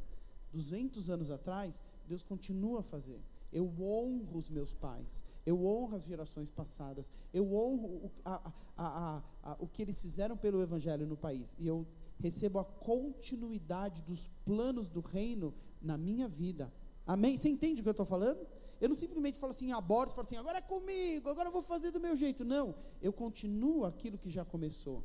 200 0.51 1.09
anos 1.09 1.31
atrás. 1.31 1.81
Deus 2.07 2.23
continua 2.23 2.79
a 2.79 2.83
fazer. 2.83 3.19
Eu 3.51 3.73
honro 3.79 4.37
os 4.37 4.49
meus 4.49 4.73
pais. 4.73 5.23
Eu 5.45 5.65
honro 5.65 5.95
as 5.95 6.03
gerações 6.03 6.49
passadas. 6.49 7.11
Eu 7.33 7.53
honro 7.53 7.87
o, 7.87 8.11
a, 8.25 8.51
a, 8.77 9.23
a, 9.43 9.55
o 9.59 9.67
que 9.67 9.81
eles 9.81 10.01
fizeram 10.01 10.35
pelo 10.35 10.61
Evangelho 10.61 11.07
no 11.07 11.15
país. 11.15 11.55
E 11.57 11.65
eu 11.65 11.87
recebo 12.19 12.59
a 12.59 12.65
continuidade 12.65 14.01
dos 14.03 14.29
planos 14.43 14.89
do 14.89 14.99
reino 14.99 15.53
na 15.81 15.97
minha 15.97 16.27
vida. 16.27 16.71
Amém? 17.05 17.37
Você 17.37 17.47
entende 17.47 17.79
o 17.79 17.83
que 17.83 17.89
eu 17.89 17.91
estou 17.91 18.05
falando? 18.05 18.45
Eu 18.79 18.89
não 18.89 18.95
simplesmente 18.95 19.39
falo 19.39 19.51
assim, 19.51 19.71
aborto, 19.71 20.13
falo 20.13 20.27
assim, 20.27 20.37
agora 20.37 20.57
é 20.57 20.61
comigo, 20.61 21.29
agora 21.29 21.49
eu 21.49 21.53
vou 21.53 21.61
fazer 21.61 21.91
do 21.91 21.99
meu 21.99 22.15
jeito. 22.15 22.45
Não, 22.45 22.75
eu 23.01 23.11
continuo 23.11 23.85
aquilo 23.85 24.17
que 24.17 24.29
já 24.29 24.45
começou. 24.45 25.03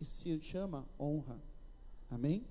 Isso 0.00 0.22
se 0.22 0.40
chama 0.40 0.88
honra. 0.98 1.40
Amém? 2.10 2.44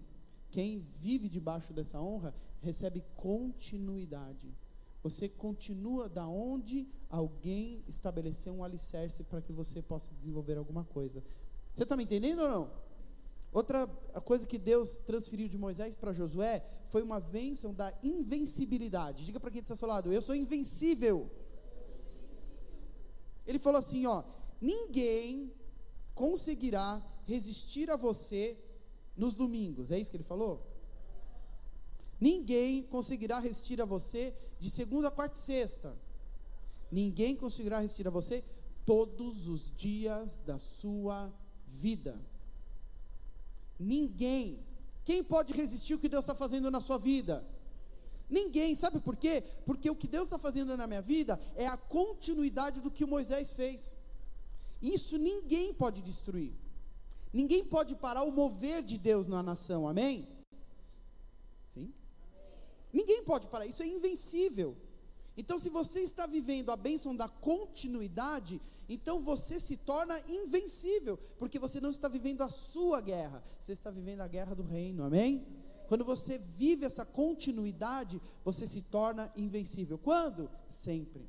Quem 0.50 0.80
vive 0.80 1.30
debaixo 1.30 1.74
dessa 1.74 2.00
honra 2.00 2.34
recebe 2.62 3.04
continuidade. 3.16 4.54
Você 5.04 5.28
continua 5.28 6.08
da 6.08 6.28
onde 6.28 6.88
alguém 7.10 7.84
estabeleceu 7.88 8.54
um 8.54 8.64
alicerce 8.64 9.24
para 9.24 9.42
que 9.42 9.52
você 9.52 9.82
possa 9.82 10.14
desenvolver 10.14 10.58
alguma 10.58 10.84
coisa. 10.84 11.24
Você 11.74 11.84
está 11.84 11.98
me 11.98 12.04
entendendo 12.04 12.40
ou 12.40 12.50
não? 12.50 12.72
Outra 13.52 13.86
coisa 14.24 14.48
que 14.48 14.58
Deus 14.58 14.98
transferiu 15.00 15.50
de 15.50 15.58
Moisés 15.58 15.96
para 15.96 16.14
Josué 16.14 16.64
foi 16.86 17.02
uma 17.02 17.20
bênção 17.20 17.74
da 17.74 17.94
invencibilidade. 18.02 19.26
Diga 19.26 19.40
para 19.40 19.52
quem 19.52 19.62
está 19.62 19.74
ao 19.74 19.78
seu 19.78 19.88
lado, 19.88 20.14
eu 20.14 20.22
sou 20.22 20.36
invencível. 20.36 21.30
Ele 23.46 23.60
falou 23.60 23.80
assim: 23.80 24.06
ó, 24.06 24.24
ninguém 24.62 25.54
conseguirá 26.16 27.06
resistir 27.26 27.90
a 27.92 27.98
você 27.98 28.58
nos 29.18 29.36
domingos. 29.36 29.92
É 29.92 30.00
isso 30.00 30.12
que 30.12 30.18
ele 30.18 30.24
falou? 30.24 30.66
Ninguém 32.20 32.84
conseguirá 32.84 33.40
resistir 33.40 33.82
a 33.82 33.86
você 33.86 34.34
de 34.60 34.70
segunda, 34.70 35.12
quarta 35.12 35.38
e 35.38 35.42
sexta. 35.42 35.98
Ninguém 36.92 37.36
conseguirá 37.36 37.80
resistir 37.80 38.08
a 38.08 38.12
você 38.12 38.44
todos 38.86 39.48
os 39.48 39.72
dias 39.76 40.40
da 40.40 40.58
sua 40.60 41.34
vida. 41.66 42.31
Ninguém. 43.82 44.60
Quem 45.04 45.24
pode 45.24 45.54
resistir 45.54 45.96
o 45.96 46.00
que 46.00 46.08
Deus 46.08 46.24
está 46.24 46.36
fazendo 46.36 46.70
na 46.70 46.80
sua 46.80 46.98
vida? 46.98 47.44
Ninguém. 48.30 48.76
Sabe 48.76 49.00
por 49.00 49.16
quê? 49.16 49.44
Porque 49.66 49.90
o 49.90 49.96
que 49.96 50.08
Deus 50.08 50.26
está 50.26 50.38
fazendo 50.38 50.78
na 50.78 50.86
minha 50.86 51.02
vida 51.02 51.40
é 51.56 51.66
a 51.66 51.76
continuidade 51.76 52.80
do 52.80 52.92
que 52.92 53.06
Moisés 53.06 53.50
fez. 53.50 53.98
Isso 54.82 55.18
ninguém 55.18 55.74
pode 55.74 56.02
destruir. 56.02 56.54
Ninguém 57.34 57.64
pode 57.64 57.96
parar 57.96 58.24
o 58.24 58.32
mover 58.32 58.84
de 58.84 58.98
Deus 58.98 59.26
na 59.26 59.42
nação. 59.42 59.88
Amém? 59.88 60.28
Sim? 61.74 61.92
Ninguém 62.94 63.24
pode 63.24 63.48
parar. 63.48 63.66
Isso 63.66 63.82
é 63.82 63.88
invencível. 63.88 64.78
Então, 65.36 65.58
se 65.58 65.70
você 65.70 66.02
está 66.02 66.28
vivendo 66.28 66.72
a 66.72 66.76
bênção 66.76 67.16
da 67.16 67.28
continuidade, 67.28 68.62
então 68.94 69.22
você 69.22 69.58
se 69.58 69.78
torna 69.78 70.20
invencível, 70.28 71.18
porque 71.40 71.58
você 71.58 71.80
não 71.80 71.90
está 71.90 72.10
vivendo 72.10 72.42
a 72.42 72.50
sua 72.50 73.00
guerra, 73.00 73.42
você 73.58 73.72
está 73.72 73.90
vivendo 73.90 74.20
a 74.20 74.28
guerra 74.28 74.54
do 74.54 74.64
reino, 74.64 75.04
amém? 75.04 75.48
Quando 75.88 76.04
você 76.04 76.38
vive 76.38 76.86
essa 76.86 77.06
continuidade, 77.06 78.22
você 78.44 78.68
se 78.68 78.82
torna 78.82 79.32
invencível. 79.38 79.98
Quando? 79.98 80.50
Sempre. 80.68 81.26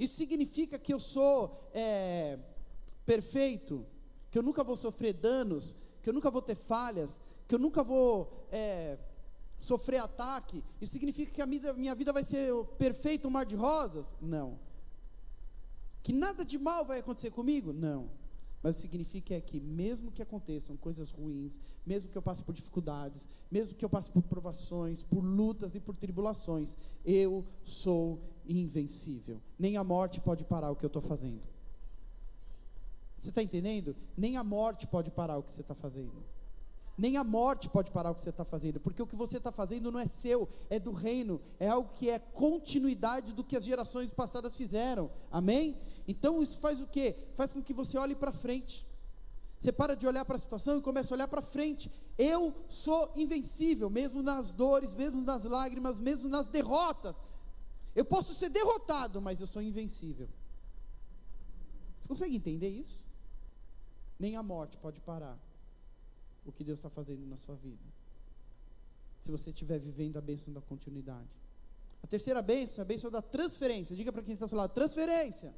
Isso 0.00 0.16
significa 0.16 0.80
que 0.80 0.92
eu 0.92 0.98
sou 0.98 1.70
é, 1.72 2.36
perfeito, 3.06 3.86
que 4.28 4.38
eu 4.38 4.42
nunca 4.42 4.64
vou 4.64 4.76
sofrer 4.76 5.12
danos, 5.12 5.76
que 6.02 6.08
eu 6.08 6.12
nunca 6.12 6.28
vou 6.28 6.42
ter 6.42 6.56
falhas, 6.56 7.20
que 7.46 7.54
eu 7.54 7.58
nunca 7.60 7.84
vou 7.84 8.46
é, 8.50 8.98
sofrer 9.60 9.98
ataque. 9.98 10.64
Isso 10.80 10.92
significa 10.92 11.32
que 11.32 11.42
a 11.42 11.46
minha, 11.46 11.72
minha 11.74 11.94
vida 11.94 12.12
vai 12.12 12.24
ser 12.24 12.52
perfeita, 12.78 13.28
um 13.28 13.30
mar 13.30 13.46
de 13.46 13.54
rosas? 13.54 14.16
Não. 14.20 14.58
Que 16.02 16.12
nada 16.12 16.44
de 16.44 16.58
mal 16.58 16.84
vai 16.84 17.00
acontecer 17.00 17.30
comigo? 17.30 17.72
Não. 17.72 18.08
Mas 18.62 18.76
o 18.76 18.80
significa 18.80 19.34
é 19.34 19.40
que, 19.40 19.58
mesmo 19.58 20.12
que 20.12 20.22
aconteçam 20.22 20.76
coisas 20.76 21.10
ruins, 21.10 21.58
mesmo 21.86 22.10
que 22.10 22.18
eu 22.18 22.22
passe 22.22 22.42
por 22.42 22.54
dificuldades, 22.54 23.28
mesmo 23.50 23.74
que 23.74 23.84
eu 23.84 23.88
passe 23.88 24.10
por 24.10 24.22
provações, 24.22 25.02
por 25.02 25.20
lutas 25.20 25.74
e 25.74 25.80
por 25.80 25.96
tribulações, 25.96 26.76
eu 27.04 27.44
sou 27.64 28.20
invencível. 28.46 29.40
Nem 29.58 29.76
a 29.76 29.84
morte 29.84 30.20
pode 30.20 30.44
parar 30.44 30.70
o 30.70 30.76
que 30.76 30.84
eu 30.84 30.88
estou 30.88 31.00
fazendo. 31.00 31.40
Você 33.16 33.30
está 33.30 33.42
entendendo? 33.42 33.96
Nem 34.16 34.36
a 34.36 34.44
morte 34.44 34.86
pode 34.86 35.10
parar 35.10 35.38
o 35.38 35.42
que 35.42 35.52
você 35.52 35.62
está 35.62 35.74
fazendo. 35.74 36.22
Nem 36.96 37.16
a 37.16 37.24
morte 37.24 37.68
pode 37.70 37.90
parar 37.90 38.10
o 38.10 38.14
que 38.14 38.20
você 38.20 38.28
está 38.28 38.44
fazendo, 38.44 38.78
porque 38.78 39.00
o 39.00 39.06
que 39.06 39.16
você 39.16 39.38
está 39.38 39.50
fazendo 39.50 39.90
não 39.90 39.98
é 39.98 40.06
seu, 40.06 40.46
é 40.68 40.78
do 40.78 40.92
reino, 40.92 41.40
é 41.58 41.66
algo 41.66 41.90
que 41.94 42.10
é 42.10 42.18
continuidade 42.18 43.32
do 43.32 43.42
que 43.42 43.56
as 43.56 43.64
gerações 43.64 44.12
passadas 44.12 44.54
fizeram. 44.54 45.10
Amém? 45.30 45.80
Então 46.10 46.42
isso 46.42 46.58
faz 46.58 46.80
o 46.80 46.88
quê? 46.88 47.14
Faz 47.34 47.52
com 47.52 47.62
que 47.62 47.72
você 47.72 47.96
olhe 47.96 48.16
para 48.16 48.32
frente. 48.32 48.84
Você 49.56 49.70
para 49.70 49.94
de 49.94 50.08
olhar 50.08 50.24
para 50.24 50.34
a 50.34 50.38
situação 50.40 50.78
e 50.78 50.82
começa 50.82 51.14
a 51.14 51.16
olhar 51.16 51.28
para 51.28 51.40
frente. 51.40 51.88
Eu 52.18 52.52
sou 52.68 53.12
invencível, 53.14 53.88
mesmo 53.88 54.20
nas 54.20 54.52
dores, 54.52 54.92
mesmo 54.92 55.20
nas 55.22 55.44
lágrimas, 55.44 56.00
mesmo 56.00 56.28
nas 56.28 56.48
derrotas. 56.48 57.22
Eu 57.94 58.04
posso 58.04 58.34
ser 58.34 58.48
derrotado, 58.48 59.20
mas 59.20 59.40
eu 59.40 59.46
sou 59.46 59.62
invencível. 59.62 60.28
Você 61.96 62.08
consegue 62.08 62.34
entender 62.34 62.68
isso? 62.68 63.06
Nem 64.18 64.34
a 64.34 64.42
morte 64.42 64.76
pode 64.78 65.00
parar 65.00 65.38
o 66.44 66.50
que 66.50 66.64
Deus 66.64 66.80
está 66.80 66.90
fazendo 66.90 67.24
na 67.24 67.36
sua 67.36 67.54
vida. 67.54 67.84
Se 69.20 69.30
você 69.30 69.50
estiver 69.50 69.78
vivendo 69.78 70.16
a 70.16 70.20
bênção 70.20 70.52
da 70.52 70.60
continuidade. 70.60 71.28
A 72.02 72.06
terceira 72.08 72.42
bênção 72.42 72.82
é 72.82 72.82
a 72.82 72.84
bênção 72.86 73.12
da 73.12 73.22
transferência. 73.22 73.94
Diga 73.94 74.12
para 74.12 74.22
quem 74.22 74.34
está 74.34 74.46
ao 74.46 74.48
seu 74.48 74.58
lado: 74.58 74.72
transferência. 74.72 75.54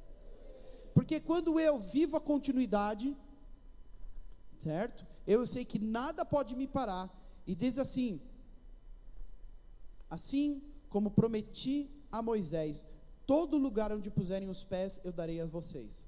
Porque 0.94 1.20
quando 1.20 1.58
eu 1.58 1.78
vivo 1.78 2.16
a 2.16 2.20
continuidade, 2.20 3.16
certo? 4.58 5.06
Eu 5.26 5.46
sei 5.46 5.64
que 5.64 5.78
nada 5.78 6.24
pode 6.24 6.54
me 6.54 6.66
parar. 6.66 7.10
E 7.46 7.54
diz 7.54 7.78
assim: 7.78 8.20
Assim 10.10 10.62
como 10.88 11.10
prometi 11.10 11.90
a 12.10 12.22
Moisés, 12.22 12.84
todo 13.26 13.56
lugar 13.56 13.92
onde 13.92 14.10
puserem 14.10 14.48
os 14.48 14.62
pés 14.62 15.00
eu 15.02 15.12
darei 15.12 15.40
a 15.40 15.46
vocês. 15.46 16.06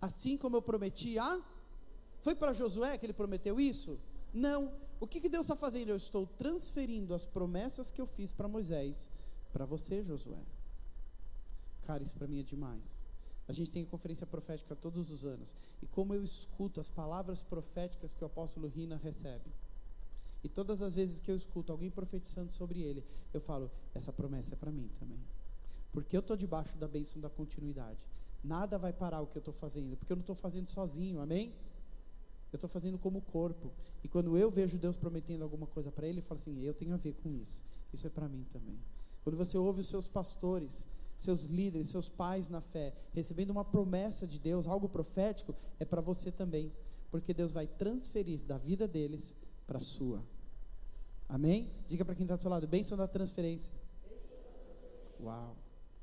Assim 0.00 0.36
como 0.36 0.56
eu 0.56 0.62
prometi 0.62 1.18
a 1.18 1.42
foi 2.20 2.34
para 2.34 2.52
Josué 2.52 2.96
que 2.96 3.06
ele 3.06 3.12
prometeu 3.12 3.58
isso? 3.58 3.98
Não. 4.32 4.72
O 5.00 5.06
que, 5.06 5.20
que 5.20 5.28
Deus 5.28 5.44
está 5.44 5.56
fazendo? 5.56 5.90
Eu 5.90 5.96
estou 5.96 6.26
transferindo 6.26 7.14
as 7.14 7.24
promessas 7.24 7.90
que 7.90 8.00
eu 8.00 8.06
fiz 8.06 8.32
para 8.32 8.48
Moisés 8.48 9.08
para 9.52 9.64
você, 9.64 10.02
Josué. 10.02 10.44
Cara, 11.86 12.02
isso 12.02 12.14
para 12.14 12.26
mim 12.26 12.40
é 12.40 12.42
demais. 12.42 13.07
A 13.48 13.52
gente 13.52 13.70
tem 13.70 13.84
conferência 13.84 14.26
profética 14.26 14.76
todos 14.76 15.10
os 15.10 15.24
anos. 15.24 15.56
E 15.82 15.86
como 15.86 16.14
eu 16.14 16.22
escuto 16.22 16.80
as 16.80 16.90
palavras 16.90 17.42
proféticas 17.42 18.12
que 18.12 18.22
o 18.22 18.26
apóstolo 18.26 18.68
Rina 18.68 18.96
recebe. 18.96 19.50
E 20.44 20.48
todas 20.48 20.82
as 20.82 20.94
vezes 20.94 21.18
que 21.18 21.30
eu 21.30 21.36
escuto 21.36 21.72
alguém 21.72 21.90
profetizando 21.90 22.52
sobre 22.52 22.80
ele, 22.80 23.02
eu 23.32 23.40
falo: 23.40 23.70
essa 23.94 24.12
promessa 24.12 24.54
é 24.54 24.56
para 24.56 24.70
mim 24.70 24.88
também. 24.98 25.18
Porque 25.92 26.16
eu 26.16 26.20
estou 26.20 26.36
debaixo 26.36 26.76
da 26.76 26.86
bênção 26.86 27.20
da 27.20 27.30
continuidade. 27.30 28.06
Nada 28.44 28.78
vai 28.78 28.92
parar 28.92 29.20
o 29.20 29.26
que 29.26 29.36
eu 29.36 29.40
estou 29.40 29.54
fazendo, 29.54 29.96
porque 29.96 30.12
eu 30.12 30.16
não 30.16 30.20
estou 30.20 30.36
fazendo 30.36 30.68
sozinho, 30.68 31.20
amém? 31.20 31.52
Eu 32.52 32.56
estou 32.56 32.68
fazendo 32.68 32.98
como 32.98 33.20
corpo. 33.20 33.72
E 34.04 34.08
quando 34.08 34.38
eu 34.38 34.50
vejo 34.50 34.78
Deus 34.78 34.96
prometendo 34.96 35.42
alguma 35.42 35.66
coisa 35.66 35.90
para 35.90 36.06
ele, 36.06 36.18
eu 36.18 36.22
falo 36.22 36.38
assim: 36.38 36.62
eu 36.62 36.74
tenho 36.74 36.94
a 36.94 36.98
ver 36.98 37.14
com 37.14 37.30
isso. 37.30 37.64
Isso 37.92 38.06
é 38.06 38.10
para 38.10 38.28
mim 38.28 38.44
também. 38.52 38.78
Quando 39.24 39.36
você 39.36 39.58
ouve 39.58 39.80
os 39.80 39.88
seus 39.88 40.06
pastores, 40.06 40.86
seus 41.18 41.42
líderes, 41.42 41.88
seus 41.88 42.08
pais 42.08 42.48
na 42.48 42.60
fé, 42.60 42.94
recebendo 43.12 43.50
uma 43.50 43.64
promessa 43.64 44.24
de 44.24 44.38
Deus, 44.38 44.68
algo 44.68 44.88
profético, 44.88 45.52
é 45.80 45.84
para 45.84 46.00
você 46.00 46.30
também. 46.30 46.72
Porque 47.10 47.34
Deus 47.34 47.50
vai 47.50 47.66
transferir 47.66 48.38
da 48.44 48.56
vida 48.56 48.86
deles 48.86 49.36
para 49.66 49.78
a 49.78 49.80
sua. 49.80 50.24
Amém? 51.28 51.72
Diga 51.88 52.04
para 52.04 52.14
quem 52.14 52.22
está 52.22 52.36
do 52.36 52.40
seu 52.40 52.50
lado: 52.50 52.68
bênção 52.68 52.96
da 52.96 53.08
transferência. 53.08 53.74
Uau! 55.20 55.56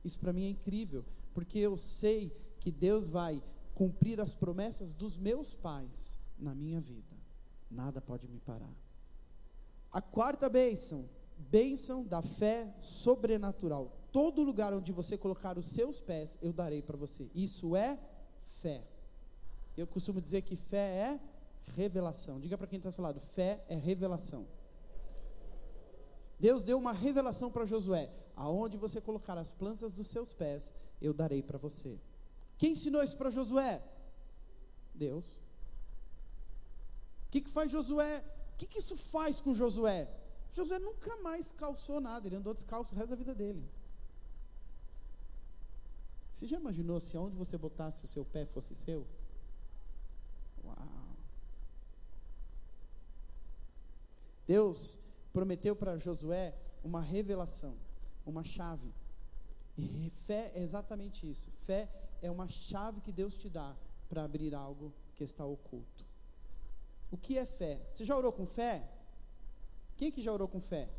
Isso 0.03 0.19
para 0.19 0.33
mim 0.33 0.43
é 0.43 0.49
incrível, 0.49 1.05
porque 1.33 1.59
eu 1.59 1.77
sei 1.77 2.35
que 2.59 2.69
Deus 2.69 3.07
vai 3.07 3.41
cumprir 3.73 4.19
as 4.19 4.35
promessas 4.35 4.93
dos 4.93 5.17
meus 5.17 5.55
pais 5.55 6.19
na 6.37 6.53
minha 6.53 6.81
vida. 6.81 7.15
Nada 7.71 8.01
pode 8.01 8.27
me 8.27 8.39
parar. 8.41 8.73
A 9.93 10.01
quarta 10.01 10.49
bênção, 10.49 11.09
bênção 11.37 12.03
da 12.03 12.21
fé 12.21 12.75
sobrenatural. 12.81 13.97
Todo 14.15 14.43
lugar 14.43 14.73
onde 14.73 14.93
você 14.93 15.17
colocar 15.17 15.57
os 15.57 15.65
seus 15.65 15.99
pés, 15.99 16.39
eu 16.41 16.53
darei 16.53 16.81
para 16.81 16.95
você. 16.95 17.29
Isso 17.35 17.75
é 17.75 17.99
fé. 18.61 18.81
Eu 19.75 19.85
costumo 19.85 20.21
dizer 20.21 20.41
que 20.43 20.55
fé 20.55 20.87
é 21.09 21.19
revelação. 21.75 22.39
Diga 22.39 22.57
para 22.57 22.67
quem 22.67 22.77
está 22.77 22.87
ao 22.89 22.93
seu 22.93 23.03
lado: 23.03 23.19
fé 23.19 23.51
é 23.67 23.75
revelação. 23.75 24.47
Deus 26.39 26.63
deu 26.63 26.77
uma 26.77 26.93
revelação 26.93 27.51
para 27.51 27.65
Josué: 27.65 28.09
aonde 28.37 28.77
você 28.77 29.01
colocar 29.01 29.37
as 29.37 29.51
plantas 29.51 29.91
dos 29.93 30.07
seus 30.07 30.31
pés, 30.31 30.71
eu 31.01 31.13
darei 31.13 31.41
para 31.43 31.57
você. 31.57 31.99
Quem 32.57 32.71
ensinou 32.71 33.03
isso 33.03 33.17
para 33.17 33.29
Josué? 33.29 33.81
Deus 34.93 35.43
que, 37.35 37.41
que 37.41 37.49
faz 37.49 37.69
Josué? 37.69 38.23
O 38.53 38.57
que, 38.57 38.65
que 38.65 38.79
isso 38.79 38.95
faz 38.95 39.41
com 39.41 39.53
Josué? 39.53 40.07
Josué 40.51 40.79
nunca 40.79 41.17
mais 41.17 41.51
calçou 41.51 41.99
nada, 41.99 42.27
ele 42.27 42.37
andou 42.37 42.53
descalço 42.53 42.95
o 42.95 42.97
resto 42.97 43.09
da 43.09 43.15
vida 43.17 43.35
dele. 43.35 43.69
Você 46.35 46.47
já 46.47 46.57
imaginou 46.57 46.99
se 46.99 47.15
aonde 47.15 47.37
você 47.37 47.57
botasse 47.57 48.03
o 48.03 48.09
seu 48.09 48.25
pé 48.25 48.45
fosse 48.45 48.75
seu? 48.75 49.07
Uau! 50.65 51.15
Deus 54.45 54.99
prometeu 55.31 55.77
para 55.77 55.97
Josué 55.97 56.53
uma 56.83 56.99
revelação, 56.99 57.77
uma 58.25 58.43
chave. 58.43 58.93
E 59.77 60.09
fé 60.09 60.51
é 60.53 60.61
exatamente 60.61 61.25
isso. 61.25 61.49
Fé 61.63 61.89
é 62.21 62.29
uma 62.29 62.49
chave 62.49 62.99
que 62.99 63.13
Deus 63.13 63.37
te 63.37 63.49
dá 63.49 63.73
para 64.09 64.25
abrir 64.25 64.53
algo 64.53 64.93
que 65.15 65.23
está 65.23 65.45
oculto. 65.45 66.05
O 67.09 67.15
que 67.15 67.37
é 67.37 67.45
fé? 67.45 67.87
Você 67.89 68.03
já 68.03 68.13
orou 68.13 68.33
com 68.33 68.45
fé? 68.45 68.91
Quem 69.95 70.11
que 70.11 70.21
já 70.21 70.33
orou 70.33 70.49
com 70.49 70.59
fé? 70.59 70.89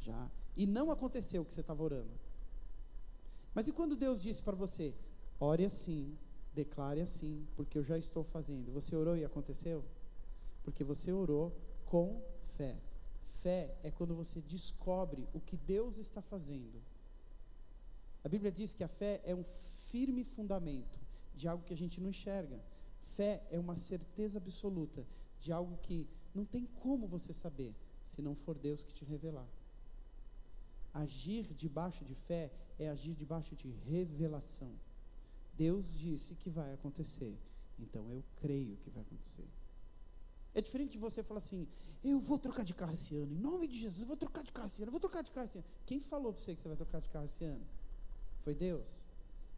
Já. 0.00 0.30
E 0.56 0.66
não 0.66 0.90
aconteceu 0.90 1.42
o 1.42 1.44
que 1.44 1.52
você 1.52 1.60
estava 1.60 1.82
orando. 1.82 2.27
Mas 3.58 3.66
e 3.66 3.72
quando 3.72 3.96
Deus 3.96 4.22
disse 4.22 4.40
para 4.40 4.54
você, 4.54 4.94
ore 5.40 5.64
assim, 5.64 6.16
declare 6.54 7.00
assim, 7.00 7.44
porque 7.56 7.76
eu 7.76 7.82
já 7.82 7.98
estou 7.98 8.22
fazendo. 8.22 8.70
Você 8.70 8.94
orou 8.94 9.16
e 9.16 9.24
aconteceu? 9.24 9.84
Porque 10.62 10.84
você 10.84 11.10
orou 11.10 11.52
com 11.84 12.22
fé. 12.56 12.76
Fé 13.42 13.76
é 13.82 13.90
quando 13.90 14.14
você 14.14 14.40
descobre 14.40 15.28
o 15.34 15.40
que 15.40 15.56
Deus 15.56 15.98
está 15.98 16.22
fazendo. 16.22 16.80
A 18.22 18.28
Bíblia 18.28 18.52
diz 18.52 18.72
que 18.72 18.84
a 18.84 18.86
fé 18.86 19.20
é 19.24 19.34
um 19.34 19.42
firme 19.90 20.22
fundamento 20.22 21.00
de 21.34 21.48
algo 21.48 21.64
que 21.64 21.74
a 21.74 21.76
gente 21.76 22.00
não 22.00 22.10
enxerga. 22.10 22.62
Fé 23.00 23.42
é 23.50 23.58
uma 23.58 23.74
certeza 23.74 24.38
absoluta 24.38 25.04
de 25.40 25.50
algo 25.50 25.76
que 25.78 26.06
não 26.32 26.44
tem 26.44 26.64
como 26.64 27.08
você 27.08 27.32
saber 27.32 27.74
se 28.04 28.22
não 28.22 28.36
for 28.36 28.56
Deus 28.56 28.84
que 28.84 28.94
te 28.94 29.04
revelar. 29.04 29.48
Agir 30.94 31.52
debaixo 31.54 32.04
de 32.04 32.14
fé 32.14 32.52
é 32.78 32.88
agir 32.88 33.14
debaixo 33.14 33.54
de 33.56 33.68
revelação. 33.68 34.72
Deus 35.54 35.98
disse 35.98 36.34
que 36.34 36.48
vai 36.48 36.72
acontecer, 36.72 37.36
então 37.78 38.08
eu 38.10 38.22
creio 38.36 38.76
que 38.76 38.90
vai 38.90 39.02
acontecer. 39.02 39.48
É 40.54 40.60
diferente 40.60 40.92
de 40.92 40.98
você 40.98 41.22
falar 41.22 41.38
assim: 41.38 41.66
eu 42.02 42.18
vou 42.20 42.38
trocar 42.38 42.64
de 42.64 42.74
carro 42.74 42.92
esse 42.92 43.16
ano, 43.16 43.32
em 43.32 43.38
nome 43.38 43.66
de 43.66 43.78
Jesus, 43.78 44.00
eu 44.02 44.06
vou 44.06 44.16
trocar 44.16 44.42
de 44.42 44.52
carro 44.52 44.68
esse 44.68 44.82
ano, 44.82 44.88
eu 44.88 44.92
vou 44.92 45.00
trocar 45.00 45.22
de 45.22 45.30
carro 45.30 45.46
esse 45.46 45.58
ano. 45.58 45.66
Quem 45.84 46.00
falou 46.00 46.32
para 46.32 46.42
você 46.42 46.54
que 46.54 46.62
você 46.62 46.68
vai 46.68 46.76
trocar 46.76 47.00
de 47.00 47.08
carro 47.08 47.24
esse 47.24 47.44
ano? 47.44 47.66
Foi 48.40 48.54
Deus? 48.54 49.08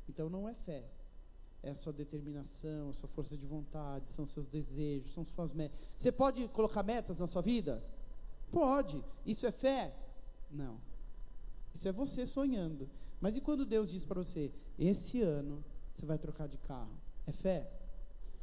Então 0.08 0.28
não 0.28 0.48
é 0.48 0.54
fé, 0.54 0.84
é 1.62 1.70
a 1.70 1.74
sua 1.74 1.92
determinação, 1.92 2.90
a 2.90 2.92
sua 2.92 3.08
força 3.08 3.36
de 3.36 3.46
vontade, 3.46 4.08
são 4.08 4.26
seus 4.26 4.46
desejos, 4.46 5.12
são 5.12 5.24
suas 5.24 5.52
metas. 5.52 5.78
Você 5.96 6.10
pode 6.10 6.48
colocar 6.48 6.82
metas 6.82 7.20
na 7.20 7.26
sua 7.26 7.42
vida? 7.42 7.82
Pode. 8.50 9.04
Isso 9.24 9.46
é 9.46 9.52
fé? 9.52 9.94
Não. 10.50 10.80
Isso 11.72 11.86
é 11.86 11.92
você 11.92 12.26
sonhando. 12.26 12.88
Mas 13.20 13.36
e 13.36 13.40
quando 13.40 13.66
Deus 13.66 13.90
diz 13.90 14.04
para 14.04 14.22
você, 14.22 14.52
esse 14.78 15.20
ano 15.20 15.62
você 15.92 16.06
vai 16.06 16.18
trocar 16.18 16.48
de 16.48 16.56
carro? 16.58 16.96
É 17.26 17.32
fé? 17.32 17.70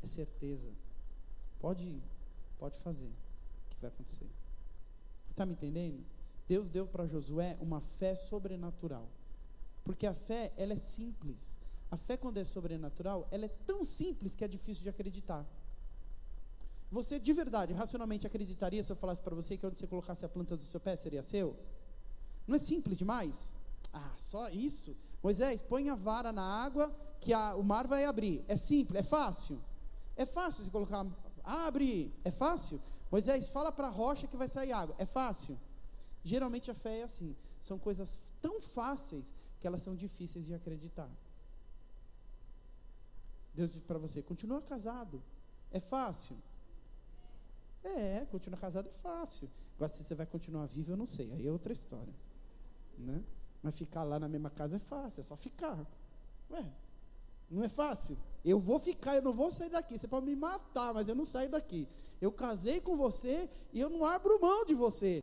É 0.04 0.08
certeza. 0.08 0.70
Pode 1.60 1.90
ir, 1.90 2.04
pode 2.60 2.78
fazer, 2.80 3.12
que 3.70 3.82
vai 3.82 3.90
acontecer. 3.90 4.30
Você 5.26 5.32
está 5.32 5.46
me 5.46 5.54
entendendo? 5.54 6.04
Deus 6.48 6.70
deu 6.70 6.86
para 6.86 7.08
Josué 7.08 7.58
uma 7.60 7.82
fé 7.82 8.16
sobrenatural. 8.16 9.10
Porque 9.84 10.06
a 10.06 10.14
fé, 10.14 10.54
ela 10.56 10.74
é 10.74 10.78
simples. 10.78 11.60
A 11.90 11.98
fé, 11.98 12.16
quando 12.16 12.38
é 12.38 12.44
sobrenatural, 12.44 13.28
ela 13.32 13.46
é 13.46 13.50
tão 13.66 13.84
simples 13.84 14.36
que 14.36 14.44
é 14.44 14.48
difícil 14.48 14.84
de 14.84 14.90
acreditar. 14.90 15.46
Você, 16.92 17.20
de 17.20 17.34
verdade, 17.34 17.74
racionalmente 17.74 18.26
acreditaria 18.26 18.84
se 18.84 18.92
eu 18.92 18.96
falasse 18.96 19.22
para 19.22 19.36
você 19.36 19.58
que 19.58 19.66
onde 19.66 19.78
você 19.78 19.88
colocasse 19.88 20.24
a 20.26 20.30
planta 20.30 20.56
do 20.56 20.64
seu 20.64 20.80
pé 20.80 20.96
seria 20.96 21.22
seu? 21.22 21.56
Não 22.48 22.56
é 22.56 22.60
simples 22.60 22.98
demais? 22.98 23.54
Ah, 23.98 24.12
só 24.16 24.50
isso? 24.50 24.96
Moisés, 25.24 25.62
põe 25.62 25.90
a 25.90 25.96
vara 25.96 26.32
na 26.32 26.44
água 26.44 26.94
que 27.20 27.34
a, 27.34 27.56
o 27.56 27.64
mar 27.64 27.88
vai 27.88 28.06
abrir. 28.06 28.46
É 28.48 28.56
simples, 28.56 29.00
é 29.00 29.04
fácil. 29.04 29.60
É 30.16 30.26
fácil 30.26 30.64
se 30.64 30.72
colocar, 30.72 31.06
abre, 31.44 32.14
é 32.24 32.32
fácil. 32.32 32.80
Moisés, 33.12 33.48
fala 33.48 33.72
para 33.72 33.88
a 33.88 33.90
rocha 33.90 34.28
que 34.28 34.38
vai 34.38 34.48
sair 34.48 34.72
água. 34.72 34.96
É 35.00 35.06
fácil. 35.06 35.58
Geralmente 36.24 36.70
a 36.70 36.74
fé 36.74 37.00
é 37.00 37.04
assim. 37.04 37.36
São 37.60 37.80
coisas 37.80 38.22
tão 38.42 38.62
fáceis 38.62 39.34
que 39.60 39.66
elas 39.66 39.82
são 39.82 39.96
difíceis 39.96 40.46
de 40.46 40.54
acreditar. 40.54 41.10
Deus 43.54 43.74
diz 43.74 43.82
para 43.82 43.98
você: 43.98 44.22
continua 44.22 44.62
casado. 44.62 45.24
É 45.72 45.80
fácil. 45.80 46.38
É, 47.84 48.26
continuar 48.26 48.60
casado 48.60 48.90
é 48.90 48.92
fácil. 48.92 49.50
Agora, 49.76 49.92
se 49.92 50.04
você 50.04 50.14
vai 50.14 50.26
continuar 50.26 50.66
vivo, 50.66 50.92
eu 50.94 50.98
não 50.98 51.06
sei. 51.06 51.32
Aí 51.32 51.48
é 51.48 51.52
outra 51.52 51.74
história. 51.74 52.14
Né? 52.98 53.24
Mas 53.68 53.78
ficar 53.78 54.06
lá 54.06 54.18
na 54.18 54.30
mesma 54.30 54.50
casa 54.50 54.78
é 54.78 54.80
fácil, 54.80 55.20
é 55.20 55.24
só 55.24 55.36
ficar. 55.36 55.86
Ué, 56.50 56.72
não 57.52 57.66
é 57.66 57.68
fácil? 57.68 58.18
Eu 58.46 58.62
vou 58.62 58.80
ficar, 58.80 59.18
eu 59.18 59.22
não 59.22 59.34
vou 59.34 59.52
sair 59.52 59.70
daqui. 59.70 60.00
Você 60.00 60.08
pode 60.08 60.26
me 60.26 60.38
matar, 60.38 60.94
mas 60.94 61.10
eu 61.10 61.16
não 61.16 61.26
saio 61.26 61.50
daqui. 61.50 61.86
Eu 62.22 62.32
casei 62.32 62.80
com 62.80 62.96
você 62.96 63.50
e 63.74 63.82
eu 63.82 63.90
não 63.90 64.06
abro 64.06 64.40
mão 64.40 64.64
de 64.64 64.74
você. 64.74 65.22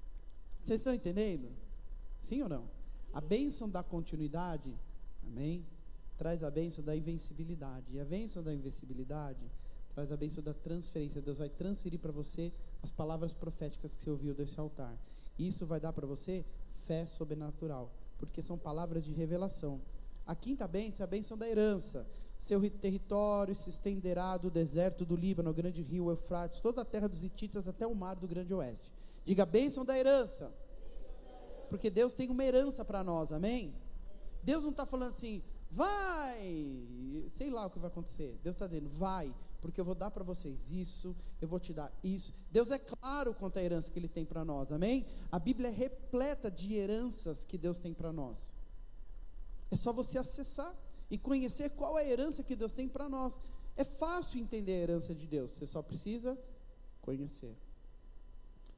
Vocês 0.58 0.80
estão 0.80 0.92
entendendo? 0.92 1.48
Sim 2.20 2.42
ou 2.42 2.48
não? 2.50 2.68
A 3.14 3.20
bênção 3.22 3.66
da 3.66 3.82
continuidade, 3.82 4.78
amém? 5.26 5.64
Traz 6.18 6.44
a 6.44 6.50
bênção 6.50 6.84
da 6.84 6.94
invencibilidade. 6.94 7.94
E 7.94 7.98
a 7.98 8.04
bênção 8.04 8.42
da 8.42 8.52
invencibilidade 8.52 9.50
traz 9.94 10.12
a 10.12 10.18
bênção 10.18 10.44
da 10.44 10.52
transferência. 10.52 11.22
Deus 11.22 11.38
vai 11.38 11.48
transferir 11.48 11.98
para 11.98 12.12
você 12.12 12.52
as 12.82 12.92
palavras 12.92 13.32
proféticas 13.32 13.94
que 13.94 14.02
você 14.02 14.10
ouviu 14.10 14.34
desse 14.34 14.60
altar. 14.60 14.94
Isso 15.38 15.64
vai 15.64 15.80
dar 15.80 15.94
para 15.94 16.06
você 16.06 16.44
fé 16.84 17.06
sobrenatural, 17.06 17.90
porque 18.18 18.42
são 18.42 18.56
palavras 18.58 19.04
de 19.04 19.12
revelação. 19.12 19.80
A 20.26 20.34
quinta 20.34 20.66
bênção 20.66 21.04
é 21.04 21.06
a 21.06 21.10
bênção 21.10 21.36
da 21.36 21.48
herança. 21.48 22.06
Seu 22.38 22.60
território 22.70 23.54
se 23.54 23.70
estenderá 23.70 24.36
do 24.36 24.50
deserto 24.50 25.04
do 25.04 25.16
Líbano, 25.16 25.48
ao 25.48 25.54
grande 25.54 25.82
rio 25.82 26.10
Eufrates, 26.10 26.60
toda 26.60 26.82
a 26.82 26.84
terra 26.84 27.08
dos 27.08 27.24
hititas 27.24 27.68
até 27.68 27.86
o 27.86 27.94
mar 27.94 28.16
do 28.16 28.26
grande 28.26 28.52
oeste. 28.52 28.90
Diga 29.24 29.46
bênção 29.46 29.84
da 29.84 29.98
herança. 29.98 30.52
Porque 31.68 31.90
Deus 31.90 32.14
tem 32.14 32.28
uma 32.30 32.44
herança 32.44 32.84
para 32.84 33.02
nós, 33.02 33.32
amém? 33.32 33.74
Deus 34.42 34.62
não 34.62 34.70
está 34.70 34.84
falando 34.84 35.14
assim, 35.14 35.42
vai, 35.70 36.86
sei 37.28 37.50
lá 37.50 37.66
o 37.66 37.70
que 37.70 37.78
vai 37.78 37.88
acontecer. 37.88 38.38
Deus 38.42 38.54
está 38.54 38.66
dizendo, 38.66 38.88
vai, 38.90 39.34
porque 39.64 39.80
eu 39.80 39.84
vou 39.84 39.94
dar 39.94 40.10
para 40.10 40.22
vocês 40.22 40.70
isso, 40.70 41.16
eu 41.40 41.48
vou 41.48 41.58
te 41.58 41.72
dar 41.72 41.90
isso. 42.02 42.34
Deus 42.52 42.70
é 42.70 42.78
claro 42.78 43.32
quanto 43.32 43.58
à 43.58 43.62
herança 43.62 43.90
que 43.90 43.98
Ele 43.98 44.10
tem 44.10 44.22
para 44.22 44.44
nós, 44.44 44.70
amém? 44.70 45.06
A 45.32 45.38
Bíblia 45.38 45.68
é 45.68 45.72
repleta 45.72 46.50
de 46.50 46.74
heranças 46.74 47.46
que 47.46 47.56
Deus 47.56 47.78
tem 47.78 47.94
para 47.94 48.12
nós. 48.12 48.54
É 49.70 49.76
só 49.76 49.90
você 49.90 50.18
acessar 50.18 50.70
e 51.10 51.16
conhecer 51.16 51.70
qual 51.70 51.98
é 51.98 52.02
a 52.02 52.06
herança 52.06 52.42
que 52.42 52.54
Deus 52.54 52.74
tem 52.74 52.90
para 52.90 53.08
nós. 53.08 53.40
É 53.74 53.84
fácil 53.84 54.38
entender 54.38 54.72
a 54.72 54.82
herança 54.82 55.14
de 55.14 55.26
Deus, 55.26 55.52
você 55.52 55.64
só 55.64 55.80
precisa 55.80 56.38
conhecer. 57.00 57.56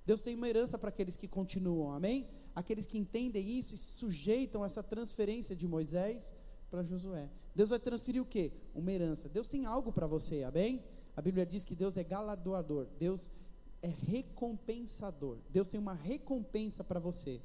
Deus 0.07 0.21
tem 0.21 0.37
uma 0.37 0.49
herança 0.49 0.79
para 0.79 0.91
aqueles 0.91 1.17
que 1.17 1.27
continuam, 1.27 1.93
amém? 1.93 2.29
Aqueles 2.55 2.87
que 2.87 2.97
entendem 2.97 3.59
isso 3.59 3.75
e 3.75 3.79
sujeitam 3.79 4.65
essa 4.65 4.85
transferência 4.85 5.57
de 5.57 5.67
Moisés 5.67 6.33
para 6.71 6.83
Josué. 6.83 7.29
Deus 7.55 7.71
vai 7.71 7.79
transferir 7.79 8.21
o 8.21 8.27
quê? 8.27 8.53
Uma 8.75 8.93
herança. 8.93 9.29
Deus 9.29 9.49
tem 9.49 9.65
algo 9.65 9.93
para 9.93 10.07
você, 10.07 10.43
amém? 10.43 10.85
A 11.17 11.23
Bíblia 11.23 11.47
diz 11.47 11.65
que 11.65 11.75
Deus 11.75 11.97
é 11.97 12.05
galardoador, 12.05 12.87
Deus 12.99 13.31
é 13.83 13.89
recompensador. 13.89 15.39
Deus 15.51 15.69
tem 15.69 15.81
uma 15.81 15.95
recompensa 15.95 16.85
para 16.85 17.01
você 17.01 17.41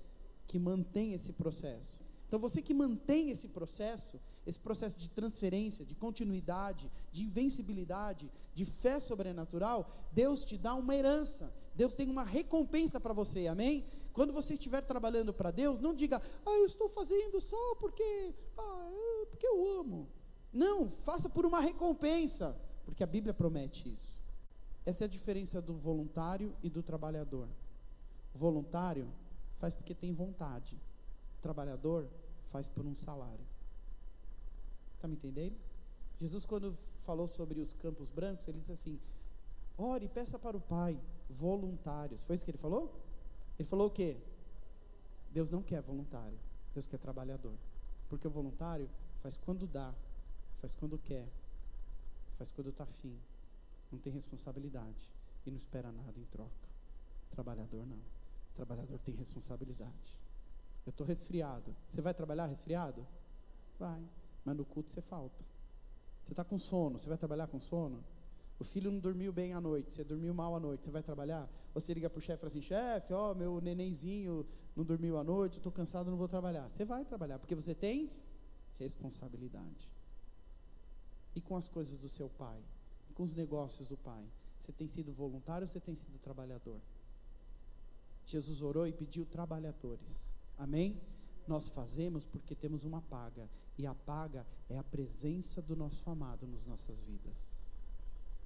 que 0.47 0.59
mantém 0.59 1.13
esse 1.13 1.33
processo. 1.33 2.01
Então 2.27 2.39
você 2.39 2.61
que 2.61 2.73
mantém 2.73 3.29
esse 3.29 3.49
processo, 3.49 4.19
esse 4.45 4.59
processo 4.59 4.97
de 4.97 5.09
transferência, 5.09 5.85
de 5.85 5.95
continuidade, 5.95 6.89
de 7.11 7.23
invencibilidade, 7.23 8.31
de 8.53 8.65
fé 8.65 8.99
sobrenatural, 8.99 9.89
Deus 10.11 10.43
te 10.43 10.57
dá 10.57 10.73
uma 10.75 10.95
herança. 10.95 11.53
Deus 11.75 11.93
tem 11.93 12.09
uma 12.09 12.23
recompensa 12.23 12.99
para 12.99 13.13
você, 13.13 13.47
amém? 13.47 13.85
Quando 14.13 14.33
você 14.33 14.53
estiver 14.55 14.81
trabalhando 14.81 15.33
para 15.33 15.51
Deus, 15.51 15.79
não 15.79 15.93
diga, 15.93 16.21
ah, 16.45 16.57
eu 16.57 16.65
estou 16.65 16.89
fazendo 16.89 17.39
só 17.39 17.75
porque, 17.75 18.33
ah, 18.57 18.80
porque 19.41 19.47
eu 19.47 19.79
amo. 19.79 20.07
Não, 20.53 20.87
faça 20.87 21.27
por 21.27 21.47
uma 21.47 21.59
recompensa, 21.59 22.55
porque 22.85 23.03
a 23.03 23.07
Bíblia 23.07 23.33
promete 23.33 23.91
isso. 23.91 24.19
Essa 24.85 25.03
é 25.03 25.05
a 25.05 25.09
diferença 25.09 25.59
do 25.59 25.73
voluntário 25.73 26.55
e 26.61 26.69
do 26.69 26.83
trabalhador. 26.83 27.47
O 28.35 28.37
voluntário 28.37 29.11
faz 29.55 29.73
porque 29.73 29.95
tem 29.95 30.13
vontade. 30.13 30.79
O 31.39 31.41
trabalhador 31.41 32.07
faz 32.43 32.67
por 32.67 32.85
um 32.85 32.93
salário. 32.93 33.43
Está 34.95 35.07
me 35.07 35.15
entendendo? 35.15 35.55
Jesus, 36.19 36.45
quando 36.45 36.71
falou 36.97 37.27
sobre 37.27 37.59
os 37.59 37.73
campos 37.73 38.11
brancos, 38.11 38.47
ele 38.47 38.59
disse 38.59 38.73
assim: 38.73 38.99
ore, 39.75 40.07
peça 40.07 40.37
para 40.37 40.55
o 40.55 40.61
Pai 40.61 40.99
voluntários. 41.27 42.23
Foi 42.23 42.35
isso 42.35 42.45
que 42.45 42.51
ele 42.51 42.59
falou? 42.59 42.93
Ele 43.57 43.67
falou 43.67 43.87
o 43.87 43.91
quê? 43.91 44.17
Deus 45.31 45.49
não 45.49 45.63
quer 45.63 45.81
voluntário, 45.81 46.37
Deus 46.73 46.85
quer 46.85 46.97
trabalhador. 46.97 47.55
Porque 48.07 48.27
o 48.27 48.31
voluntário 48.31 48.89
faz 49.21 49.37
quando 49.37 49.67
dá, 49.67 49.93
faz 50.57 50.73
quando 50.73 50.97
quer, 50.97 51.27
faz 52.37 52.51
quando 52.51 52.69
está 52.69 52.83
afim, 52.83 53.15
não 53.91 53.99
tem 53.99 54.11
responsabilidade 54.11 55.11
e 55.45 55.51
não 55.51 55.57
espera 55.57 55.91
nada 55.91 56.19
em 56.19 56.25
troca. 56.25 56.69
Trabalhador 57.29 57.85
não. 57.85 57.99
Trabalhador 58.55 58.99
tem 58.99 59.15
responsabilidade. 59.15 60.19
Eu 60.85 60.89
estou 60.89 61.05
resfriado. 61.05 61.75
Você 61.87 62.01
vai 62.01 62.13
trabalhar 62.13 62.47
resfriado? 62.47 63.05
Vai. 63.79 64.03
Mas 64.43 64.57
no 64.57 64.65
culto 64.65 64.91
você 64.91 65.01
falta. 65.01 65.43
Você 66.23 66.33
está 66.33 66.43
com 66.43 66.57
sono. 66.57 66.97
Você 66.97 67.07
vai 67.07 67.17
trabalhar 67.17 67.47
com 67.47 67.59
sono? 67.59 68.03
O 68.59 68.63
filho 68.63 68.91
não 68.91 68.99
dormiu 68.99 69.33
bem 69.33 69.53
à 69.53 69.61
noite, 69.61 69.91
você 69.91 70.03
dormiu 70.03 70.35
mal 70.35 70.55
à 70.55 70.59
noite, 70.59 70.85
você 70.85 70.91
vai 70.91 71.01
trabalhar? 71.01 71.49
Ou 71.73 71.81
você 71.81 71.95
liga 71.95 72.07
para 72.07 72.19
o 72.19 72.21
chefe 72.21 72.37
e 72.37 72.41
fala 72.41 72.51
assim, 72.51 72.61
chefe, 72.61 73.11
ó, 73.11 73.33
meu 73.33 73.59
nenenzinho 73.59 74.45
não 74.75 74.83
dormiu 74.83 75.17
à 75.17 75.23
noite, 75.23 75.57
estou 75.57 75.71
cansado, 75.71 76.11
não 76.11 76.17
vou 76.17 76.27
trabalhar. 76.27 76.69
Você 76.69 76.85
vai 76.85 77.03
trabalhar, 77.03 77.39
porque 77.39 77.55
você 77.55 77.73
tem 77.73 78.11
responsabilidade. 78.81 79.93
E 81.35 81.41
com 81.41 81.55
as 81.55 81.67
coisas 81.67 81.97
do 81.97 82.09
seu 82.09 82.29
pai, 82.29 82.59
com 83.13 83.23
os 83.23 83.33
negócios 83.33 83.87
do 83.87 83.97
pai, 83.97 84.25
você 84.57 84.71
tem 84.71 84.87
sido 84.87 85.11
voluntário 85.11 85.65
ou 85.65 85.67
você 85.67 85.79
tem 85.79 85.95
sido 85.95 86.19
trabalhador? 86.19 86.79
Jesus 88.25 88.61
orou 88.61 88.87
e 88.87 88.93
pediu 88.93 89.25
trabalhadores. 89.25 90.35
Amém? 90.57 91.01
Nós 91.47 91.69
fazemos 91.69 92.25
porque 92.25 92.55
temos 92.55 92.83
uma 92.83 93.01
paga, 93.01 93.49
e 93.77 93.85
a 93.85 93.95
paga 93.95 94.45
é 94.69 94.77
a 94.77 94.83
presença 94.83 95.61
do 95.61 95.75
nosso 95.75 96.09
amado 96.09 96.45
nas 96.47 96.65
nossas 96.65 97.01
vidas. 97.01 97.71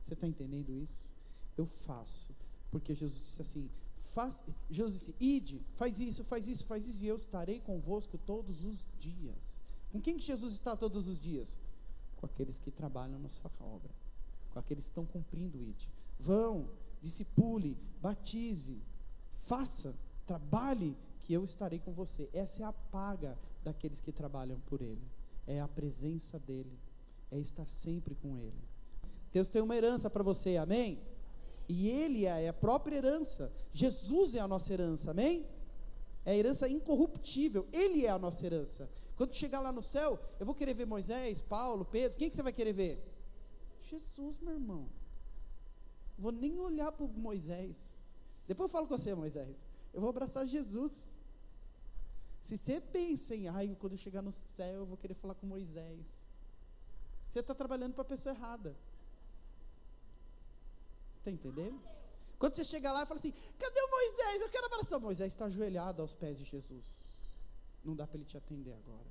Você 0.01 0.13
está 0.13 0.27
entendendo 0.27 0.71
isso? 0.71 1.11
Eu 1.57 1.65
faço, 1.65 2.33
porque 2.71 2.95
Jesus 2.95 3.19
disse 3.19 3.41
assim: 3.41 3.69
faz, 3.97 4.43
Jesus 4.69 4.93
disse: 4.93 5.15
ide, 5.19 5.61
faz 5.73 5.99
isso, 5.99 6.23
faz 6.23 6.47
isso, 6.47 6.65
faz 6.65 6.87
isso, 6.87 7.03
e 7.03 7.07
eu 7.07 7.15
estarei 7.15 7.59
convosco 7.59 8.17
todos 8.17 8.63
os 8.63 8.87
dias. 8.97 9.64
Com 9.95 10.01
quem 10.01 10.17
que 10.17 10.25
Jesus 10.25 10.55
está 10.55 10.75
todos 10.75 11.07
os 11.07 11.21
dias? 11.21 11.57
Com 12.17 12.25
aqueles 12.25 12.57
que 12.57 12.69
trabalham 12.69 13.17
na 13.17 13.29
sua 13.29 13.49
obra, 13.61 13.89
com 14.51 14.59
aqueles 14.59 14.83
que 14.83 14.89
estão 14.89 15.05
cumprindo 15.05 15.57
o 15.57 15.63
ide. 15.63 15.89
Vão, 16.19 16.69
discipule, 17.01 17.77
batize, 18.01 18.77
faça, 19.45 19.95
trabalhe, 20.27 20.97
que 21.21 21.31
eu 21.31 21.45
estarei 21.45 21.79
com 21.79 21.93
você. 21.93 22.29
Essa 22.33 22.63
é 22.63 22.65
a 22.65 22.73
paga 22.73 23.39
daqueles 23.63 24.01
que 24.01 24.11
trabalham 24.11 24.59
por 24.65 24.81
Ele. 24.81 25.07
É 25.47 25.61
a 25.61 25.67
presença 25.69 26.37
dEle. 26.39 26.77
É 27.31 27.39
estar 27.39 27.65
sempre 27.65 28.15
com 28.15 28.37
Ele. 28.37 28.67
Deus 29.31 29.47
tem 29.47 29.61
uma 29.61 29.77
herança 29.77 30.09
para 30.09 30.23
você, 30.23 30.57
amém? 30.57 30.99
E 31.69 31.87
Ele 31.87 32.25
é 32.25 32.49
a 32.49 32.53
própria 32.53 32.97
herança. 32.97 33.49
Jesus 33.71 34.35
é 34.35 34.41
a 34.41 34.47
nossa 34.47 34.73
herança, 34.73 35.11
amém? 35.11 35.47
É 36.25 36.31
a 36.31 36.35
herança 36.35 36.67
incorruptível. 36.67 37.65
Ele 37.71 38.05
é 38.05 38.09
a 38.09 38.19
nossa 38.19 38.45
herança. 38.45 38.89
Quando 39.15 39.33
chegar 39.33 39.61
lá 39.61 39.71
no 39.71 39.81
céu, 39.81 40.19
eu 40.39 40.45
vou 40.45 40.53
querer 40.53 40.73
ver 40.73 40.85
Moisés, 40.85 41.41
Paulo, 41.41 41.85
Pedro. 41.85 42.17
Quem 42.17 42.29
que 42.29 42.35
você 42.35 42.43
vai 42.43 42.51
querer 42.51 42.73
ver? 42.73 43.01
Jesus, 43.81 44.39
meu 44.39 44.53
irmão. 44.53 44.89
Vou 46.17 46.31
nem 46.31 46.59
olhar 46.59 46.91
para 46.91 47.07
Moisés. 47.07 47.95
Depois 48.47 48.69
eu 48.69 48.73
falo 48.73 48.87
com 48.87 48.97
você, 48.97 49.15
Moisés. 49.15 49.65
Eu 49.93 50.01
vou 50.01 50.09
abraçar 50.09 50.45
Jesus. 50.45 51.21
Se 52.41 52.57
você 52.57 52.79
pensa 52.79 53.35
em, 53.35 53.47
ai, 53.47 53.75
quando 53.79 53.93
eu 53.93 53.97
chegar 53.97 54.21
no 54.21 54.31
céu, 54.31 54.81
eu 54.81 54.85
vou 54.85 54.97
querer 54.97 55.13
falar 55.13 55.33
com 55.35 55.47
Moisés. 55.47 56.33
Você 57.29 57.39
está 57.39 57.55
trabalhando 57.55 57.93
para 57.93 58.03
a 58.03 58.05
pessoa 58.05 58.35
errada. 58.35 58.75
Está 61.17 61.31
entendendo? 61.31 61.81
Quando 62.37 62.53
você 62.53 62.63
chega 62.63 62.91
lá 62.91 63.03
e 63.03 63.05
fala 63.05 63.19
assim: 63.19 63.33
cadê 63.57 63.81
o 63.81 63.89
Moisés? 63.89 64.41
Eu 64.41 64.49
quero 64.49 64.65
abraçar. 64.67 64.99
Moisés 64.99 65.33
está 65.33 65.45
ajoelhado 65.45 66.01
aos 66.01 66.13
pés 66.13 66.37
de 66.37 66.43
Jesus. 66.43 67.14
Não 67.85 67.95
dá 67.95 68.07
para 68.07 68.17
ele 68.17 68.25
te 68.25 68.35
atender 68.35 68.73
agora. 68.73 69.07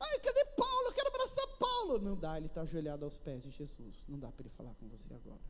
Ai, 0.00 0.18
cadê 0.20 0.44
Paulo? 0.56 0.86
Eu 0.86 0.92
quero 0.92 1.08
abraçar 1.08 1.46
Paulo. 1.58 1.98
Não 1.98 2.16
dá, 2.16 2.36
ele 2.36 2.46
está 2.46 2.62
ajoelhado 2.62 3.04
aos 3.04 3.18
pés 3.18 3.42
de 3.42 3.50
Jesus. 3.50 4.04
Não 4.08 4.18
dá 4.18 4.30
para 4.30 4.42
ele 4.42 4.48
falar 4.48 4.72
com 4.74 4.88
você 4.88 5.12
agora. 5.12 5.40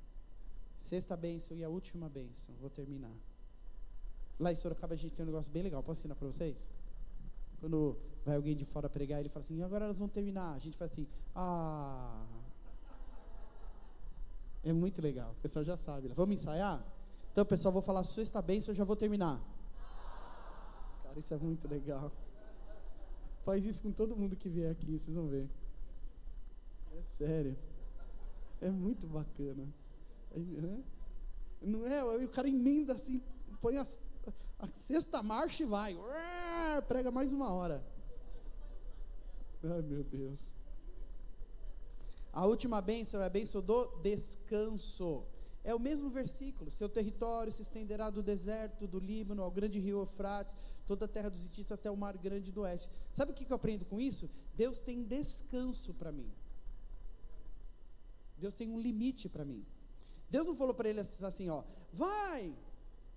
Sexta 0.76 1.16
bênção 1.16 1.56
e 1.56 1.62
a 1.62 1.68
última 1.68 2.08
bênção. 2.08 2.54
Vou 2.56 2.70
terminar. 2.70 3.14
Lá 4.38 4.52
em 4.52 4.56
Sorocaba 4.56 4.94
a 4.94 4.96
gente 4.96 5.14
tem 5.14 5.24
um 5.24 5.26
negócio 5.26 5.52
bem 5.52 5.62
legal. 5.62 5.82
Posso 5.82 6.00
ensinar 6.00 6.14
para 6.14 6.26
vocês? 6.26 6.68
Quando 7.60 7.96
vai 8.24 8.36
alguém 8.36 8.54
de 8.56 8.64
fora 8.64 8.88
pregar, 8.88 9.20
ele 9.20 9.28
fala 9.28 9.44
assim: 9.44 9.62
agora 9.62 9.84
elas 9.84 9.98
vão 9.98 10.08
terminar. 10.08 10.54
A 10.54 10.58
gente 10.58 10.76
faz 10.76 10.92
assim: 10.92 11.06
ah. 11.34 12.26
É 14.62 14.72
muito 14.72 15.00
legal. 15.00 15.30
O 15.32 15.42
pessoal 15.42 15.64
já 15.64 15.76
sabe. 15.76 16.08
Vamos 16.08 16.34
ensaiar? 16.34 16.84
Então, 17.30 17.44
pessoal, 17.44 17.72
vou 17.72 17.82
falar 17.82 18.02
sexta 18.02 18.42
bênção, 18.42 18.72
eu 18.72 18.76
já 18.76 18.84
vou 18.84 18.96
terminar. 18.96 19.40
Cara, 21.04 21.18
isso 21.18 21.32
é 21.32 21.36
muito 21.36 21.68
legal. 21.68 22.10
Faz 23.46 23.64
isso 23.64 23.80
com 23.80 23.92
todo 23.92 24.16
mundo 24.16 24.34
que 24.34 24.48
vier 24.48 24.72
aqui, 24.72 24.98
vocês 24.98 25.14
vão 25.14 25.28
ver. 25.28 25.48
É 26.98 27.02
sério. 27.02 27.56
É 28.60 28.68
muito 28.68 29.06
bacana. 29.06 29.72
É, 30.32 30.82
não 31.62 31.86
é? 31.86 32.24
O 32.24 32.28
cara 32.28 32.48
emenda 32.48 32.92
assim, 32.92 33.22
põe 33.60 33.76
a, 33.76 33.86
a 34.58 34.66
sexta 34.74 35.22
marcha 35.22 35.62
e 35.62 35.66
vai. 35.66 35.96
Prega 36.88 37.12
mais 37.12 37.32
uma 37.32 37.52
hora. 37.52 37.86
Ai, 39.62 39.80
meu 39.80 40.02
Deus. 40.02 40.56
A 42.32 42.46
última 42.46 42.82
bênção 42.82 43.22
é 43.22 43.26
a 43.26 43.30
bênção 43.30 43.62
do 43.62 43.86
descanso. 44.02 45.24
É 45.66 45.74
o 45.74 45.80
mesmo 45.80 46.08
versículo. 46.08 46.70
Seu 46.70 46.88
território 46.88 47.50
se 47.50 47.60
estenderá 47.60 48.08
do 48.08 48.22
deserto 48.22 48.86
do 48.86 49.00
Líbano 49.00 49.42
ao 49.42 49.50
grande 49.50 49.80
rio 49.80 49.98
Eufrates, 49.98 50.56
toda 50.86 51.06
a 51.06 51.08
terra 51.08 51.28
dos 51.28 51.44
hititas 51.44 51.72
até 51.72 51.90
o 51.90 51.96
mar 51.96 52.16
grande 52.16 52.52
do 52.52 52.60
oeste. 52.60 52.88
Sabe 53.12 53.32
o 53.32 53.34
que 53.34 53.50
eu 53.50 53.56
aprendo 53.56 53.84
com 53.84 54.00
isso? 54.00 54.30
Deus 54.54 54.78
tem 54.80 55.02
descanso 55.02 55.92
para 55.92 56.12
mim. 56.12 56.32
Deus 58.38 58.54
tem 58.54 58.70
um 58.70 58.78
limite 58.78 59.28
para 59.28 59.44
mim. 59.44 59.66
Deus 60.30 60.46
não 60.46 60.54
falou 60.54 60.72
para 60.72 60.88
ele 60.88 61.00
assim, 61.00 61.48
ó, 61.48 61.64
vai, 61.92 62.56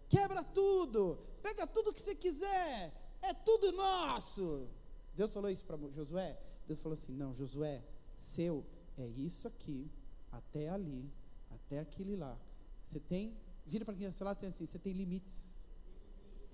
quebra 0.09 0.43
tudo, 0.43 1.19
pega 1.43 1.67
tudo 1.67 1.93
que 1.93 2.01
você 2.01 2.15
quiser, 2.15 2.91
é 3.21 3.31
tudo 3.31 3.71
nosso. 3.73 4.67
Deus 5.15 5.31
falou 5.31 5.51
isso 5.51 5.65
para 5.65 5.77
Josué? 5.91 6.35
Deus 6.65 6.79
falou 6.79 6.95
assim: 6.95 7.13
não, 7.13 7.31
Josué, 7.31 7.83
seu 8.17 8.65
é 8.97 9.05
isso 9.05 9.47
aqui, 9.47 9.87
até 10.31 10.69
ali, 10.69 11.11
até 11.69 11.79
aquele 11.79 12.15
lá. 12.15 12.35
Você 12.83 12.99
tem, 12.99 13.37
vira 13.65 13.85
para 13.85 13.93
quem 13.93 14.07
está 14.07 14.15
do 14.15 14.17
seu 14.17 14.25
lado 14.25 14.37
e 14.37 14.39
diz 14.39 14.55
assim: 14.55 14.65
você 14.65 14.79
tem 14.79 14.91
limites. 14.93 15.69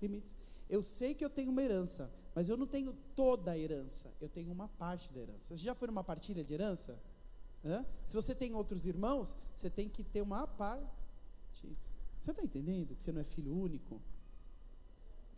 Limites. 0.00 0.36
Eu 0.68 0.82
sei 0.82 1.14
que 1.14 1.24
eu 1.24 1.30
tenho 1.30 1.50
uma 1.50 1.62
herança, 1.62 2.12
mas 2.34 2.50
eu 2.50 2.56
não 2.56 2.66
tenho 2.66 2.92
toda 3.14 3.52
a 3.52 3.58
herança, 3.58 4.12
eu 4.20 4.28
tenho 4.28 4.52
uma 4.52 4.68
parte 4.68 5.10
da 5.12 5.20
herança. 5.20 5.56
Você 5.56 5.64
já 5.64 5.74
foi 5.74 5.88
numa 5.88 6.04
partilha 6.04 6.44
de 6.44 6.52
herança? 6.52 7.00
Hã? 7.64 7.86
Se 8.04 8.14
você 8.14 8.34
tem 8.34 8.54
outros 8.54 8.84
irmãos, 8.86 9.36
você 9.54 9.70
tem 9.70 9.88
que 9.88 10.04
ter 10.04 10.20
uma 10.20 10.46
parte. 10.46 10.86
Você 12.18 12.30
está 12.30 12.42
entendendo 12.42 12.94
que 12.94 13.02
você 13.02 13.12
não 13.12 13.20
é 13.20 13.24
filho 13.24 13.56
único? 13.56 14.02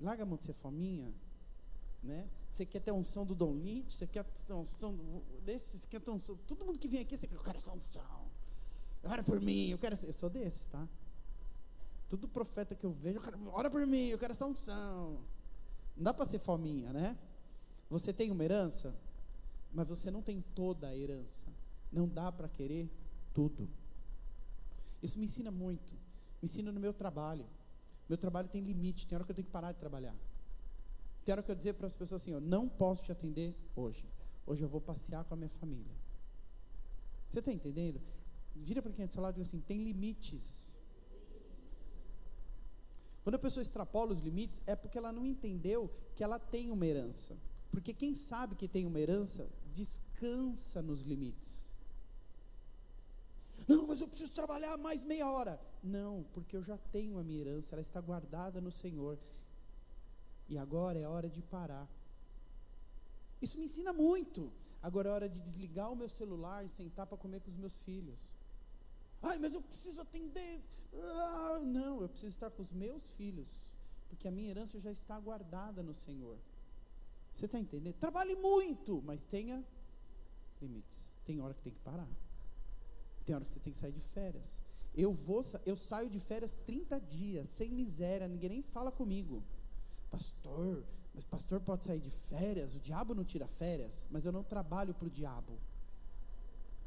Larga 0.00 0.24
a 0.24 0.26
mão 0.26 0.36
de 0.36 0.44
ser 0.44 0.54
fominha. 0.54 1.14
Né? 2.02 2.28
Você 2.48 2.64
quer 2.64 2.80
ter 2.80 2.90
a 2.90 2.94
unção 2.94 3.26
do 3.26 3.34
Dom 3.34 3.54
Lynch, 3.54 3.92
você 3.92 4.06
quer 4.06 4.24
ter 4.24 4.52
a 4.52 4.56
unção 4.56 4.96
desses, 5.44 5.84
quer 5.84 6.00
ter 6.00 6.10
unção. 6.10 6.36
Todo 6.46 6.64
mundo 6.64 6.78
que 6.78 6.88
vem 6.88 7.00
aqui, 7.00 7.16
você 7.16 7.26
quer, 7.26 7.34
eu 7.36 7.42
quero 7.42 7.58
essa 7.58 7.72
unção. 7.72 8.27
Ora 9.04 9.22
por 9.22 9.40
mim, 9.40 9.68
eu 9.68 9.78
quero. 9.78 9.96
Eu 10.04 10.12
sou 10.12 10.28
desses, 10.28 10.66
tá? 10.66 10.86
Todo 12.08 12.26
profeta 12.28 12.74
que 12.74 12.86
eu 12.86 12.90
vejo, 12.90 13.20
ora 13.52 13.70
por 13.70 13.86
mim, 13.86 14.08
eu 14.08 14.18
quero 14.18 14.32
essa 14.32 14.46
unção. 14.46 15.20
Não 15.96 16.04
dá 16.04 16.14
para 16.14 16.24
ser 16.24 16.38
fominha, 16.38 16.92
né? 16.92 17.18
Você 17.90 18.12
tem 18.12 18.30
uma 18.30 18.42
herança, 18.44 18.94
mas 19.72 19.88
você 19.88 20.10
não 20.10 20.22
tem 20.22 20.40
toda 20.54 20.88
a 20.88 20.96
herança. 20.96 21.46
Não 21.92 22.08
dá 22.08 22.30
para 22.32 22.48
querer 22.48 22.90
tudo. 23.34 23.68
Isso 25.02 25.18
me 25.18 25.24
ensina 25.24 25.50
muito. 25.50 25.94
Me 25.94 26.44
ensina 26.44 26.72
no 26.72 26.80
meu 26.80 26.92
trabalho. 26.92 27.46
Meu 28.08 28.16
trabalho 28.16 28.48
tem 28.48 28.62
limite, 28.62 29.06
tem 29.06 29.16
hora 29.16 29.24
que 29.24 29.30
eu 29.30 29.34
tenho 29.34 29.46
que 29.46 29.52
parar 29.52 29.72
de 29.72 29.78
trabalhar. 29.78 30.14
Tem 31.24 31.32
hora 31.32 31.42
que 31.42 31.50
eu 31.50 31.54
dizer 31.54 31.74
para 31.74 31.86
as 31.86 31.94
pessoas 31.94 32.22
assim, 32.22 32.32
eu 32.32 32.40
não 32.40 32.68
posso 32.68 33.04
te 33.04 33.12
atender 33.12 33.54
hoje. 33.76 34.08
Hoje 34.46 34.62
eu 34.62 34.68
vou 34.68 34.80
passear 34.80 35.24
com 35.24 35.34
a 35.34 35.36
minha 35.36 35.48
família. 35.48 35.92
Você 37.30 37.40
está 37.40 37.52
entendendo? 37.52 38.00
Vira 38.54 38.82
para 38.82 38.92
quem 38.92 39.04
é 39.04 39.06
do 39.06 39.12
seu 39.12 39.22
lado 39.22 39.36
e 39.36 39.40
diz 39.40 39.48
assim, 39.48 39.60
tem 39.60 39.82
limites. 39.82 40.76
Quando 43.22 43.34
a 43.34 43.38
pessoa 43.38 43.62
extrapola 43.62 44.12
os 44.12 44.20
limites, 44.20 44.62
é 44.66 44.74
porque 44.74 44.96
ela 44.96 45.12
não 45.12 45.26
entendeu 45.26 45.90
que 46.14 46.24
ela 46.24 46.38
tem 46.38 46.70
uma 46.70 46.86
herança. 46.86 47.36
Porque 47.70 47.92
quem 47.92 48.14
sabe 48.14 48.54
que 48.54 48.66
tem 48.66 48.86
uma 48.86 48.98
herança, 48.98 49.48
descansa 49.72 50.80
nos 50.80 51.02
limites. 51.02 51.76
Não, 53.68 53.86
mas 53.86 54.00
eu 54.00 54.08
preciso 54.08 54.32
trabalhar 54.32 54.78
mais 54.78 55.04
meia 55.04 55.30
hora. 55.30 55.60
Não, 55.82 56.24
porque 56.32 56.56
eu 56.56 56.62
já 56.62 56.78
tenho 56.90 57.18
a 57.18 57.22
minha 57.22 57.40
herança, 57.40 57.74
ela 57.74 57.82
está 57.82 58.00
guardada 58.00 58.62
no 58.62 58.72
Senhor. 58.72 59.18
E 60.48 60.56
agora 60.56 60.98
é 60.98 61.06
hora 61.06 61.28
de 61.28 61.42
parar. 61.42 61.86
Isso 63.42 63.58
me 63.58 63.66
ensina 63.66 63.92
muito. 63.92 64.50
Agora 64.82 65.08
é 65.08 65.12
hora 65.12 65.28
de 65.28 65.38
desligar 65.40 65.92
o 65.92 65.96
meu 65.96 66.08
celular 66.08 66.64
e 66.64 66.68
sentar 66.70 67.06
para 67.06 67.18
comer 67.18 67.40
com 67.40 67.50
os 67.50 67.56
meus 67.56 67.82
filhos. 67.82 68.37
Ai, 69.22 69.38
mas 69.38 69.54
eu 69.54 69.62
preciso 69.62 70.00
atender. 70.00 70.62
Ah, 70.94 71.60
não, 71.62 72.00
eu 72.02 72.08
preciso 72.08 72.34
estar 72.34 72.50
com 72.50 72.62
os 72.62 72.72
meus 72.72 73.10
filhos. 73.10 73.74
Porque 74.08 74.26
a 74.26 74.30
minha 74.30 74.50
herança 74.50 74.80
já 74.80 74.90
está 74.90 75.18
guardada 75.18 75.82
no 75.82 75.92
Senhor. 75.92 76.38
Você 77.30 77.46
está 77.46 77.58
entendendo? 77.58 77.94
Trabalhe 77.94 78.34
muito, 78.36 79.02
mas 79.02 79.24
tenha 79.24 79.64
limites. 80.60 81.16
Tem 81.24 81.40
hora 81.40 81.54
que 81.54 81.62
tem 81.62 81.72
que 81.72 81.80
parar. 81.80 82.08
Tem 83.24 83.34
hora 83.34 83.44
que 83.44 83.50
você 83.50 83.60
tem 83.60 83.72
que 83.72 83.78
sair 83.78 83.92
de 83.92 84.00
férias. 84.00 84.62
Eu 84.94 85.12
vou, 85.12 85.42
eu 85.66 85.76
saio 85.76 86.08
de 86.10 86.18
férias 86.18 86.54
30 86.54 86.98
dias, 87.00 87.48
sem 87.50 87.70
miséria, 87.70 88.26
ninguém 88.26 88.48
nem 88.48 88.62
fala 88.62 88.90
comigo. 88.90 89.44
Pastor, 90.10 90.84
mas 91.14 91.24
pastor 91.24 91.60
pode 91.60 91.84
sair 91.84 92.00
de 92.00 92.10
férias? 92.10 92.74
O 92.74 92.80
diabo 92.80 93.14
não 93.14 93.24
tira 93.24 93.46
férias, 93.46 94.06
mas 94.10 94.24
eu 94.24 94.32
não 94.32 94.42
trabalho 94.42 94.94
para 94.94 95.06
o 95.06 95.10
diabo. 95.10 95.60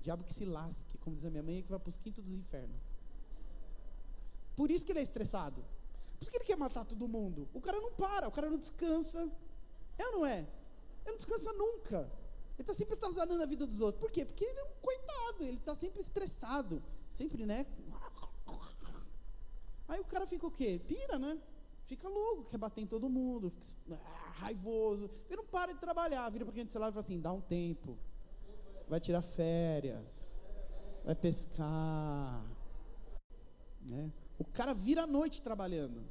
Diabo 0.01 0.23
que 0.23 0.33
se 0.33 0.45
lasque, 0.45 0.97
como 0.97 1.15
diz 1.15 1.25
a 1.25 1.29
minha 1.29 1.43
mãe, 1.43 1.59
é 1.59 1.61
que 1.61 1.69
vai 1.69 1.79
para 1.79 1.89
os 1.89 1.97
quintos 1.97 2.23
dos 2.23 2.33
infernos. 2.33 2.81
Por 4.55 4.71
isso 4.71 4.85
que 4.85 4.91
ele 4.91 4.99
é 4.99 5.03
estressado. 5.03 5.63
Por 6.17 6.23
isso 6.23 6.31
que 6.31 6.37
ele 6.37 6.45
quer 6.45 6.57
matar 6.57 6.85
todo 6.85 7.07
mundo. 7.07 7.47
O 7.53 7.61
cara 7.61 7.79
não 7.79 7.93
para, 7.93 8.27
o 8.27 8.31
cara 8.31 8.49
não 8.49 8.57
descansa. 8.57 9.31
É 9.97 10.05
ou 10.07 10.11
não 10.13 10.25
é? 10.25 10.39
Ele 10.39 11.11
não 11.11 11.17
descansa 11.17 11.53
nunca. 11.53 11.99
Ele 12.53 12.61
está 12.61 12.73
sempre 12.73 12.93
atrasando 12.93 13.41
a 13.41 13.45
vida 13.45 13.65
dos 13.65 13.81
outros. 13.81 13.99
Por 13.99 14.11
quê? 14.11 14.25
Porque 14.25 14.43
ele 14.43 14.59
é 14.59 14.63
um 14.63 14.81
coitado, 14.81 15.43
ele 15.43 15.57
está 15.57 15.75
sempre 15.75 16.01
estressado. 16.01 16.83
Sempre, 17.07 17.45
né? 17.45 17.65
Aí 19.87 19.99
o 19.99 20.05
cara 20.05 20.25
fica 20.25 20.47
o 20.47 20.51
quê? 20.51 20.79
Pira, 20.87 21.19
né? 21.19 21.37
Fica 21.83 22.07
louco, 22.07 22.45
quer 22.45 22.57
bater 22.57 22.81
em 22.81 22.87
todo 22.87 23.09
mundo, 23.09 23.49
fica 23.49 23.75
ah, 23.91 24.33
raivoso. 24.35 25.09
Ele 25.27 25.37
não 25.37 25.45
para 25.45 25.73
de 25.73 25.79
trabalhar, 25.79 26.29
vira 26.29 26.45
para 26.45 26.53
quem 26.53 26.65
do 26.65 26.71
celular 26.71 26.89
e 26.89 26.93
fala 26.93 27.03
assim: 27.03 27.19
dá 27.19 27.33
um 27.33 27.41
tempo. 27.41 27.97
Vai 28.91 28.99
tirar 28.99 29.21
férias. 29.21 30.43
Vai 31.05 31.15
pescar. 31.15 32.45
Né? 33.89 34.11
O 34.37 34.43
cara 34.43 34.73
vira 34.73 35.03
a 35.03 35.07
noite 35.07 35.41
trabalhando. 35.41 36.03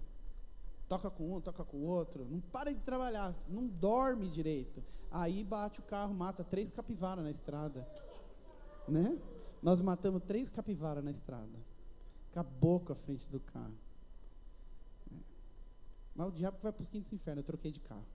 Toca 0.89 1.11
com 1.11 1.37
um, 1.37 1.43
toca 1.43 1.63
com 1.63 1.77
o 1.77 1.83
outro. 1.85 2.25
Não 2.25 2.41
para 2.41 2.73
de 2.73 2.81
trabalhar, 2.81 3.35
não 3.51 3.67
dorme 3.67 4.31
direito. 4.31 4.83
Aí 5.11 5.45
bate 5.45 5.81
o 5.81 5.83
carro, 5.83 6.15
mata 6.15 6.43
três 6.43 6.71
capivaras 6.71 7.23
na 7.23 7.31
estrada. 7.31 7.87
Né? 8.89 9.21
Nós 9.63 9.83
matamos 9.83 10.23
três 10.27 10.49
capivaras 10.49 11.05
na 11.05 11.11
estrada. 11.11 11.59
Acabou 12.31 12.81
com 12.81 12.93
a 12.93 12.97
frente 12.97 13.27
do 13.27 13.41
carro. 13.41 13.77
É. 15.13 15.17
Mas 16.15 16.29
o 16.29 16.33
diabo 16.33 16.57
vai 16.63 16.73
para 16.73 16.81
os 16.81 16.89
quintos 16.89 17.13
infernos. 17.13 17.43
Eu 17.43 17.47
troquei 17.47 17.73
de 17.73 17.81
carro. 17.81 18.07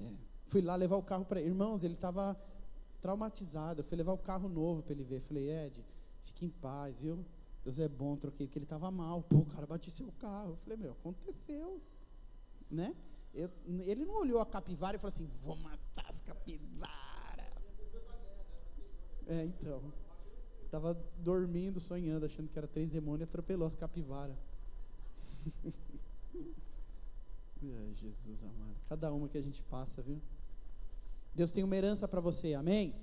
É. 0.00 0.31
Fui 0.52 0.60
lá 0.60 0.76
levar 0.76 0.96
o 0.96 1.02
carro 1.02 1.24
para 1.24 1.40
Irmãos, 1.40 1.82
ele 1.82 1.94
estava 1.94 2.38
traumatizado. 3.00 3.80
Eu 3.80 3.84
fui 3.84 3.96
levar 3.96 4.12
o 4.12 4.18
carro 4.18 4.50
novo 4.50 4.82
para 4.82 4.92
ele 4.92 5.02
ver. 5.02 5.18
Falei, 5.18 5.48
Ed, 5.48 5.82
fique 6.22 6.44
em 6.44 6.50
paz, 6.50 6.98
viu? 6.98 7.24
Deus 7.64 7.78
é 7.78 7.88
bom, 7.88 8.16
troquei, 8.16 8.46
porque 8.46 8.58
ele 8.58 8.66
estava 8.66 8.90
mal. 8.90 9.22
Pô, 9.22 9.38
o 9.38 9.46
cara 9.46 9.66
bateu 9.66 9.90
seu 9.90 10.12
carro. 10.18 10.50
Eu 10.50 10.56
falei, 10.56 10.76
meu, 10.76 10.92
aconteceu. 10.92 11.80
Né? 12.70 12.94
Eu, 13.32 13.50
ele 13.86 14.04
não 14.04 14.14
olhou 14.14 14.40
a 14.40 14.44
capivara 14.46 14.94
e 14.94 15.00
falou 15.00 15.14
assim, 15.14 15.26
vou 15.42 15.56
matar 15.56 16.10
as 16.10 16.20
capivaras. 16.20 17.46
É, 19.26 19.44
então. 19.46 19.82
Estava 20.66 20.92
dormindo, 21.18 21.80
sonhando, 21.80 22.26
achando 22.26 22.50
que 22.50 22.58
era 22.58 22.68
três 22.68 22.90
demônios 22.90 23.22
e 23.22 23.24
atropelou 23.24 23.66
as 23.66 23.74
capivaras. 23.74 24.36
é, 27.64 27.94
Jesus 27.94 28.44
amado. 28.44 28.76
Cada 28.86 29.10
uma 29.14 29.30
que 29.30 29.38
a 29.38 29.42
gente 29.42 29.62
passa, 29.62 30.02
viu? 30.02 30.20
Deus 31.34 31.50
tem 31.50 31.64
uma 31.64 31.76
herança 31.76 32.06
para 32.06 32.20
você, 32.20 32.54
amém? 32.54 32.94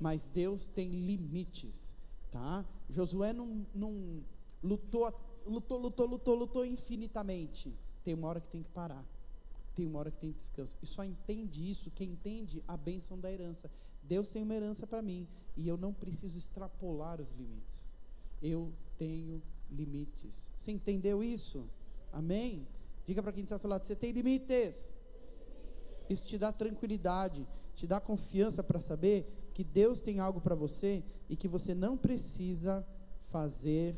Mas 0.00 0.28
Deus 0.28 0.66
tem 0.66 0.90
limites, 0.90 1.94
tá? 2.30 2.64
Josué 2.88 3.32
não, 3.32 3.66
não 3.74 4.24
lutou, 4.62 5.12
lutou, 5.46 5.78
lutou, 5.78 6.06
lutou, 6.06 6.34
lutou 6.34 6.64
infinitamente. 6.64 7.76
Tem 8.02 8.14
uma 8.14 8.28
hora 8.28 8.40
que 8.40 8.48
tem 8.48 8.62
que 8.62 8.70
parar. 8.70 9.04
Tem 9.74 9.86
uma 9.86 9.98
hora 9.98 10.10
que 10.10 10.18
tem 10.18 10.32
descanso. 10.32 10.76
E 10.82 10.86
só 10.86 11.04
entende 11.04 11.68
isso 11.68 11.90
quem 11.90 12.10
entende 12.10 12.62
a 12.66 12.76
bênção 12.76 13.18
da 13.18 13.30
herança. 13.30 13.70
Deus 14.02 14.28
tem 14.28 14.42
uma 14.42 14.54
herança 14.54 14.86
para 14.86 15.02
mim 15.02 15.26
e 15.56 15.66
eu 15.66 15.76
não 15.76 15.92
preciso 15.92 16.36
extrapolar 16.36 17.20
os 17.20 17.30
limites. 17.32 17.90
Eu 18.42 18.72
tenho 18.98 19.42
limites. 19.70 20.54
Você 20.56 20.72
entendeu 20.72 21.22
isso? 21.22 21.68
Amém? 22.12 22.66
Diga 23.06 23.22
para 23.22 23.32
quem 23.32 23.42
está 23.42 23.56
ao 23.56 23.68
lado: 23.68 23.86
você 23.86 23.96
tem 23.96 24.12
limites. 24.12 24.96
Isso 26.08 26.26
te 26.26 26.36
dá 26.36 26.52
tranquilidade, 26.52 27.46
te 27.74 27.86
dá 27.86 28.00
confiança 28.00 28.62
para 28.62 28.80
saber 28.80 29.50
que 29.52 29.64
Deus 29.64 30.00
tem 30.00 30.18
algo 30.20 30.40
para 30.40 30.54
você 30.54 31.04
e 31.28 31.36
que 31.36 31.48
você 31.48 31.74
não 31.74 31.96
precisa 31.96 32.86
fazer 33.30 33.96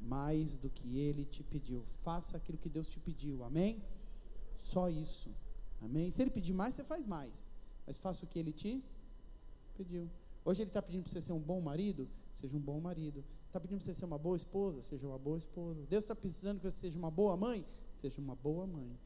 mais 0.00 0.56
do 0.56 0.70
que 0.70 0.98
Ele 0.98 1.24
te 1.24 1.42
pediu. 1.42 1.84
Faça 2.02 2.36
aquilo 2.36 2.58
que 2.58 2.68
Deus 2.68 2.88
te 2.88 3.00
pediu. 3.00 3.44
Amém? 3.44 3.82
Só 4.56 4.88
isso. 4.88 5.30
Amém? 5.80 6.10
Se 6.10 6.22
Ele 6.22 6.30
pedir 6.30 6.52
mais, 6.52 6.74
você 6.74 6.84
faz 6.84 7.06
mais. 7.06 7.50
Mas 7.86 7.98
faça 7.98 8.24
o 8.24 8.28
que 8.28 8.38
Ele 8.38 8.52
te 8.52 8.82
pediu. 9.76 10.10
Hoje 10.44 10.62
Ele 10.62 10.70
está 10.70 10.82
pedindo 10.82 11.02
para 11.02 11.12
você 11.12 11.20
ser 11.20 11.32
um 11.32 11.40
bom 11.40 11.60
marido? 11.60 12.08
Seja 12.30 12.56
um 12.56 12.60
bom 12.60 12.80
marido. 12.80 13.24
Está 13.46 13.58
pedindo 13.60 13.78
para 13.78 13.86
você 13.86 13.94
ser 13.94 14.04
uma 14.04 14.18
boa 14.18 14.36
esposa? 14.36 14.82
Seja 14.82 15.06
uma 15.06 15.18
boa 15.18 15.38
esposa. 15.38 15.84
Deus 15.88 16.04
está 16.04 16.14
precisando 16.14 16.58
que 16.58 16.70
você 16.70 16.76
seja 16.76 16.98
uma 16.98 17.10
boa 17.10 17.36
mãe? 17.36 17.66
Seja 17.96 18.20
uma 18.20 18.36
boa 18.36 18.66
mãe. 18.66 18.98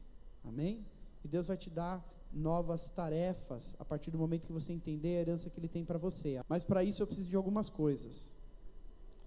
Amém? 0.43 0.85
E 1.23 1.27
Deus 1.27 1.47
vai 1.47 1.57
te 1.57 1.69
dar 1.69 2.03
novas 2.33 2.89
tarefas 2.89 3.75
a 3.79 3.85
partir 3.85 4.09
do 4.09 4.17
momento 4.17 4.47
que 4.47 4.53
você 4.53 4.73
entender 4.73 5.17
a 5.17 5.21
herança 5.21 5.49
que 5.49 5.59
Ele 5.59 5.67
tem 5.67 5.85
para 5.85 5.97
você. 5.97 6.41
Mas 6.49 6.63
para 6.63 6.83
isso 6.83 7.01
eu 7.01 7.07
preciso 7.07 7.29
de 7.29 7.35
algumas 7.35 7.69
coisas. 7.69 8.35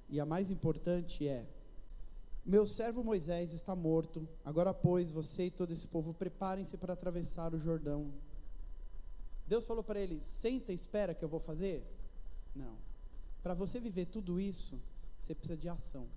E 0.08 0.20
a 0.20 0.26
mais 0.26 0.50
importante 0.50 1.26
é: 1.26 1.46
meu 2.44 2.66
servo 2.66 3.02
Moisés 3.02 3.52
está 3.52 3.74
morto. 3.74 4.28
Agora, 4.44 4.72
pois, 4.72 5.10
você 5.10 5.46
e 5.46 5.50
todo 5.50 5.72
esse 5.72 5.86
povo 5.88 6.14
preparem-se 6.14 6.76
para 6.76 6.92
atravessar 6.92 7.54
o 7.54 7.58
Jordão. 7.58 8.12
Deus 9.46 9.66
falou 9.66 9.82
para 9.82 10.00
ele: 10.00 10.22
senta 10.22 10.72
e 10.72 10.74
espera 10.74 11.14
que 11.14 11.24
eu 11.24 11.28
vou 11.28 11.40
fazer? 11.40 11.84
Não. 12.54 12.76
Para 13.42 13.54
você 13.54 13.78
viver 13.80 14.06
tudo 14.06 14.40
isso, 14.40 14.80
você 15.18 15.34
precisa 15.34 15.56
de 15.56 15.68
ação. 15.68 16.08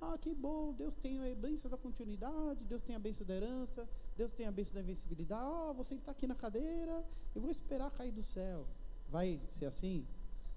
Ah, 0.00 0.18
que 0.18 0.34
bom, 0.34 0.72
Deus 0.72 0.96
tem 0.96 1.20
a 1.30 1.34
bênção 1.34 1.70
da 1.70 1.76
continuidade, 1.76 2.64
Deus 2.64 2.82
tem 2.82 2.96
a 2.96 2.98
bênção 2.98 3.24
da 3.24 3.34
herança, 3.34 3.88
Deus 4.22 4.30
tem 4.30 4.46
a 4.46 4.52
bênção 4.52 4.74
da 4.74 4.80
invencibilidade. 4.80 5.42
Ah, 5.42 5.72
vou 5.72 5.82
sentar 5.82 6.12
aqui 6.14 6.28
na 6.28 6.36
cadeira 6.36 7.04
e 7.34 7.40
vou 7.40 7.50
esperar 7.50 7.90
cair 7.90 8.12
do 8.12 8.22
céu. 8.22 8.64
Vai 9.08 9.40
ser 9.48 9.66
assim? 9.66 10.06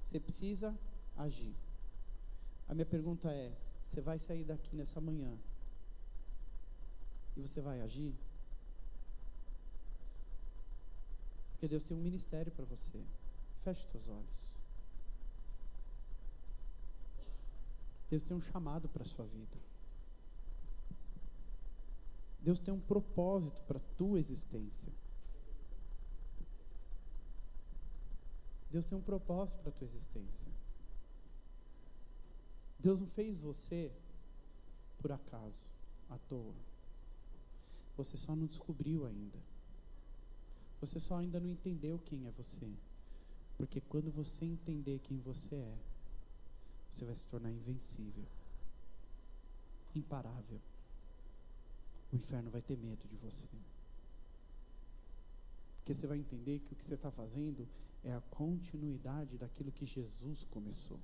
Você 0.03 0.19
precisa 0.19 0.77
agir. 1.17 1.55
A 2.69 2.75
minha 2.75 2.85
pergunta 2.85 3.27
é: 3.33 3.51
você 3.83 4.01
vai 4.01 4.19
sair 4.19 4.43
daqui 4.43 4.75
nessa 4.75 5.01
manhã 5.01 5.35
e 7.35 7.41
você 7.41 7.59
vai 7.59 7.81
agir? 7.81 8.13
Porque 11.53 11.67
Deus 11.67 11.83
tem 11.85 11.97
um 11.97 12.01
ministério 12.01 12.51
para 12.51 12.65
você. 12.65 13.03
Feche 13.63 13.89
seus 13.89 14.07
olhos. 14.07 14.59
Deus 18.11 18.21
tem 18.21 18.37
um 18.37 18.41
chamado 18.41 18.87
para 18.87 19.01
a 19.01 19.07
sua 19.07 19.25
vida. 19.25 19.64
Deus 22.45 22.59
tem 22.59 22.71
um 22.71 22.79
propósito 22.79 23.63
para 23.63 23.77
a 23.79 23.97
tua 23.97 24.19
existência. 24.19 24.93
Deus 28.69 28.85
tem 28.85 28.95
um 28.95 29.01
propósito 29.01 29.61
para 29.61 29.69
a 29.69 29.71
tua 29.71 29.85
existência. 29.85 30.51
Deus 32.77 33.01
não 33.01 33.07
fez 33.07 33.39
você 33.39 33.91
por 34.99 35.11
acaso, 35.11 35.73
à 36.07 36.19
toa. 36.19 36.53
Você 37.97 38.15
só 38.15 38.35
não 38.35 38.45
descobriu 38.45 39.07
ainda. 39.07 39.39
Você 40.79 40.99
só 40.99 41.17
ainda 41.17 41.39
não 41.39 41.49
entendeu 41.49 41.97
quem 42.05 42.27
é 42.27 42.29
você. 42.29 42.71
Porque 43.57 43.81
quando 43.81 44.11
você 44.11 44.45
entender 44.45 44.99
quem 44.99 45.17
você 45.17 45.55
é, 45.55 45.77
você 46.91 47.05
vai 47.05 47.15
se 47.15 47.25
tornar 47.25 47.51
invencível, 47.51 48.25
imparável 49.95 50.61
o 52.11 52.15
inferno 52.15 52.49
vai 52.49 52.61
ter 52.61 52.77
medo 52.77 53.07
de 53.07 53.15
você. 53.15 53.47
Porque 55.77 55.93
você 55.93 56.07
vai 56.07 56.17
entender 56.17 56.59
que 56.59 56.73
o 56.73 56.75
que 56.75 56.83
você 56.83 56.95
está 56.95 57.11
fazendo 57.11 57.67
é 58.03 58.13
a 58.13 58.21
continuidade 58.21 59.37
daquilo 59.37 59.71
que 59.71 59.85
Jesus 59.85 60.43
começou. 60.45 60.99